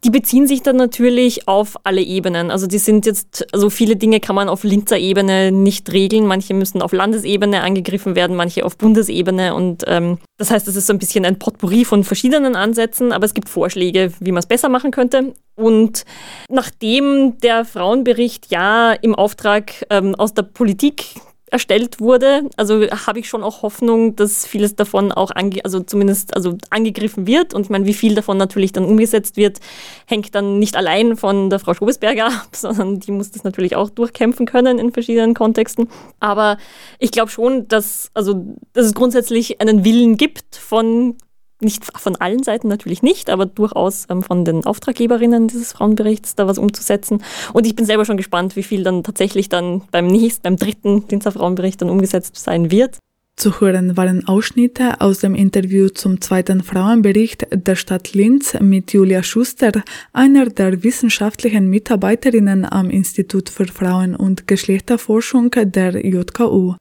Die 0.05 0.11
beziehen 0.11 0.47
sich 0.47 0.63
dann 0.63 0.77
natürlich 0.77 1.49
auf 1.49 1.77
alle 1.85 2.03
Ebenen. 2.03 2.51
Also 2.51 2.67
die 2.67 2.79
sind 2.79 3.07
jetzt, 3.07 3.47
also 3.55 3.71
viele 3.71 3.97
Dinge 3.97 4.21
kann 4.21 4.37
man 4.37 4.49
auf 4.49 4.65
Linzer 4.65 4.99
Ebene 4.99 5.53
nicht 5.53 5.91
regeln. 5.93 6.27
Manche 6.27 6.53
müssen 6.55 6.83
auf 6.83 6.93
Landesebene 6.93 7.63
angegriffen 7.63 8.15
werden, 8.15 8.37
manche 8.37 8.65
auf 8.65 8.77
Bundesebene. 8.77 9.55
Und 9.55 9.85
ähm, 9.87 10.19
das 10.37 10.51
heißt, 10.51 10.69
es 10.69 10.77
ist 10.77 10.87
so 10.87 10.93
ein 10.93 10.99
bisschen 10.99 11.25
ein 11.25 11.39
Potpourri 11.39 11.85
von 11.85 12.05
verschiedenen 12.05 12.57
Ansätzen, 12.57 13.13
aber 13.13 13.25
es 13.25 13.35
gibt 13.35 13.49
Vorschläge, 13.49 14.13
wie 14.21 14.33
man 14.33 14.41
es 14.41 14.47
besser 14.47 14.69
machen 14.69 14.91
könnte. 14.91 15.33
Und 15.55 16.05
nachdem 16.51 17.39
der 17.39 17.65
Frauenbericht 17.65 18.51
ja 18.51 18.93
im 18.93 19.15
Auftrag 19.15 19.87
ähm, 19.89 20.15
aus 20.15 20.35
der 20.35 20.43
Politik 20.43 21.07
erstellt 21.51 22.01
wurde. 22.01 22.49
Also 22.57 22.83
habe 22.91 23.21
ich 23.21 23.29
schon 23.29 23.45
auch 23.45 23.63
Hoffnung, 23.63 24.17
dass 24.17 24.47
vieles 24.47 24.75
davon 24.75 25.13
auch 25.13 25.31
ange 25.31 25.65
also 25.65 25.81
zumindest 25.81 26.35
also 26.35 26.59
angegriffen 26.71 27.27
wird. 27.27 27.55
Und 27.55 27.63
ich 27.63 27.71
meine, 27.71 27.87
wie 27.87 27.95
viel 27.95 28.15
davon 28.15 28.37
natürlich 28.37 28.73
dann 28.73 28.85
umgesetzt 28.85 29.37
wird, 29.37 29.61
hängt 30.07 30.35
dann 30.35 30.59
nicht 30.59 30.77
allein 30.77 31.17
von 31.17 31.49
der 31.49 31.59
Frau 31.59 31.75
Schobesberger 31.75 32.27
ab, 32.27 32.49
sondern 32.53 33.01
die 33.01 33.13
muss 33.13 33.31
das 33.31 33.45
natürlich 33.45 33.77
auch 33.77 33.91
durchkämpfen 33.91 34.47
können 34.47 34.79
in 34.79 34.93
verschiedenen 34.93 35.35
Kontexten. 35.35 35.89
Aber 36.19 36.59
ich 36.99 37.13
glaube 37.13 37.31
schon, 37.31 37.69
dass, 37.69 38.11
also, 38.15 38.57
dass 38.73 38.87
es 38.87 38.95
grundsätzlich 38.95 39.61
einen 39.61 39.85
Willen 39.85 40.17
gibt 40.17 40.57
von 40.57 41.17
nicht 41.61 41.85
von 41.99 42.17
allen 42.17 42.43
Seiten 42.43 42.69
natürlich 42.69 43.03
nicht, 43.03 43.31
aber 43.31 43.47
durchaus 43.47 44.07
ähm, 44.11 44.23
von 44.23 44.45
den 44.45 44.65
Auftraggeberinnen 44.67 45.49
dieses 45.49 45.73
Frauenberichts 45.73 46.35
da 46.35 46.47
was 46.47 46.59
umzusetzen. 46.59 47.23
Und 47.53 47.67
ich 47.67 47.75
bin 47.75 47.87
selber 47.87 48.05
schon 48.05 48.17
gespannt, 48.17 48.57
wie 48.57 48.63
viel 48.63 48.83
dann 48.83 49.03
tatsächlich 49.03 49.49
dann 49.49 49.83
beim 49.91 50.07
nächsten, 50.07 50.43
beim 50.43 50.57
dritten 50.57 51.09
Dienstag 51.09 51.35
Frauenbericht 51.35 51.81
dann 51.81 51.91
umgesetzt 51.91 52.37
sein 52.37 52.71
wird. 52.71 52.99
Zu 53.37 53.61
hören 53.61 53.99
waren 53.99 54.27
Ausschnitte 54.27 55.03
aus 55.03 55.19
dem 55.19 55.35
Interview 55.35 55.91
zum 55.91 56.23
zweiten 56.23 56.63
Frauenbericht 56.63 57.47
der 57.53 57.77
Stadt 57.77 58.15
Linz 58.15 58.57
mit 58.61 58.95
Julia 58.95 59.23
Schuster, 59.23 59.73
einer 60.15 60.47
der 60.47 60.83
wissenschaftlichen 60.83 61.69
Mitarbeiterinnen 61.69 62.65
am 62.65 62.89
Institut 62.89 63.51
für 63.51 63.67
Frauen- 63.67 64.17
und 64.17 64.47
Geschlechterforschung 64.47 65.51
der 65.51 66.07
JKU. 66.07 66.77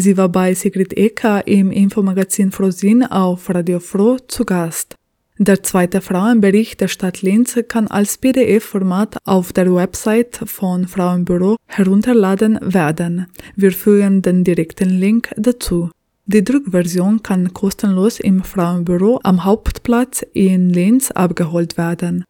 Sie 0.00 0.16
war 0.16 0.28
bei 0.28 0.54
Sigrid 0.54 0.96
Ecker 0.96 1.44
im 1.48 1.72
Infomagazin 1.72 2.52
Frosin 2.52 3.02
auf 3.02 3.50
Radio 3.50 3.80
Froh 3.80 4.16
zu 4.28 4.44
Gast. 4.44 4.94
Der 5.38 5.64
zweite 5.64 6.00
Frauenbericht 6.00 6.80
der 6.80 6.86
Stadt 6.86 7.22
Linz 7.22 7.58
kann 7.66 7.88
als 7.88 8.16
PDF-Format 8.16 9.16
auf 9.24 9.52
der 9.52 9.74
Website 9.74 10.36
von 10.44 10.86
Frauenbüro 10.86 11.56
herunterladen 11.66 12.60
werden. 12.62 13.26
Wir 13.56 13.72
fügen 13.72 14.22
den 14.22 14.44
direkten 14.44 14.88
Link 14.88 15.34
dazu. 15.36 15.90
Die 16.26 16.44
Druckversion 16.44 17.24
kann 17.24 17.52
kostenlos 17.52 18.20
im 18.20 18.44
Frauenbüro 18.44 19.18
am 19.24 19.44
Hauptplatz 19.44 20.24
in 20.32 20.70
Linz 20.70 21.10
abgeholt 21.10 21.76
werden. 21.76 22.24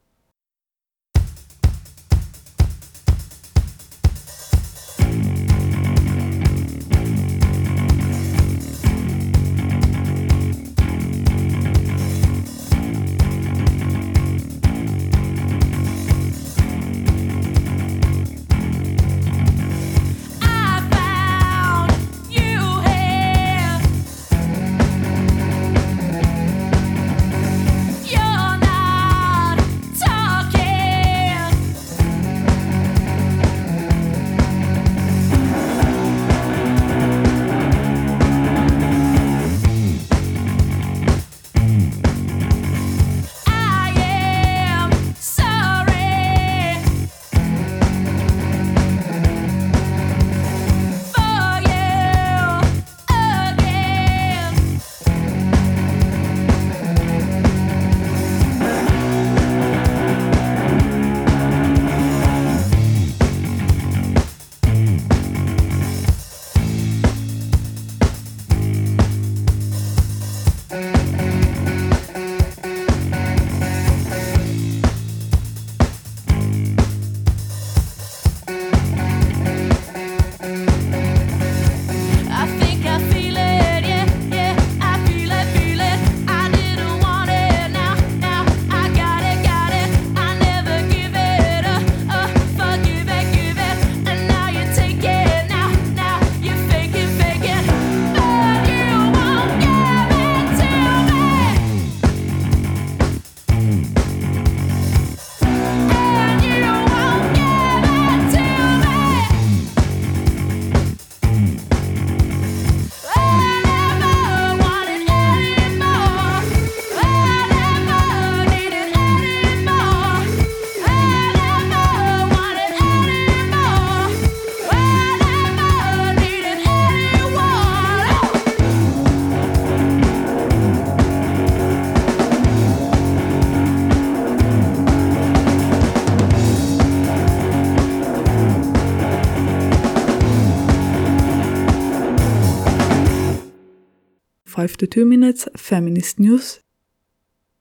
To 144.79 144.87
Two 144.87 145.05
Minutes 145.05 145.51
Feminist 145.55 146.21
News. 146.21 146.61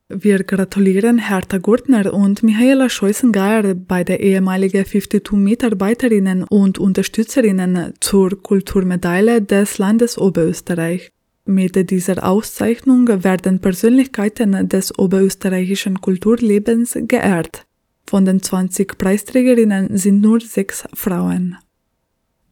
Wir 0.09 0.43
gratulieren 0.43 1.17
Hertha 1.17 1.57
Gurtner 1.57 2.13
und 2.13 2.41
Michaela 2.41 2.89
Scheußengeier, 2.89 3.73
beide 3.75 4.15
ehemalige 4.15 4.83
52-Mitarbeiterinnen 4.83 6.45
und 6.49 6.77
Unterstützerinnen 6.79 7.93
zur 7.99 8.41
Kulturmedaille 8.41 9.41
des 9.41 9.79
Landes 9.79 10.17
Oberösterreich. 10.17 11.11
Mit 11.45 11.89
dieser 11.89 12.23
Auszeichnung 12.25 13.07
werden 13.23 13.59
Persönlichkeiten 13.59 14.69
des 14.69 14.97
oberösterreichischen 14.97 15.99
Kulturlebens 15.99 16.97
geehrt. 17.01 17.65
Von 18.05 18.23
den 18.25 18.41
20 18.41 18.97
Preisträgerinnen 18.97 19.97
sind 19.97 20.21
nur 20.21 20.39
sechs 20.39 20.85
Frauen. 20.93 21.57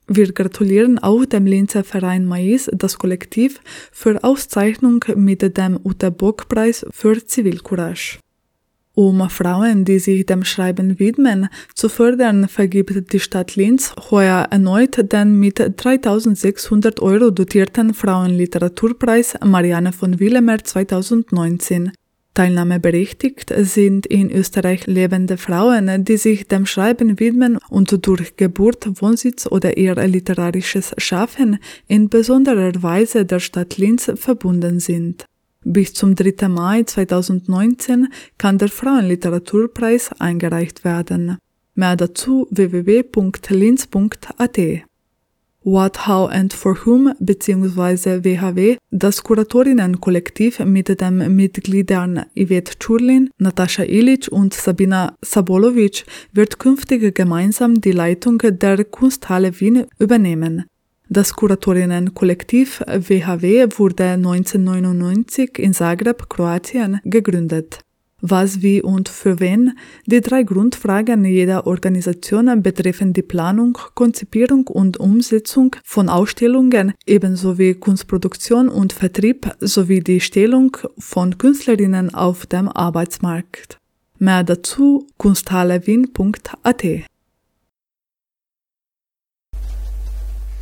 Wir 0.07 0.31
gratulieren 0.33 0.99
auch 0.99 1.25
dem 1.25 1.45
Linzer 1.45 1.83
Verein 1.83 2.25
Mais, 2.25 2.69
das 2.71 2.97
Kollektiv, 2.97 3.59
für 3.91 4.23
Auszeichnung 4.23 5.03
mit 5.15 5.57
dem 5.57 5.79
Ute 5.83 6.11
Bock-Preis 6.11 6.85
für 6.91 7.25
Zivilcourage. 7.25 8.19
Um 8.93 9.29
Frauen, 9.29 9.83
die 9.83 9.99
sich 9.99 10.25
dem 10.25 10.45
Schreiben 10.45 10.99
widmen, 10.99 11.49
zu 11.73 11.89
fördern, 11.89 12.47
vergibt 12.47 13.11
die 13.11 13.19
Stadt 13.19 13.57
Linz 13.57 13.93
heuer 14.09 14.47
erneut 14.51 15.11
den 15.11 15.37
mit 15.37 15.59
3600 15.59 17.01
Euro 17.01 17.29
dotierten 17.29 17.93
Frauenliteraturpreis 17.93 19.35
Marianne 19.43 19.91
von 19.91 20.19
Willemer 20.21 20.63
2019. 20.63 21.91
Teilnahmeberechtigt 22.35 23.51
sind 23.57 24.05
in 24.05 24.29
Österreich 24.29 24.85
lebende 24.87 25.37
Frauen, 25.37 26.03
die 26.05 26.17
sich 26.17 26.47
dem 26.47 26.65
Schreiben 26.65 27.19
widmen 27.19 27.57
und 27.69 28.05
durch 28.05 28.35
Geburt, 28.35 29.01
Wohnsitz 29.01 29.47
oder 29.47 29.77
ihr 29.77 29.95
literarisches 29.95 30.93
Schaffen 30.97 31.57
in 31.87 32.09
besonderer 32.09 32.83
Weise 32.83 33.25
der 33.25 33.39
Stadt 33.39 33.77
Linz 33.77 34.11
verbunden 34.15 34.79
sind. 34.79 35.25
Bis 35.63 35.93
zum 35.93 36.13
3. 36.13 36.49
Mai 36.49 36.83
2019 36.83 38.09
kann 38.37 38.57
der 38.57 38.67
Frauenliteraturpreis 38.67 40.11
eingereicht 40.19 40.83
werden. 40.83 41.37
Mehr 41.73 41.95
dazu 41.95 42.47
www.linz.at. 42.51 43.39
What, 45.67 46.05
How 46.05 46.29
and 46.29 46.53
For 46.53 46.77
Whom 46.85 47.15
bzw. 47.19 48.23
WHW, 48.23 48.77
das 48.91 49.23
Kuratorinnenkollektiv 49.23 50.59
mit 50.59 51.01
den 51.01 51.35
Mitgliedern 51.35 52.27
Yvette 52.35 52.73
Churlin, 52.77 53.31
Natascha 53.39 53.81
Ilic 53.81 54.27
und 54.27 54.53
Sabina 54.53 55.15
Sabolovic 55.23 56.05
wird 56.33 56.59
künftig 56.59 57.15
gemeinsam 57.15 57.81
die 57.81 57.93
Leitung 57.93 58.37
der 58.37 58.83
Kunsthalle 58.85 59.59
Wien 59.59 59.87
übernehmen. 59.97 60.65
Das 61.09 61.33
Kuratorinnenkollektiv 61.33 62.81
WHW 62.85 63.65
wurde 63.75 64.03
1999 64.03 65.57
in 65.57 65.73
Zagreb, 65.73 66.29
Kroatien, 66.29 66.99
gegründet. 67.05 67.79
Was, 68.27 68.63
wie 68.63 68.81
und 68.81 69.07
für 69.07 69.39
wen? 69.39 69.77
Die 70.07 70.19
drei 70.19 70.41
Grundfragen 70.41 71.25
jeder 71.25 71.67
Organisation 71.67 72.63
betreffen 72.63 73.13
die 73.13 73.21
Planung, 73.21 73.77
Konzipierung 73.93 74.65
und 74.65 74.97
Umsetzung 74.97 75.75
von 75.83 76.09
Ausstellungen, 76.09 76.93
ebenso 77.05 77.59
wie 77.59 77.75
Kunstproduktion 77.75 78.67
und 78.67 78.93
Vertrieb 78.93 79.51
sowie 79.59 79.99
die 79.99 80.21
Stellung 80.21 80.75
von 80.97 81.37
Künstlerinnen 81.37 82.15
auf 82.15 82.47
dem 82.47 82.67
Arbeitsmarkt. 82.67 83.77
Mehr 84.17 84.43
dazu 84.43 85.05
kunsthalewien.at. 85.17 86.83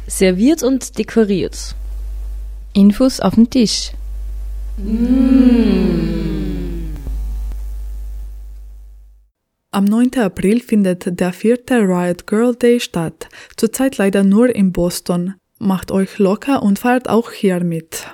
Serviert 0.07 0.63
und 0.63 0.97
dekoriert. 0.97 1.75
Infos 2.73 3.21
auf 3.21 3.35
dem 3.35 3.49
Tisch. 3.49 3.93
Am 9.73 9.85
9. 9.85 10.19
April 10.19 10.59
findet 10.59 11.19
der 11.19 11.33
vierte 11.33 11.79
Riot 11.79 12.27
Girl 12.27 12.55
Day 12.55 12.79
statt. 12.79 13.27
Zurzeit 13.57 13.97
leider 13.97 14.23
nur 14.23 14.55
in 14.55 14.71
Boston. 14.71 15.33
Macht 15.57 15.91
euch 15.91 16.19
locker 16.19 16.61
und 16.61 16.77
feiert 16.77 17.09
auch 17.09 17.31
hier 17.31 17.63
mit. 17.63 18.05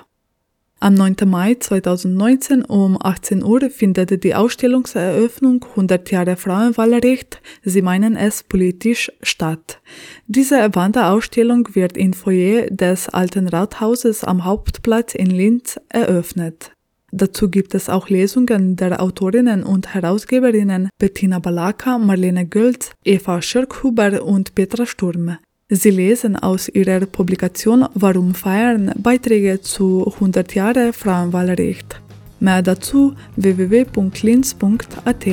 Am 0.78 0.94
9. 0.94 1.16
Mai 1.26 1.56
2019 1.56 2.64
um 2.64 2.96
18 2.98 3.44
Uhr 3.44 3.68
findet 3.68 4.24
die 4.24 4.34
Ausstellungseröffnung 4.34 5.62
100 5.62 6.10
Jahre 6.10 6.36
Frauenwahlrecht, 6.36 7.42
Sie 7.62 7.82
meinen 7.82 8.16
es 8.16 8.42
politisch 8.42 9.12
statt. 9.20 9.82
Diese 10.26 10.74
Wanderausstellung 10.74 11.68
wird 11.74 11.98
im 11.98 12.14
Foyer 12.14 12.70
des 12.70 13.10
Alten 13.10 13.48
Rathauses 13.48 14.24
am 14.24 14.46
Hauptplatz 14.46 15.14
in 15.14 15.26
Linz 15.26 15.78
eröffnet. 15.90 16.72
Dazu 17.12 17.48
gibt 17.48 17.74
es 17.74 17.88
auch 17.88 18.08
Lesungen 18.08 18.76
der 18.76 19.02
Autorinnen 19.02 19.62
und 19.64 19.94
Herausgeberinnen 19.94 20.90
Bettina 20.98 21.38
Balaka, 21.38 21.98
Marlene 21.98 22.46
Gölz, 22.46 22.92
Eva 23.04 23.42
Schirkhuber 23.42 24.22
und 24.22 24.54
Petra 24.54 24.86
Sturm. 24.86 25.36
Sie 25.68 25.90
lesen 25.90 26.36
aus 26.36 26.68
ihrer 26.68 27.06
Publikation 27.06 27.86
Warum 27.94 28.34
feiern 28.34 28.92
Beiträge 28.98 29.60
zu 29.60 30.04
100 30.14 30.54
Jahre 30.54 30.92
Frauenwahlrecht. 30.92 32.00
Mehr 32.40 32.62
dazu 32.62 33.14
www.linz.at. 33.36 35.26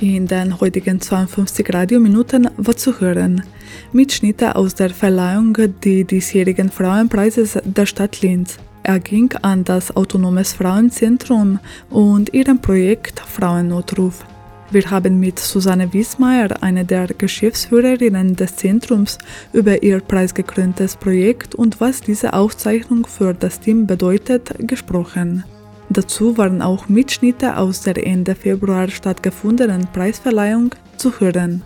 den 0.00 0.60
heutigen 0.60 1.00
52 1.00 1.74
Radiominuten 1.74 2.48
war 2.56 2.76
zu 2.76 3.00
hören. 3.00 3.44
Mitschnitte 3.92 4.56
aus 4.56 4.74
der 4.74 4.90
Verleihung 4.90 5.52
des 5.52 6.06
diesjährigen 6.06 6.70
Frauenpreises 6.70 7.58
der 7.64 7.84
Stadt 7.84 8.22
Linz. 8.22 8.56
Er 8.82 8.98
ging 8.98 9.30
an 9.42 9.62
das 9.62 9.94
Autonomes 9.94 10.54
Frauenzentrum 10.54 11.58
und 11.90 12.32
ihrem 12.32 12.60
Projekt 12.62 13.20
Frauennotruf. 13.20 14.24
Wir 14.70 14.90
haben 14.90 15.20
mit 15.20 15.38
Susanne 15.38 15.92
Wiesmeier, 15.92 16.62
eine 16.62 16.86
der 16.86 17.08
Geschäftsführerinnen 17.08 18.36
des 18.36 18.56
Zentrums, 18.56 19.18
über 19.52 19.82
ihr 19.82 20.00
preisgekröntes 20.00 20.96
Projekt 20.96 21.54
und 21.54 21.80
was 21.80 22.00
diese 22.00 22.32
Auszeichnung 22.32 23.06
für 23.06 23.34
das 23.34 23.60
Team 23.60 23.86
bedeutet, 23.86 24.54
gesprochen. 24.60 25.44
Dazu 25.92 26.38
waren 26.38 26.62
auch 26.62 26.88
Mitschnitte 26.88 27.56
aus 27.56 27.82
der 27.82 28.06
Ende 28.06 28.36
Februar 28.36 28.88
stattgefundenen 28.88 29.88
Preisverleihung 29.92 30.70
zu 30.96 31.18
hören. 31.18 31.62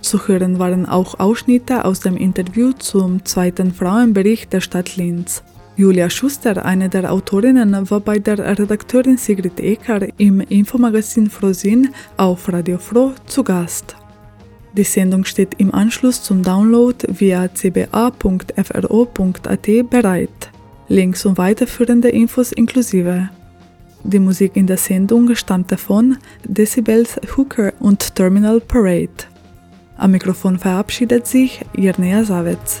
Zu 0.00 0.26
hören 0.26 0.58
waren 0.58 0.86
auch 0.86 1.20
Ausschnitte 1.20 1.84
aus 1.84 2.00
dem 2.00 2.16
Interview 2.16 2.72
zum 2.72 3.26
zweiten 3.26 3.74
Frauenbericht 3.74 4.54
der 4.54 4.62
Stadt 4.62 4.96
Linz. 4.96 5.42
Julia 5.76 6.08
Schuster, 6.08 6.64
eine 6.64 6.88
der 6.88 7.12
Autorinnen, 7.12 7.90
war 7.90 8.00
bei 8.00 8.18
der 8.18 8.38
Redakteurin 8.58 9.18
Sigrid 9.18 9.60
Ecker 9.60 10.08
im 10.16 10.40
Infomagazin 10.40 11.28
Frosin 11.28 11.90
auf 12.16 12.50
Radio 12.50 12.78
Froh 12.78 13.12
zu 13.26 13.44
Gast. 13.44 13.94
Die 14.72 14.82
Sendung 14.82 15.24
steht 15.24 15.54
im 15.58 15.74
Anschluss 15.74 16.22
zum 16.22 16.42
Download 16.42 17.06
via 17.06 17.48
cba.fro.at 17.48 18.48
bereit. 19.90 20.50
Links 20.88 21.26
und 21.26 21.36
weiterführende 21.36 22.08
Infos 22.08 22.50
inklusive. 22.50 23.28
Die 24.04 24.18
Musik 24.18 24.56
in 24.56 24.66
der 24.66 24.76
Sendung 24.76 25.34
stammte 25.34 25.76
von 25.76 26.16
Decibels 26.44 27.20
Hooker 27.36 27.72
und 27.80 28.14
Terminal 28.14 28.60
Parade. 28.60 29.26
Am 29.96 30.12
Mikrofon 30.12 30.58
verabschiedet 30.58 31.26
sich 31.26 31.64
Jirnea 31.74 32.24
Savitz. 32.24 32.80